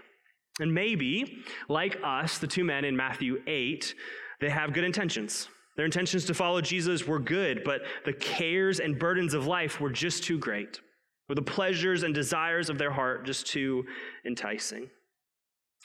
And 0.60 0.72
maybe, 0.72 1.44
like 1.68 1.98
us, 2.04 2.38
the 2.38 2.46
two 2.46 2.64
men 2.64 2.84
in 2.84 2.96
Matthew 2.96 3.42
8, 3.46 3.94
they 4.40 4.50
have 4.50 4.72
good 4.72 4.84
intentions. 4.84 5.48
Their 5.76 5.84
intentions 5.84 6.24
to 6.26 6.34
follow 6.34 6.60
Jesus 6.60 7.06
were 7.06 7.18
good, 7.18 7.62
but 7.64 7.82
the 8.04 8.12
cares 8.12 8.78
and 8.78 8.98
burdens 8.98 9.34
of 9.34 9.46
life 9.46 9.80
were 9.80 9.90
just 9.90 10.22
too 10.22 10.38
great, 10.38 10.80
or 11.28 11.34
the 11.34 11.42
pleasures 11.42 12.04
and 12.04 12.14
desires 12.14 12.70
of 12.70 12.78
their 12.78 12.92
heart 12.92 13.26
just 13.26 13.46
too 13.46 13.84
enticing. 14.24 14.88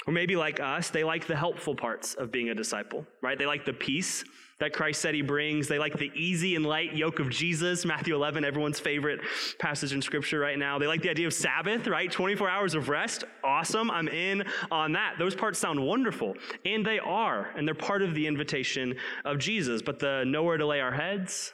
Or 0.07 0.13
maybe 0.13 0.35
like 0.35 0.59
us, 0.59 0.89
they 0.89 1.03
like 1.03 1.27
the 1.27 1.35
helpful 1.35 1.75
parts 1.75 2.15
of 2.15 2.31
being 2.31 2.49
a 2.49 2.55
disciple, 2.55 3.05
right? 3.21 3.37
They 3.37 3.45
like 3.45 3.65
the 3.65 3.73
peace 3.73 4.23
that 4.59 4.73
Christ 4.73 5.01
said 5.01 5.13
he 5.13 5.21
brings. 5.21 5.67
They 5.67 5.79
like 5.79 5.97
the 5.97 6.11
easy 6.15 6.55
and 6.55 6.65
light 6.65 6.93
yoke 6.93 7.19
of 7.19 7.29
Jesus, 7.29 7.85
Matthew 7.85 8.15
11, 8.15 8.43
everyone's 8.43 8.79
favorite 8.79 9.21
passage 9.57 9.93
in 9.93 10.01
scripture 10.01 10.39
right 10.39 10.57
now. 10.57 10.77
They 10.77 10.87
like 10.87 11.01
the 11.01 11.09
idea 11.09 11.27
of 11.27 11.33
Sabbath, 11.33 11.87
right? 11.87 12.11
24 12.11 12.49
hours 12.49 12.75
of 12.75 12.89
rest. 12.89 13.23
Awesome. 13.43 13.89
I'm 13.89 14.07
in 14.07 14.43
on 14.71 14.93
that. 14.93 15.15
Those 15.17 15.35
parts 15.35 15.59
sound 15.59 15.85
wonderful. 15.85 16.33
And 16.65 16.85
they 16.85 16.99
are. 16.99 17.51
And 17.55 17.67
they're 17.67 17.75
part 17.75 18.01
of 18.01 18.13
the 18.13 18.27
invitation 18.27 18.95
of 19.25 19.37
Jesus. 19.37 19.81
But 19.81 19.99
the 19.99 20.23
nowhere 20.25 20.57
to 20.57 20.65
lay 20.65 20.81
our 20.81 20.93
heads, 20.93 21.53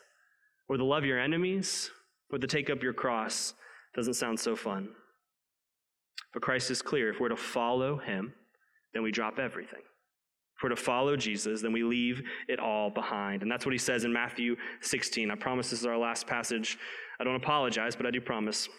or 0.67 0.77
the 0.77 0.83
love 0.83 1.05
your 1.05 1.19
enemies, 1.19 1.91
or 2.31 2.39
the 2.39 2.47
take 2.47 2.69
up 2.69 2.81
your 2.81 2.93
cross 2.93 3.53
doesn't 3.95 4.15
sound 4.15 4.39
so 4.39 4.55
fun. 4.55 4.89
But 6.33 6.41
Christ 6.41 6.71
is 6.71 6.81
clear 6.81 7.09
if 7.09 7.19
we're 7.19 7.29
to 7.29 7.35
follow 7.35 7.97
him, 7.97 8.33
then 8.93 9.03
we 9.03 9.11
drop 9.11 9.39
everything. 9.39 9.81
If 10.57 10.63
we're 10.63 10.69
to 10.69 10.75
follow 10.75 11.17
Jesus, 11.17 11.61
then 11.61 11.73
we 11.73 11.83
leave 11.83 12.21
it 12.47 12.59
all 12.59 12.89
behind. 12.89 13.41
And 13.41 13.51
that's 13.51 13.65
what 13.65 13.73
he 13.73 13.77
says 13.77 14.05
in 14.05 14.13
Matthew 14.13 14.55
16. 14.81 15.29
I 15.29 15.35
promise 15.35 15.69
this 15.69 15.81
is 15.81 15.85
our 15.85 15.97
last 15.97 16.27
passage. 16.27 16.77
I 17.19 17.23
don't 17.25 17.35
apologize, 17.35 17.95
but 17.95 18.05
I 18.05 18.11
do 18.11 18.21
promise. 18.21 18.69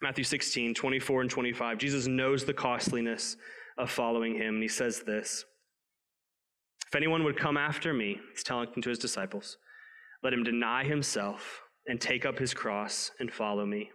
Matthew 0.00 0.24
16, 0.24 0.74
24 0.74 1.22
and 1.22 1.30
25. 1.30 1.78
Jesus 1.78 2.06
knows 2.06 2.44
the 2.44 2.54
costliness 2.54 3.36
of 3.78 3.90
following 3.90 4.34
him, 4.34 4.54
and 4.54 4.62
he 4.62 4.68
says 4.68 5.02
this 5.06 5.44
If 6.86 6.94
anyone 6.94 7.24
would 7.24 7.38
come 7.38 7.56
after 7.56 7.92
me, 7.92 8.20
he's 8.32 8.44
telling 8.44 8.68
to 8.80 8.88
his 8.88 8.98
disciples, 8.98 9.56
let 10.22 10.32
him 10.32 10.44
deny 10.44 10.84
himself 10.84 11.62
and 11.86 12.00
take 12.00 12.24
up 12.24 12.38
his 12.38 12.54
cross 12.54 13.10
and 13.20 13.32
follow 13.32 13.66
me. 13.66 13.90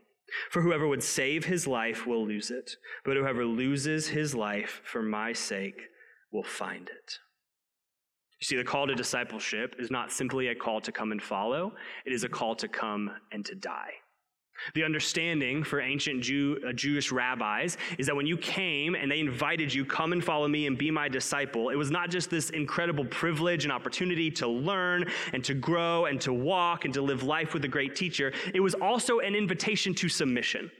For 0.49 0.61
whoever 0.61 0.87
would 0.87 1.03
save 1.03 1.45
his 1.45 1.67
life 1.67 2.05
will 2.07 2.25
lose 2.25 2.51
it, 2.51 2.77
but 3.03 3.17
whoever 3.17 3.45
loses 3.45 4.07
his 4.07 4.33
life 4.35 4.81
for 4.83 5.01
my 5.01 5.33
sake 5.33 5.81
will 6.31 6.43
find 6.43 6.87
it. 6.89 7.19
You 8.39 8.45
see, 8.45 8.57
the 8.57 8.63
call 8.63 8.87
to 8.87 8.95
discipleship 8.95 9.75
is 9.77 9.91
not 9.91 10.11
simply 10.11 10.47
a 10.47 10.55
call 10.55 10.81
to 10.81 10.91
come 10.91 11.11
and 11.11 11.21
follow, 11.21 11.73
it 12.05 12.13
is 12.13 12.23
a 12.23 12.29
call 12.29 12.55
to 12.55 12.67
come 12.67 13.11
and 13.31 13.45
to 13.45 13.55
die. 13.55 14.00
The 14.73 14.83
understanding 14.83 15.63
for 15.63 15.81
ancient 15.81 16.21
Jew, 16.23 16.59
uh, 16.67 16.73
Jewish 16.73 17.11
rabbis 17.11 17.77
is 17.97 18.07
that 18.07 18.15
when 18.15 18.25
you 18.25 18.37
came 18.37 18.95
and 18.95 19.11
they 19.11 19.19
invited 19.19 19.73
you, 19.73 19.85
come 19.85 20.13
and 20.13 20.23
follow 20.23 20.47
me 20.47 20.67
and 20.67 20.77
be 20.77 20.91
my 20.91 21.07
disciple, 21.07 21.69
it 21.69 21.75
was 21.75 21.91
not 21.91 22.09
just 22.09 22.29
this 22.29 22.49
incredible 22.51 23.05
privilege 23.05 23.63
and 23.63 23.71
opportunity 23.71 24.31
to 24.31 24.47
learn 24.47 25.05
and 25.33 25.43
to 25.43 25.53
grow 25.53 26.05
and 26.05 26.19
to 26.21 26.33
walk 26.33 26.85
and 26.85 26.93
to 26.93 27.01
live 27.01 27.23
life 27.23 27.53
with 27.53 27.65
a 27.65 27.67
great 27.67 27.95
teacher. 27.95 28.33
It 28.53 28.59
was 28.59 28.73
also 28.75 29.19
an 29.19 29.35
invitation 29.35 29.93
to 29.95 30.09
submission. 30.09 30.71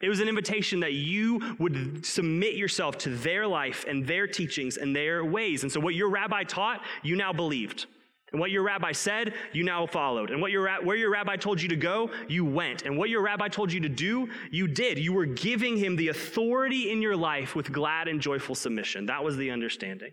It 0.00 0.08
was 0.08 0.20
an 0.20 0.28
invitation 0.28 0.80
that 0.80 0.92
you 0.92 1.56
would 1.58 2.04
submit 2.04 2.54
yourself 2.54 2.98
to 2.98 3.10
their 3.10 3.46
life 3.46 3.84
and 3.88 4.06
their 4.06 4.26
teachings 4.26 4.76
and 4.76 4.94
their 4.94 5.24
ways. 5.24 5.62
And 5.62 5.72
so, 5.72 5.80
what 5.80 5.94
your 5.94 6.10
rabbi 6.10 6.42
taught, 6.42 6.82
you 7.02 7.16
now 7.16 7.32
believed. 7.32 7.86
And 8.32 8.40
what 8.40 8.50
your 8.50 8.62
rabbi 8.62 8.92
said, 8.92 9.34
you 9.52 9.62
now 9.62 9.86
followed. 9.86 10.30
And 10.30 10.40
what 10.40 10.50
your, 10.50 10.68
where 10.82 10.96
your 10.96 11.10
rabbi 11.10 11.36
told 11.36 11.62
you 11.62 11.68
to 11.68 11.76
go, 11.76 12.10
you 12.28 12.44
went. 12.44 12.82
And 12.82 12.98
what 12.98 13.08
your 13.08 13.22
rabbi 13.22 13.48
told 13.48 13.72
you 13.72 13.80
to 13.80 13.88
do, 13.88 14.28
you 14.50 14.66
did. 14.66 14.98
You 14.98 15.12
were 15.12 15.26
giving 15.26 15.76
him 15.76 15.94
the 15.94 16.08
authority 16.08 16.90
in 16.90 17.00
your 17.00 17.16
life 17.16 17.54
with 17.54 17.72
glad 17.72 18.08
and 18.08 18.20
joyful 18.20 18.56
submission. 18.56 19.06
That 19.06 19.22
was 19.22 19.36
the 19.36 19.50
understanding. 19.52 20.10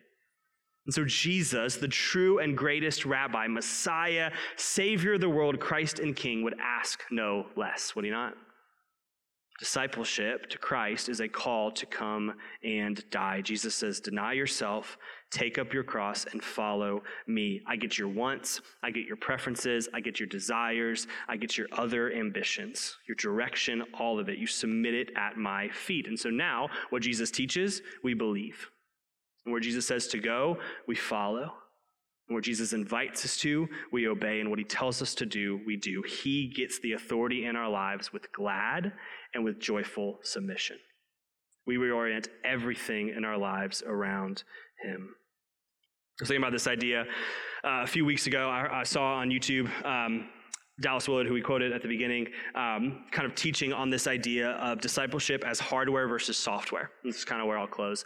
And 0.86 0.94
so, 0.94 1.06
Jesus, 1.06 1.78
the 1.78 1.88
true 1.88 2.40
and 2.40 2.58
greatest 2.58 3.06
rabbi, 3.06 3.48
Messiah, 3.48 4.32
Savior 4.58 5.14
of 5.14 5.22
the 5.22 5.30
world, 5.30 5.60
Christ 5.60 6.00
and 6.00 6.16
King, 6.16 6.44
would 6.44 6.56
ask 6.62 7.02
no 7.10 7.48
less, 7.56 7.96
would 7.96 8.06
he 8.06 8.12
not? 8.12 8.36
Discipleship 9.64 10.50
to 10.50 10.58
Christ 10.58 11.08
is 11.08 11.22
a 11.22 11.28
call 11.30 11.72
to 11.72 11.86
come 11.86 12.34
and 12.66 13.02
die. 13.12 13.40
Jesus 13.40 13.74
says, 13.74 14.02
Deny 14.02 14.34
yourself, 14.34 14.98
take 15.32 15.58
up 15.58 15.74
your 15.74 15.86
cross, 15.86 16.26
and 16.26 16.44
follow 16.44 17.02
me. 17.28 17.62
I 17.66 17.78
get 17.78 17.98
your 17.98 18.10
wants, 18.10 18.60
I 18.84 18.92
get 18.92 19.06
your 19.06 19.16
preferences, 19.16 19.88
I 19.94 20.02
get 20.02 20.20
your 20.20 20.28
desires, 20.28 21.08
I 21.30 21.38
get 21.38 21.58
your 21.58 21.68
other 21.72 22.12
ambitions, 22.12 22.98
your 23.08 23.16
direction, 23.16 23.86
all 23.98 24.20
of 24.20 24.28
it. 24.28 24.38
You 24.38 24.48
submit 24.48 24.96
it 24.96 25.12
at 25.16 25.38
my 25.38 25.70
feet. 25.70 26.08
And 26.08 26.20
so 26.20 26.30
now, 26.30 26.68
what 26.90 27.02
Jesus 27.02 27.32
teaches, 27.32 27.82
we 28.04 28.14
believe. 28.14 28.70
And 29.46 29.54
where 29.54 29.62
Jesus 29.62 29.88
says 29.88 30.08
to 30.08 30.20
go, 30.20 30.58
we 30.90 30.96
follow. 30.96 31.54
And 32.28 32.36
where 32.36 32.42
Jesus 32.42 32.74
invites 32.74 33.26
us 33.26 33.38
to, 33.38 33.68
we 33.92 34.08
obey. 34.08 34.40
And 34.40 34.50
what 34.50 34.60
he 34.60 34.66
tells 34.66 35.02
us 35.02 35.14
to 35.16 35.26
do, 35.26 35.60
we 35.66 35.76
do. 35.76 36.04
He 36.08 36.48
gets 36.56 36.80
the 36.80 36.94
authority 36.94 37.46
in 37.46 37.56
our 37.56 37.70
lives 37.70 38.14
with 38.14 38.32
glad 38.32 38.94
and 39.34 39.44
with 39.44 39.60
joyful 39.60 40.20
submission. 40.24 40.78
We 41.66 41.78
reorient 41.78 42.28
everything 42.44 43.10
in 43.16 43.24
our 43.24 43.38
lives 43.38 43.84
around 43.86 44.44
Him. 44.84 45.16
I 46.20 46.24
was 46.24 46.28
thinking 46.28 46.44
about 46.44 46.52
this 46.52 46.68
idea 46.68 47.06
uh, 47.64 47.84
a 47.84 47.88
few 47.88 48.06
weeks 48.06 48.28
ago. 48.28 48.50
I, 48.50 48.82
I 48.82 48.84
saw 48.84 49.16
on 49.16 49.30
YouTube. 49.30 49.70
Um, 49.86 50.28
Dallas 50.82 51.08
Willard, 51.08 51.28
who 51.28 51.36
we 51.36 51.42
quoted 51.42 51.72
at 51.72 51.84
the 51.84 51.88
beginning, 51.88 52.28
um, 52.56 53.04
kind 53.12 53.28
of 53.28 53.36
teaching 53.36 53.72
on 53.72 53.92
this 53.92 54.08
idea 54.08 54.52
of 54.54 54.82
discipleship 54.82 55.44
as 55.46 55.60
hardware 55.60 56.08
versus 56.08 56.36
software. 56.36 56.90
This 57.04 57.18
is 57.18 57.26
kind 57.26 57.42
of 57.42 57.48
where 57.48 57.60
I'll 57.60 57.68
close. 57.68 58.06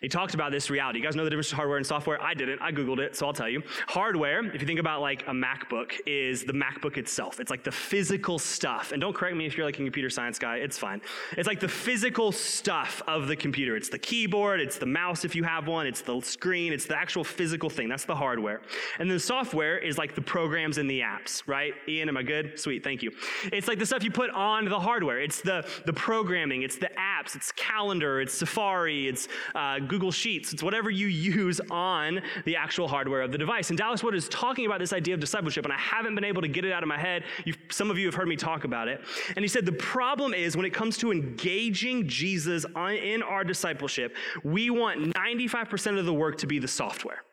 He 0.00 0.08
talked 0.08 0.32
about 0.32 0.50
this 0.50 0.70
reality. 0.70 0.98
You 0.98 1.04
guys 1.04 1.14
know 1.14 1.24
the 1.24 1.30
difference 1.30 1.48
between 1.48 1.58
hardware 1.58 1.76
and 1.76 1.86
software? 1.86 2.22
I 2.22 2.32
didn't. 2.32 2.62
I 2.62 2.72
Googled 2.72 3.00
it, 3.00 3.16
so 3.16 3.26
I'll 3.26 3.34
tell 3.34 3.50
you. 3.50 3.62
Hardware, 3.86 4.46
if 4.46 4.62
you 4.62 4.66
think 4.66 4.80
about 4.80 5.02
like 5.02 5.24
a 5.28 5.32
MacBook, 5.32 5.92
is 6.06 6.44
the 6.44 6.54
MacBook 6.54 6.96
itself. 6.96 7.38
It's 7.38 7.50
like 7.50 7.64
the 7.64 7.70
physical 7.70 8.38
stuff. 8.38 8.92
And 8.92 9.00
don't 9.00 9.14
correct 9.14 9.36
me 9.36 9.44
if 9.44 9.54
you're 9.54 9.66
like 9.66 9.74
a 9.74 9.84
computer 9.84 10.08
science 10.08 10.38
guy, 10.38 10.56
it's 10.56 10.78
fine. 10.78 11.02
It's 11.36 11.46
like 11.46 11.60
the 11.60 11.68
physical 11.68 12.32
stuff 12.32 13.02
of 13.06 13.28
the 13.28 13.36
computer. 13.36 13.76
It's 13.76 13.90
the 13.90 13.98
keyboard, 13.98 14.62
it's 14.62 14.78
the 14.78 14.86
mouse 14.86 15.26
if 15.26 15.34
you 15.34 15.44
have 15.44 15.68
one, 15.68 15.86
it's 15.86 16.00
the 16.00 16.18
screen, 16.22 16.72
it's 16.72 16.86
the 16.86 16.96
actual 16.96 17.24
physical 17.24 17.68
thing. 17.68 17.90
That's 17.90 18.06
the 18.06 18.16
hardware. 18.16 18.62
And 18.98 19.10
the 19.10 19.20
software 19.20 19.76
is 19.76 19.98
like 19.98 20.14
the 20.14 20.22
programs 20.22 20.78
and 20.78 20.88
the 20.88 21.00
apps, 21.00 21.42
right? 21.46 21.74
Ian 21.86 22.05
Am 22.08 22.16
I 22.16 22.22
good? 22.22 22.58
Sweet, 22.58 22.82
thank 22.82 23.02
you. 23.02 23.10
It's 23.52 23.68
like 23.68 23.78
the 23.78 23.86
stuff 23.86 24.02
you 24.02 24.10
put 24.10 24.30
on 24.30 24.64
the 24.64 24.78
hardware. 24.78 25.20
It's 25.20 25.40
the, 25.40 25.66
the 25.84 25.92
programming, 25.92 26.62
it's 26.62 26.76
the 26.76 26.90
apps, 26.98 27.36
it's 27.36 27.52
calendar, 27.52 28.20
it's 28.20 28.34
Safari, 28.34 29.08
it's 29.08 29.28
uh, 29.54 29.78
Google 29.80 30.10
Sheets, 30.10 30.52
it's 30.52 30.62
whatever 30.62 30.90
you 30.90 31.06
use 31.06 31.60
on 31.70 32.20
the 32.44 32.56
actual 32.56 32.88
hardware 32.88 33.22
of 33.22 33.32
the 33.32 33.38
device. 33.38 33.70
And 33.70 33.78
Dallas 33.78 34.02
Willard 34.02 34.16
is 34.16 34.28
talking 34.28 34.66
about 34.66 34.78
this 34.78 34.92
idea 34.92 35.14
of 35.14 35.20
discipleship, 35.20 35.64
and 35.64 35.72
I 35.72 35.78
haven't 35.78 36.14
been 36.14 36.24
able 36.24 36.42
to 36.42 36.48
get 36.48 36.64
it 36.64 36.72
out 36.72 36.82
of 36.82 36.88
my 36.88 36.98
head. 36.98 37.24
You've, 37.44 37.58
some 37.70 37.90
of 37.90 37.98
you 37.98 38.06
have 38.06 38.14
heard 38.14 38.28
me 38.28 38.36
talk 38.36 38.64
about 38.64 38.88
it. 38.88 39.00
And 39.34 39.44
he 39.44 39.48
said 39.48 39.66
the 39.66 39.72
problem 39.72 40.34
is 40.34 40.56
when 40.56 40.66
it 40.66 40.74
comes 40.74 40.96
to 40.98 41.12
engaging 41.12 42.08
Jesus 42.08 42.64
on, 42.74 42.94
in 42.94 43.22
our 43.22 43.44
discipleship, 43.44 44.14
we 44.44 44.70
want 44.70 45.14
95% 45.14 45.98
of 45.98 46.06
the 46.06 46.14
work 46.14 46.38
to 46.38 46.46
be 46.46 46.58
the 46.58 46.68
software. 46.68 47.25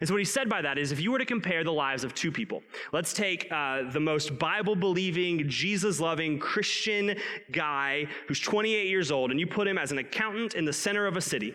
And 0.00 0.08
so, 0.08 0.14
what 0.14 0.18
he 0.18 0.24
said 0.24 0.48
by 0.48 0.62
that 0.62 0.78
is 0.78 0.92
if 0.92 1.00
you 1.00 1.12
were 1.12 1.18
to 1.18 1.24
compare 1.24 1.64
the 1.64 1.72
lives 1.72 2.04
of 2.04 2.14
two 2.14 2.32
people, 2.32 2.62
let's 2.92 3.12
take 3.12 3.48
uh, 3.50 3.90
the 3.90 4.00
most 4.00 4.38
Bible 4.38 4.76
believing, 4.76 5.48
Jesus 5.48 6.00
loving 6.00 6.38
Christian 6.38 7.16
guy 7.52 8.06
who's 8.28 8.40
28 8.40 8.88
years 8.88 9.10
old, 9.10 9.30
and 9.30 9.38
you 9.38 9.46
put 9.46 9.68
him 9.68 9.78
as 9.78 9.92
an 9.92 9.98
accountant 9.98 10.54
in 10.54 10.64
the 10.64 10.72
center 10.72 11.06
of 11.06 11.16
a 11.16 11.20
city, 11.20 11.54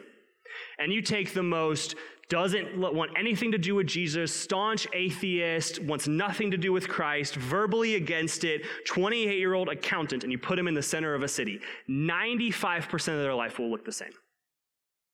and 0.77 0.91
you 0.91 1.01
take 1.01 1.33
the 1.33 1.43
most 1.43 1.95
doesn't 2.29 2.77
want 2.77 3.11
anything 3.17 3.51
to 3.51 3.57
do 3.57 3.73
with 3.73 3.87
Jesus, 3.87 4.33
staunch 4.33 4.87
atheist, 4.93 5.81
wants 5.81 6.07
nothing 6.07 6.51
to 6.51 6.57
do 6.57 6.71
with 6.71 6.87
Christ, 6.87 7.35
verbally 7.35 7.95
against 7.95 8.43
it, 8.43 8.61
28 8.85 9.37
year 9.37 9.55
old 9.55 9.67
accountant, 9.67 10.23
and 10.23 10.31
you 10.31 10.37
put 10.37 10.59
him 10.59 10.67
in 10.67 10.75
the 10.75 10.81
center 10.81 11.15
of 11.15 11.23
a 11.23 11.27
city, 11.27 11.59
95% 11.89 12.93
of 12.93 13.03
their 13.03 13.33
life 13.33 13.57
will 13.57 13.71
look 13.71 13.83
the 13.83 13.91
same. 13.91 14.11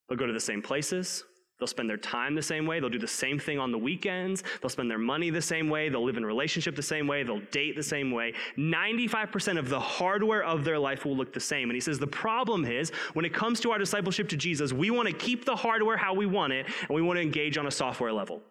They'll 0.10 0.18
go 0.18 0.28
to 0.28 0.34
the 0.34 0.40
same 0.40 0.62
places, 0.62 1.24
They'll 1.58 1.68
spend 1.68 1.90
their 1.90 1.98
time 1.98 2.36
the 2.36 2.42
same 2.42 2.66
way. 2.66 2.80
They'll 2.80 2.90
do 2.90 3.00
the 3.00 3.08
same 3.08 3.40
thing 3.40 3.60
on 3.60 3.72
the 3.72 3.78
weekends. 3.78 4.44
They'll 4.62 4.70
spend 4.70 4.92
their 4.92 4.98
money 4.98 5.30
the 5.30 5.42
same 5.42 5.70
way. 5.70 5.88
They'll 5.88 6.04
live 6.04 6.18
in 6.18 6.26
relationship 6.26 6.76
the 6.76 6.84
same 6.84 7.08
way. 7.08 7.24
They'll 7.24 7.40
date 7.52 7.78
the 7.78 7.84
same 7.84 8.12
way. 8.12 8.34
95% 8.58 9.58
of 9.58 9.70
the 9.70 9.80
hardware 9.80 10.44
of 10.44 10.66
their 10.66 10.78
life 10.78 11.06
will 11.06 11.16
look 11.16 11.32
the 11.32 11.40
same. 11.40 11.70
And 11.70 11.76
he 11.76 11.82
says 11.82 11.98
the 11.98 12.08
problem 12.08 12.66
is 12.66 12.90
when 13.14 13.24
it 13.24 13.34
comes 13.34 13.62
to 13.62 13.72
our 13.72 13.78
discipleship 13.78 14.28
to 14.30 14.38
Jesus, 14.38 14.74
we 14.74 14.92
want 14.92 15.08
to 15.08 15.14
keep 15.14 15.46
the 15.46 15.56
hardware 15.56 15.96
how 15.96 16.14
we 16.14 16.26
want 16.26 16.52
it, 16.52 16.66
and 16.66 16.90
we 16.90 17.02
want 17.02 17.18
to 17.18 17.22
engage 17.22 17.58
on 17.58 17.68
a 17.68 17.72
software 17.72 18.12
level. 18.12 18.42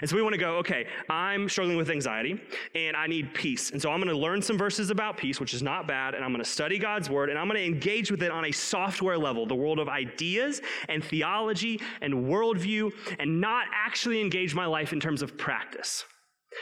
And 0.00 0.08
so 0.08 0.16
we 0.16 0.22
want 0.22 0.32
to 0.32 0.40
go, 0.40 0.56
okay, 0.56 0.86
I'm 1.08 1.48
struggling 1.48 1.76
with 1.76 1.90
anxiety 1.90 2.40
and 2.74 2.96
I 2.96 3.06
need 3.06 3.34
peace. 3.34 3.70
And 3.70 3.80
so 3.80 3.90
I'm 3.90 4.00
going 4.00 4.12
to 4.12 4.18
learn 4.18 4.42
some 4.42 4.58
verses 4.58 4.90
about 4.90 5.16
peace, 5.16 5.40
which 5.40 5.54
is 5.54 5.62
not 5.62 5.86
bad, 5.86 6.14
and 6.14 6.24
I'm 6.24 6.32
going 6.32 6.42
to 6.42 6.50
study 6.50 6.78
God's 6.78 7.10
word 7.10 7.30
and 7.30 7.38
I'm 7.38 7.48
going 7.48 7.60
to 7.60 7.64
engage 7.64 8.10
with 8.10 8.22
it 8.22 8.30
on 8.30 8.46
a 8.46 8.52
software 8.52 9.18
level, 9.18 9.46
the 9.46 9.54
world 9.54 9.78
of 9.78 9.88
ideas 9.88 10.60
and 10.88 11.04
theology 11.04 11.80
and 12.00 12.14
worldview, 12.14 12.92
and 13.18 13.40
not 13.40 13.66
actually 13.72 14.20
engage 14.20 14.54
my 14.54 14.66
life 14.66 14.92
in 14.92 15.00
terms 15.00 15.22
of 15.22 15.36
practice. 15.36 16.04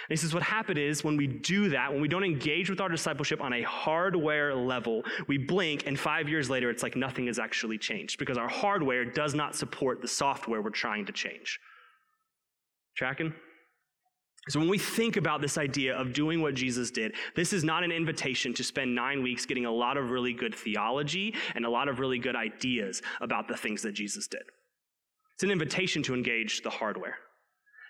And 0.09 0.11
he 0.11 0.17
says, 0.17 0.33
what 0.33 0.43
happened 0.43 0.79
is 0.79 1.05
when 1.05 1.17
we 1.17 1.27
do 1.27 1.69
that, 1.69 1.93
when 1.93 2.01
we 2.01 2.09
don't 2.09 2.25
engage 2.25 2.71
with 2.71 2.81
our 2.81 2.89
discipleship 2.89 3.43
on 3.43 3.53
a 3.53 3.63
hardware 3.63 4.55
level, 4.55 5.03
we 5.29 5.37
blink, 5.37 5.87
and 5.87 5.99
five 6.01 6.29
years 6.29 6.49
later, 6.49 6.71
it's 6.71 6.83
like 6.83 6.97
nothing 6.97 7.27
has 7.27 7.39
actually 7.39 7.77
changed 7.77 8.19
because 8.19 8.39
our 8.39 8.49
hardware 8.49 9.05
does 9.05 9.35
not 9.35 9.55
support 9.55 10.01
the 10.01 10.09
software 10.09 10.63
we're 10.63 10.71
trying 10.71 11.05
to 11.07 11.13
change. 11.13 11.61
Tracking? 12.97 13.33
So, 14.49 14.59
when 14.59 14.69
we 14.69 14.79
think 14.79 15.17
about 15.17 15.41
this 15.41 15.57
idea 15.57 15.97
of 15.97 16.13
doing 16.13 16.43
what 16.43 16.55
Jesus 16.55 16.91
did, 16.91 17.15
this 17.37 17.53
is 17.53 17.63
not 17.63 17.85
an 17.85 17.93
invitation 17.93 18.53
to 18.55 18.65
spend 18.65 18.93
nine 18.93 19.23
weeks 19.23 19.47
getting 19.47 19.67
a 19.67 19.71
lot 19.71 19.97
of 19.97 20.11
really 20.11 20.33
good 20.33 20.53
theology 20.53 21.35
and 21.55 21.65
a 21.65 21.71
lot 21.71 21.89
of 21.89 22.01
really 22.01 22.19
good 22.19 22.35
ideas 22.35 23.03
about 23.21 23.47
the 23.47 23.57
things 23.57 23.83
that 23.83 23.93
Jesus 23.93 24.27
did. 24.27 24.43
It's 25.35 25.45
an 25.45 25.53
invitation 25.53 26.03
to 26.05 26.15
engage 26.15 26.63
the 26.63 26.71
hardware, 26.71 27.19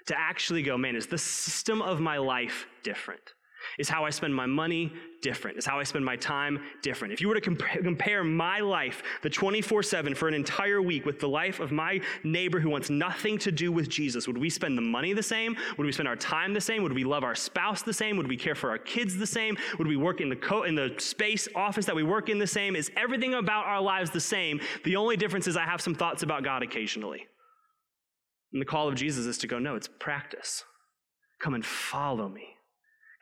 to 0.08 0.18
actually 0.18 0.62
go, 0.62 0.76
man, 0.76 0.94
is 0.94 1.06
the 1.06 1.16
system 1.16 1.80
of 1.80 2.00
my 2.00 2.18
life 2.18 2.66
different? 2.82 3.22
Is 3.78 3.88
how 3.88 4.04
I 4.04 4.10
spend 4.10 4.34
my 4.34 4.46
money 4.46 4.92
different? 5.20 5.56
Is 5.56 5.66
how 5.66 5.78
I 5.78 5.82
spend 5.82 6.04
my 6.04 6.16
time 6.16 6.60
different? 6.82 7.12
If 7.12 7.20
you 7.20 7.28
were 7.28 7.34
to 7.34 7.40
compare 7.40 8.24
my 8.24 8.60
life, 8.60 9.02
the 9.22 9.30
24 9.30 9.82
7 9.82 10.14
for 10.14 10.28
an 10.28 10.34
entire 10.34 10.82
week, 10.82 11.06
with 11.06 11.20
the 11.20 11.28
life 11.28 11.60
of 11.60 11.72
my 11.72 12.00
neighbor 12.24 12.60
who 12.60 12.68
wants 12.68 12.90
nothing 12.90 13.38
to 13.38 13.52
do 13.52 13.72
with 13.72 13.88
Jesus, 13.88 14.26
would 14.26 14.38
we 14.38 14.50
spend 14.50 14.76
the 14.76 14.82
money 14.82 15.12
the 15.12 15.22
same? 15.22 15.56
Would 15.78 15.84
we 15.84 15.92
spend 15.92 16.08
our 16.08 16.16
time 16.16 16.52
the 16.52 16.60
same? 16.60 16.82
Would 16.82 16.92
we 16.92 17.04
love 17.04 17.24
our 17.24 17.34
spouse 17.34 17.82
the 17.82 17.92
same? 17.92 18.16
Would 18.16 18.28
we 18.28 18.36
care 18.36 18.54
for 18.54 18.70
our 18.70 18.78
kids 18.78 19.16
the 19.16 19.26
same? 19.26 19.56
Would 19.78 19.86
we 19.86 19.96
work 19.96 20.20
in 20.20 20.28
the, 20.28 20.36
co- 20.36 20.64
in 20.64 20.74
the 20.74 20.94
space 20.98 21.48
office 21.54 21.86
that 21.86 21.96
we 21.96 22.02
work 22.02 22.28
in 22.28 22.38
the 22.38 22.46
same? 22.46 22.76
Is 22.76 22.90
everything 22.96 23.34
about 23.34 23.66
our 23.66 23.80
lives 23.80 24.10
the 24.10 24.20
same? 24.20 24.60
The 24.84 24.96
only 24.96 25.16
difference 25.16 25.46
is 25.46 25.56
I 25.56 25.64
have 25.64 25.80
some 25.80 25.94
thoughts 25.94 26.22
about 26.22 26.44
God 26.44 26.62
occasionally. 26.62 27.26
And 28.52 28.60
the 28.60 28.66
call 28.66 28.88
of 28.88 28.94
Jesus 28.94 29.26
is 29.26 29.38
to 29.38 29.46
go, 29.46 29.58
no, 29.58 29.76
it's 29.76 29.88
practice. 29.98 30.64
Come 31.40 31.54
and 31.54 31.64
follow 31.64 32.28
me. 32.28 32.51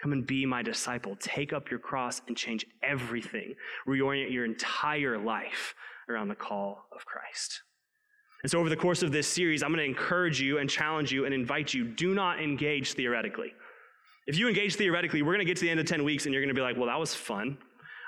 Come 0.03 0.12
and 0.12 0.26
be 0.26 0.46
my 0.46 0.62
disciple. 0.62 1.16
Take 1.20 1.53
up 1.53 1.70
your 1.70 1.78
cross 1.78 2.22
and 2.26 2.36
change 2.36 2.64
everything. 2.82 3.55
Reorient 3.86 4.32
your 4.32 4.44
entire 4.44 5.18
life 5.18 5.74
around 6.09 6.28
the 6.28 6.34
call 6.34 6.86
of 6.94 7.05
Christ. 7.05 7.62
And 8.42 8.51
so, 8.51 8.59
over 8.59 8.70
the 8.70 8.76
course 8.76 9.03
of 9.03 9.12
this 9.12 9.28
series, 9.28 9.62
I'm 9.62 9.70
going 9.70 9.78
to 9.78 9.84
encourage 9.84 10.40
you 10.40 10.59
and 10.59 10.70
challenge 10.70 11.12
you 11.12 11.26
and 11.26 11.34
invite 11.34 11.74
you 11.74 11.84
do 11.84 12.14
not 12.14 12.40
engage 12.40 12.94
theoretically. 12.94 13.53
If 14.26 14.38
you 14.38 14.48
engage 14.48 14.76
theoretically, 14.76 15.22
we're 15.22 15.34
going 15.34 15.44
to 15.44 15.51
get 15.51 15.57
to 15.59 15.62
the 15.62 15.70
end 15.70 15.80
of 15.80 15.86
10 15.86 16.05
weeks 16.05 16.24
and 16.24 16.32
you're 16.32 16.42
going 16.42 16.55
to 16.55 16.59
be 16.59 16.62
like, 16.62 16.76
well, 16.76 16.86
that 16.86 16.98
was 16.98 17.14
fun. 17.14 17.59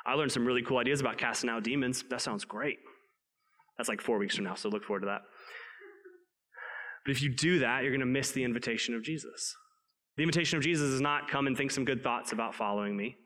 I 0.07 0.15
learned 0.15 0.33
some 0.33 0.47
really 0.47 0.63
cool 0.63 0.79
ideas 0.79 1.01
about 1.01 1.19
casting 1.19 1.51
out 1.51 1.63
demons. 1.63 2.05
That 2.11 2.21
sounds 2.21 2.45
great. 2.45 2.79
That's 3.77 3.89
like 3.89 4.01
four 4.01 4.19
weeks 4.19 4.37
from 4.37 4.45
now, 4.45 4.55
so 4.55 4.69
look 4.69 4.85
forward 4.85 5.01
to 5.01 5.07
that. 5.07 5.23
But 7.05 7.13
if 7.13 7.23
you 7.23 7.31
do 7.35 7.59
that, 7.61 7.83
you're 7.83 7.91
going 7.91 8.01
to 8.01 8.07
miss 8.07 8.31
the 8.31 8.45
invitation 8.45 8.95
of 8.95 9.03
Jesus. 9.03 9.55
The 10.17 10.23
invitation 10.23 10.59
of 10.59 10.63
Jesus 10.63 10.91
is 10.91 11.01
not 11.01 11.29
come 11.29 11.47
and 11.47 11.57
think 11.57 11.71
some 11.71 11.85
good 11.85 12.03
thoughts 12.03 12.33
about 12.33 12.55
following 12.55 12.97
me. 12.97 13.17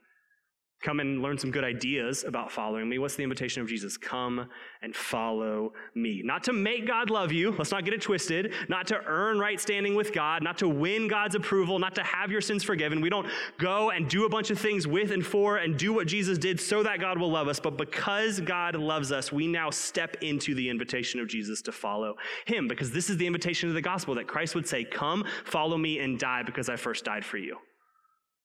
Come 0.82 1.00
and 1.00 1.22
learn 1.22 1.38
some 1.38 1.50
good 1.50 1.64
ideas 1.64 2.22
about 2.24 2.52
following 2.52 2.88
me. 2.88 2.98
What's 2.98 3.16
the 3.16 3.22
invitation 3.22 3.62
of 3.62 3.68
Jesus? 3.68 3.96
Come 3.96 4.46
and 4.82 4.94
follow 4.94 5.72
me. 5.94 6.20
Not 6.22 6.44
to 6.44 6.52
make 6.52 6.86
God 6.86 7.08
love 7.08 7.32
you, 7.32 7.52
let's 7.52 7.70
not 7.70 7.86
get 7.86 7.94
it 7.94 8.02
twisted. 8.02 8.52
Not 8.68 8.86
to 8.88 9.02
earn 9.06 9.38
right 9.38 9.58
standing 9.58 9.94
with 9.94 10.12
God, 10.12 10.42
not 10.42 10.58
to 10.58 10.68
win 10.68 11.08
God's 11.08 11.34
approval, 11.34 11.78
not 11.78 11.94
to 11.94 12.02
have 12.02 12.30
your 12.30 12.42
sins 12.42 12.62
forgiven. 12.62 13.00
We 13.00 13.08
don't 13.08 13.26
go 13.58 13.90
and 13.90 14.08
do 14.08 14.26
a 14.26 14.28
bunch 14.28 14.50
of 14.50 14.60
things 14.60 14.86
with 14.86 15.12
and 15.12 15.24
for 15.24 15.56
and 15.56 15.78
do 15.78 15.94
what 15.94 16.06
Jesus 16.06 16.36
did 16.36 16.60
so 16.60 16.82
that 16.82 17.00
God 17.00 17.18
will 17.18 17.30
love 17.30 17.48
us. 17.48 17.58
But 17.58 17.78
because 17.78 18.40
God 18.40 18.76
loves 18.76 19.12
us, 19.12 19.32
we 19.32 19.46
now 19.46 19.70
step 19.70 20.16
into 20.20 20.54
the 20.54 20.68
invitation 20.68 21.20
of 21.20 21.26
Jesus 21.26 21.62
to 21.62 21.72
follow 21.72 22.16
him 22.44 22.68
because 22.68 22.90
this 22.90 23.08
is 23.08 23.16
the 23.16 23.26
invitation 23.26 23.70
of 23.70 23.74
the 23.74 23.82
gospel 23.82 24.14
that 24.16 24.28
Christ 24.28 24.54
would 24.54 24.68
say, 24.68 24.84
Come, 24.84 25.24
follow 25.46 25.78
me, 25.78 26.00
and 26.00 26.18
die 26.18 26.42
because 26.42 26.68
I 26.68 26.76
first 26.76 27.04
died 27.04 27.24
for 27.24 27.38
you. 27.38 27.56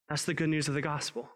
That's 0.07 0.23
the 0.23 0.33
good 0.33 0.49
news 0.49 0.69
of 0.69 0.73
the 0.73 0.81
gospel 0.81 1.29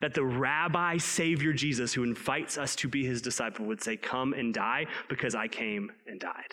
that 0.00 0.14
the 0.14 0.24
rabbi 0.24 0.98
savior 0.98 1.52
Jesus, 1.52 1.94
who 1.94 2.02
invites 2.02 2.58
us 2.58 2.76
to 2.76 2.88
be 2.88 3.06
his 3.06 3.22
disciple, 3.22 3.66
would 3.66 3.82
say, 3.82 3.96
Come 3.96 4.32
and 4.32 4.52
die 4.52 4.86
because 5.08 5.34
I 5.34 5.48
came 5.48 5.90
and 6.06 6.20
died. 6.20 6.52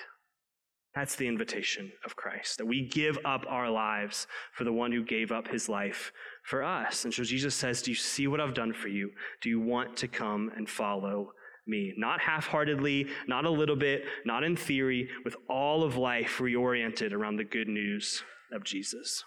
That's 0.95 1.15
the 1.15 1.27
invitation 1.27 1.91
of 2.05 2.15
Christ, 2.15 2.59
that 2.59 2.67
we 2.67 2.87
give 2.87 3.17
up 3.25 3.45
our 3.49 3.69
lives 3.69 4.27
for 4.53 4.63
the 4.63 4.73
one 4.73 4.91
who 4.91 5.03
gave 5.03 5.31
up 5.31 5.47
his 5.47 5.67
life 5.67 6.11
for 6.43 6.63
us. 6.63 7.03
And 7.03 7.13
so 7.13 7.23
Jesus 7.23 7.55
says, 7.55 7.81
Do 7.81 7.91
you 7.91 7.95
see 7.95 8.27
what 8.27 8.39
I've 8.39 8.53
done 8.53 8.73
for 8.73 8.89
you? 8.89 9.11
Do 9.41 9.49
you 9.49 9.59
want 9.59 9.97
to 9.97 10.07
come 10.07 10.51
and 10.55 10.69
follow 10.69 11.31
me? 11.65 11.93
Not 11.97 12.21
half 12.21 12.45
heartedly, 12.45 13.07
not 13.27 13.45
a 13.45 13.49
little 13.49 13.75
bit, 13.75 14.03
not 14.23 14.43
in 14.43 14.55
theory, 14.55 15.09
with 15.25 15.35
all 15.49 15.83
of 15.83 15.97
life 15.97 16.37
reoriented 16.37 17.11
around 17.11 17.37
the 17.37 17.43
good 17.43 17.67
news 17.67 18.23
of 18.51 18.63
Jesus. 18.63 19.23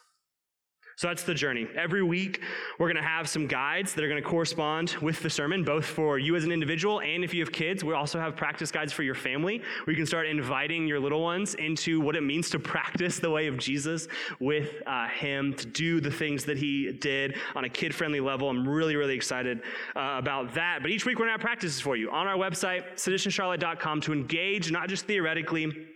So 0.96 1.08
that's 1.08 1.24
the 1.24 1.34
journey. 1.34 1.66
Every 1.76 2.02
week, 2.02 2.40
we're 2.78 2.90
going 2.90 3.02
to 3.02 3.06
have 3.06 3.28
some 3.28 3.46
guides 3.46 3.92
that 3.92 4.02
are 4.02 4.08
going 4.08 4.22
to 4.22 4.26
correspond 4.26 4.96
with 5.02 5.20
the 5.20 5.28
sermon, 5.28 5.62
both 5.62 5.84
for 5.84 6.18
you 6.18 6.36
as 6.36 6.44
an 6.44 6.52
individual 6.52 7.02
and 7.02 7.22
if 7.22 7.34
you 7.34 7.42
have 7.44 7.52
kids. 7.52 7.84
We 7.84 7.92
also 7.92 8.18
have 8.18 8.34
practice 8.34 8.70
guides 8.70 8.94
for 8.94 9.02
your 9.02 9.14
family 9.14 9.58
where 9.84 9.92
you 9.92 9.96
can 9.96 10.06
start 10.06 10.26
inviting 10.26 10.86
your 10.86 10.98
little 10.98 11.22
ones 11.22 11.52
into 11.52 12.00
what 12.00 12.16
it 12.16 12.22
means 12.22 12.48
to 12.48 12.58
practice 12.58 13.18
the 13.18 13.28
way 13.28 13.46
of 13.46 13.58
Jesus 13.58 14.08
with 14.40 14.82
uh, 14.86 15.06
Him, 15.08 15.52
to 15.56 15.66
do 15.66 16.00
the 16.00 16.10
things 16.10 16.46
that 16.46 16.56
He 16.56 16.90
did 16.92 17.36
on 17.54 17.64
a 17.64 17.68
kid 17.68 17.94
friendly 17.94 18.20
level. 18.20 18.48
I'm 18.48 18.66
really, 18.66 18.96
really 18.96 19.14
excited 19.14 19.60
uh, 19.94 20.14
about 20.16 20.54
that. 20.54 20.78
But 20.80 20.92
each 20.92 21.04
week, 21.04 21.18
we're 21.18 21.26
going 21.26 21.36
to 21.36 21.38
have 21.38 21.46
practices 21.46 21.78
for 21.78 21.96
you 21.96 22.10
on 22.10 22.26
our 22.26 22.38
website, 22.38 22.94
seditioncharlotte.com, 22.94 24.00
to 24.00 24.14
engage 24.14 24.70
not 24.70 24.88
just 24.88 25.04
theoretically 25.04 25.88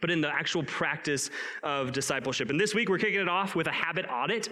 but 0.00 0.10
in 0.10 0.20
the 0.20 0.28
actual 0.28 0.62
practice 0.64 1.30
of 1.62 1.92
discipleship. 1.92 2.50
And 2.50 2.60
this 2.60 2.74
week, 2.74 2.88
we're 2.88 2.98
kicking 2.98 3.20
it 3.20 3.28
off 3.28 3.54
with 3.54 3.66
a 3.66 3.72
habit 3.72 4.06
audit, 4.10 4.48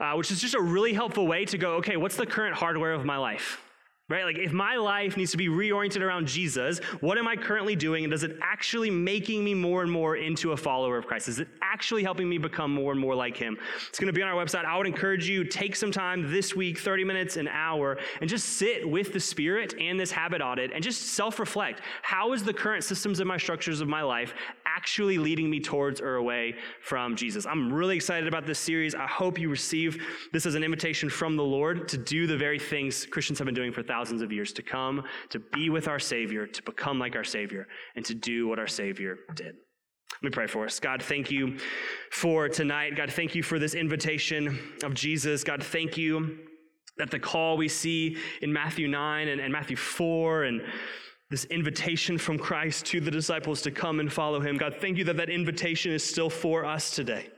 uh, 0.00 0.14
which 0.14 0.30
is 0.30 0.40
just 0.40 0.54
a 0.54 0.60
really 0.60 0.92
helpful 0.92 1.26
way 1.26 1.44
to 1.46 1.58
go, 1.58 1.74
okay, 1.74 1.96
what's 1.96 2.16
the 2.16 2.26
current 2.26 2.54
hardware 2.54 2.92
of 2.92 3.04
my 3.04 3.16
life? 3.16 3.60
Right? 4.08 4.24
Like, 4.24 4.36
if 4.36 4.52
my 4.52 4.76
life 4.76 5.16
needs 5.16 5.30
to 5.30 5.36
be 5.36 5.48
reoriented 5.48 6.02
around 6.02 6.26
Jesus, 6.26 6.80
what 7.00 7.18
am 7.18 7.28
I 7.28 7.36
currently 7.36 7.76
doing? 7.76 8.04
And 8.04 8.10
does 8.10 8.24
it 8.24 8.36
actually 8.42 8.90
making 8.90 9.44
me 9.44 9.54
more 9.54 9.80
and 9.80 9.90
more 9.90 10.16
into 10.16 10.52
a 10.52 10.56
follower 10.56 10.98
of 10.98 11.06
Christ? 11.06 11.28
Is 11.28 11.38
it 11.38 11.48
actually 11.62 12.02
helping 12.02 12.28
me 12.28 12.36
become 12.36 12.74
more 12.74 12.90
and 12.90 13.00
more 13.00 13.14
like 13.14 13.36
Him? 13.36 13.56
It's 13.88 14.00
going 14.00 14.08
to 14.08 14.12
be 14.12 14.20
on 14.20 14.28
our 14.28 14.44
website. 14.44 14.64
I 14.64 14.76
would 14.76 14.88
encourage 14.88 15.28
you 15.28 15.44
take 15.44 15.76
some 15.76 15.92
time 15.92 16.30
this 16.30 16.54
week, 16.54 16.80
30 16.80 17.04
minutes, 17.04 17.36
an 17.36 17.46
hour, 17.46 17.96
and 18.20 18.28
just 18.28 18.50
sit 18.50 18.86
with 18.86 19.12
the 19.12 19.20
Spirit 19.20 19.74
and 19.80 19.98
this 19.98 20.10
habit 20.10 20.42
audit 20.42 20.72
and 20.72 20.82
just 20.82 21.14
self 21.14 21.38
reflect. 21.38 21.80
How 22.02 22.32
is 22.32 22.42
the 22.42 22.52
current 22.52 22.82
systems 22.82 23.20
and 23.20 23.28
my 23.28 23.38
structures 23.38 23.80
of 23.80 23.88
my 23.88 24.02
life 24.02 24.34
actually 24.66 25.16
leading 25.16 25.48
me 25.48 25.60
towards 25.60 26.00
or 26.00 26.16
away 26.16 26.56
from 26.80 27.14
Jesus? 27.14 27.46
I'm 27.46 27.72
really 27.72 27.96
excited 27.96 28.28
about 28.28 28.46
this 28.46 28.58
series. 28.58 28.96
I 28.96 29.06
hope 29.06 29.38
you 29.38 29.48
receive 29.48 30.02
this 30.32 30.44
as 30.44 30.56
an 30.56 30.64
invitation 30.64 31.08
from 31.08 31.36
the 31.36 31.44
Lord 31.44 31.88
to 31.88 31.96
do 31.96 32.26
the 32.26 32.36
very 32.36 32.58
things 32.58 33.06
Christians 33.06 33.38
have 33.38 33.46
been 33.46 33.54
doing 33.54 33.72
for 33.72 33.82
thousands 33.92 34.22
of 34.22 34.32
years 34.32 34.54
to 34.54 34.62
come, 34.62 35.04
to 35.28 35.38
be 35.38 35.68
with 35.68 35.86
our 35.86 35.98
Savior, 35.98 36.46
to 36.46 36.62
become 36.62 36.98
like 36.98 37.14
our 37.14 37.24
Savior, 37.24 37.68
and 37.94 38.04
to 38.06 38.14
do 38.14 38.48
what 38.48 38.58
our 38.58 38.66
Savior 38.66 39.18
did. 39.34 39.54
Let 40.14 40.22
me 40.22 40.30
pray 40.30 40.46
for 40.46 40.64
us. 40.64 40.80
God, 40.80 41.02
thank 41.02 41.30
you 41.30 41.58
for 42.10 42.48
tonight. 42.48 42.96
God, 42.96 43.12
thank 43.12 43.34
you 43.34 43.42
for 43.42 43.58
this 43.58 43.74
invitation 43.74 44.58
of 44.82 44.94
Jesus. 44.94 45.44
God, 45.44 45.62
thank 45.62 45.98
you 45.98 46.38
that 46.96 47.10
the 47.10 47.18
call 47.18 47.58
we 47.58 47.68
see 47.68 48.16
in 48.40 48.50
Matthew 48.50 48.88
9 48.88 49.28
and, 49.28 49.40
and 49.40 49.52
Matthew 49.52 49.76
4 49.76 50.44
and 50.44 50.62
this 51.30 51.44
invitation 51.46 52.16
from 52.16 52.38
Christ 52.38 52.86
to 52.86 53.00
the 53.00 53.10
disciples 53.10 53.60
to 53.62 53.70
come 53.70 54.00
and 54.00 54.10
follow 54.10 54.40
him. 54.40 54.56
God, 54.56 54.76
thank 54.80 54.96
you 54.96 55.04
that 55.04 55.18
that 55.18 55.28
invitation 55.28 55.92
is 55.92 56.02
still 56.02 56.30
for 56.30 56.64
us 56.64 56.94
today. 56.94 57.28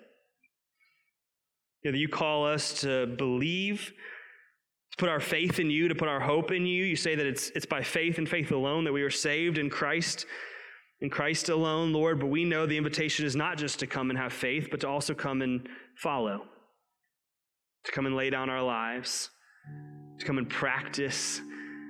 that 1.82 1.94
you 1.94 2.08
call 2.08 2.46
us 2.46 2.80
to 2.82 3.06
believe, 3.06 3.92
to 4.94 5.00
put 5.02 5.08
our 5.08 5.18
faith 5.18 5.58
in 5.58 5.70
you, 5.70 5.88
to 5.88 5.94
put 5.94 6.08
our 6.08 6.20
hope 6.20 6.52
in 6.52 6.64
you. 6.66 6.84
You 6.84 6.94
say 6.94 7.16
that 7.16 7.26
it's, 7.26 7.50
it's 7.50 7.66
by 7.66 7.82
faith 7.82 8.18
and 8.18 8.28
faith 8.28 8.52
alone 8.52 8.84
that 8.84 8.92
we 8.92 9.02
are 9.02 9.10
saved 9.10 9.58
in 9.58 9.68
Christ, 9.68 10.24
in 11.00 11.10
Christ 11.10 11.48
alone, 11.48 11.92
Lord. 11.92 12.20
But 12.20 12.26
we 12.26 12.44
know 12.44 12.64
the 12.64 12.76
invitation 12.76 13.26
is 13.26 13.34
not 13.34 13.58
just 13.58 13.80
to 13.80 13.88
come 13.88 14.10
and 14.10 14.18
have 14.18 14.32
faith, 14.32 14.68
but 14.70 14.80
to 14.80 14.88
also 14.88 15.12
come 15.12 15.42
and 15.42 15.68
follow, 15.96 16.42
to 17.84 17.92
come 17.92 18.06
and 18.06 18.14
lay 18.14 18.30
down 18.30 18.48
our 18.48 18.62
lives, 18.62 19.30
to 20.20 20.24
come 20.24 20.38
and 20.38 20.48
practice 20.48 21.40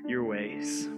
your 0.09 0.24
ways. 0.24 0.88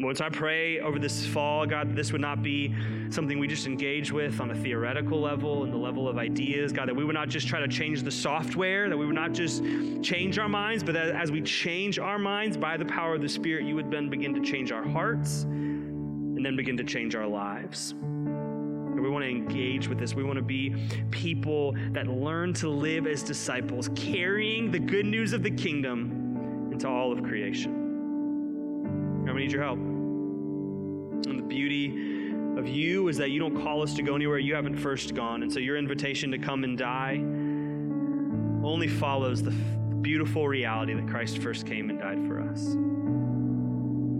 Once 0.00 0.20
I 0.20 0.28
pray 0.28 0.80
over 0.80 0.98
this 0.98 1.26
fall, 1.26 1.66
God, 1.66 1.94
this 1.94 2.12
would 2.12 2.20
not 2.20 2.42
be 2.42 2.74
something 3.10 3.38
we 3.38 3.46
just 3.46 3.66
engage 3.66 4.10
with 4.10 4.40
on 4.40 4.50
a 4.50 4.54
theoretical 4.54 5.20
level 5.20 5.64
and 5.64 5.72
the 5.72 5.76
level 5.76 6.08
of 6.08 6.18
ideas. 6.18 6.72
God, 6.72 6.88
that 6.88 6.96
we 6.96 7.04
would 7.04 7.14
not 7.14 7.28
just 7.28 7.46
try 7.46 7.60
to 7.60 7.68
change 7.68 8.02
the 8.02 8.10
software, 8.10 8.88
that 8.88 8.96
we 8.96 9.06
would 9.06 9.14
not 9.14 9.32
just 9.32 9.62
change 10.02 10.38
our 10.38 10.48
minds, 10.48 10.82
but 10.82 10.94
that 10.94 11.10
as 11.10 11.30
we 11.30 11.40
change 11.42 11.98
our 11.98 12.18
minds 12.18 12.56
by 12.56 12.76
the 12.76 12.86
power 12.86 13.14
of 13.14 13.20
the 13.20 13.28
Spirit, 13.28 13.64
you 13.64 13.74
would 13.76 13.90
then 13.90 14.08
begin 14.08 14.34
to 14.34 14.40
change 14.40 14.72
our 14.72 14.82
hearts 14.82 15.42
and 15.42 16.44
then 16.44 16.56
begin 16.56 16.76
to 16.78 16.84
change 16.84 17.14
our 17.14 17.26
lives. 17.26 17.94
We 18.00 19.10
want 19.10 19.24
to 19.24 19.30
engage 19.30 19.88
with 19.88 19.98
this. 19.98 20.14
We 20.14 20.22
want 20.22 20.36
to 20.36 20.44
be 20.44 20.76
people 21.10 21.74
that 21.90 22.06
learn 22.06 22.54
to 22.54 22.68
live 22.68 23.06
as 23.06 23.22
disciples, 23.22 23.90
carrying 23.96 24.70
the 24.70 24.78
good 24.78 25.06
news 25.06 25.32
of 25.32 25.42
the 25.42 25.50
kingdom 25.50 26.70
into 26.72 26.88
all 26.88 27.12
of 27.12 27.22
creation. 27.22 27.81
God, 29.24 29.34
we 29.34 29.42
need 29.42 29.52
your 29.52 29.62
help. 29.62 29.78
And 29.78 31.38
the 31.38 31.44
beauty 31.44 31.88
of 32.58 32.66
you 32.68 33.08
is 33.08 33.16
that 33.16 33.30
you 33.30 33.38
don't 33.38 33.62
call 33.62 33.82
us 33.82 33.94
to 33.94 34.02
go 34.02 34.14
anywhere 34.14 34.38
you 34.38 34.54
haven't 34.54 34.76
first 34.76 35.14
gone. 35.14 35.42
And 35.42 35.52
so 35.52 35.58
your 35.58 35.76
invitation 35.76 36.30
to 36.32 36.38
come 36.38 36.64
and 36.64 36.76
die 36.76 37.16
only 38.64 38.88
follows 38.88 39.42
the 39.42 39.52
beautiful 40.02 40.48
reality 40.48 40.94
that 40.94 41.08
Christ 41.08 41.38
first 41.38 41.66
came 41.66 41.88
and 41.90 41.98
died 41.98 42.26
for 42.26 42.40
us. 42.40 42.62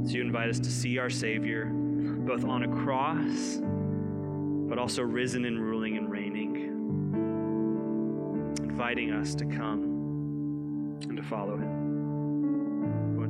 So 0.09 0.17
you 0.17 0.23
invite 0.23 0.49
us 0.49 0.59
to 0.61 0.71
see 0.71 0.99
our 0.99 1.11
Savior 1.11 1.67
both 1.67 2.45
on 2.45 2.63
a 2.63 2.69
cross, 2.83 3.61
but 4.69 4.79
also 4.79 5.03
risen 5.03 5.45
and 5.45 5.61
ruling 5.61 5.97
and 5.97 6.09
reigning, 6.11 6.57
inviting 8.63 9.13
us 9.13 9.35
to 9.35 9.45
come 9.45 10.99
and 11.09 11.17
to 11.17 11.23
follow 11.23 11.57
Him. 11.57 11.82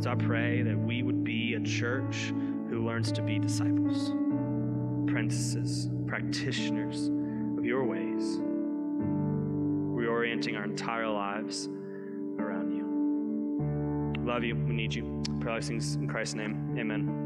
Once 0.04 0.20
I 0.20 0.26
pray 0.26 0.62
that 0.62 0.76
we 0.76 1.04
would 1.04 1.22
be 1.22 1.54
a 1.54 1.60
church 1.60 2.34
who 2.68 2.84
learns 2.84 3.12
to 3.12 3.22
be 3.22 3.38
disciples, 3.38 4.08
apprentices, 5.04 5.90
practitioners 6.08 7.06
of 7.56 7.64
your 7.64 7.84
ways, 7.84 8.40
reorienting 9.94 10.56
our 10.56 10.64
entire 10.64 11.08
lives 11.08 11.68
around 12.36 12.72
you. 12.72 14.24
Love 14.26 14.42
you. 14.42 14.56
We 14.56 14.72
need 14.72 14.92
you. 14.92 15.22
Pray 15.38 15.60
things 15.60 15.94
in 15.94 16.08
Christ's 16.08 16.34
name. 16.34 16.74
Amen. 16.76 17.21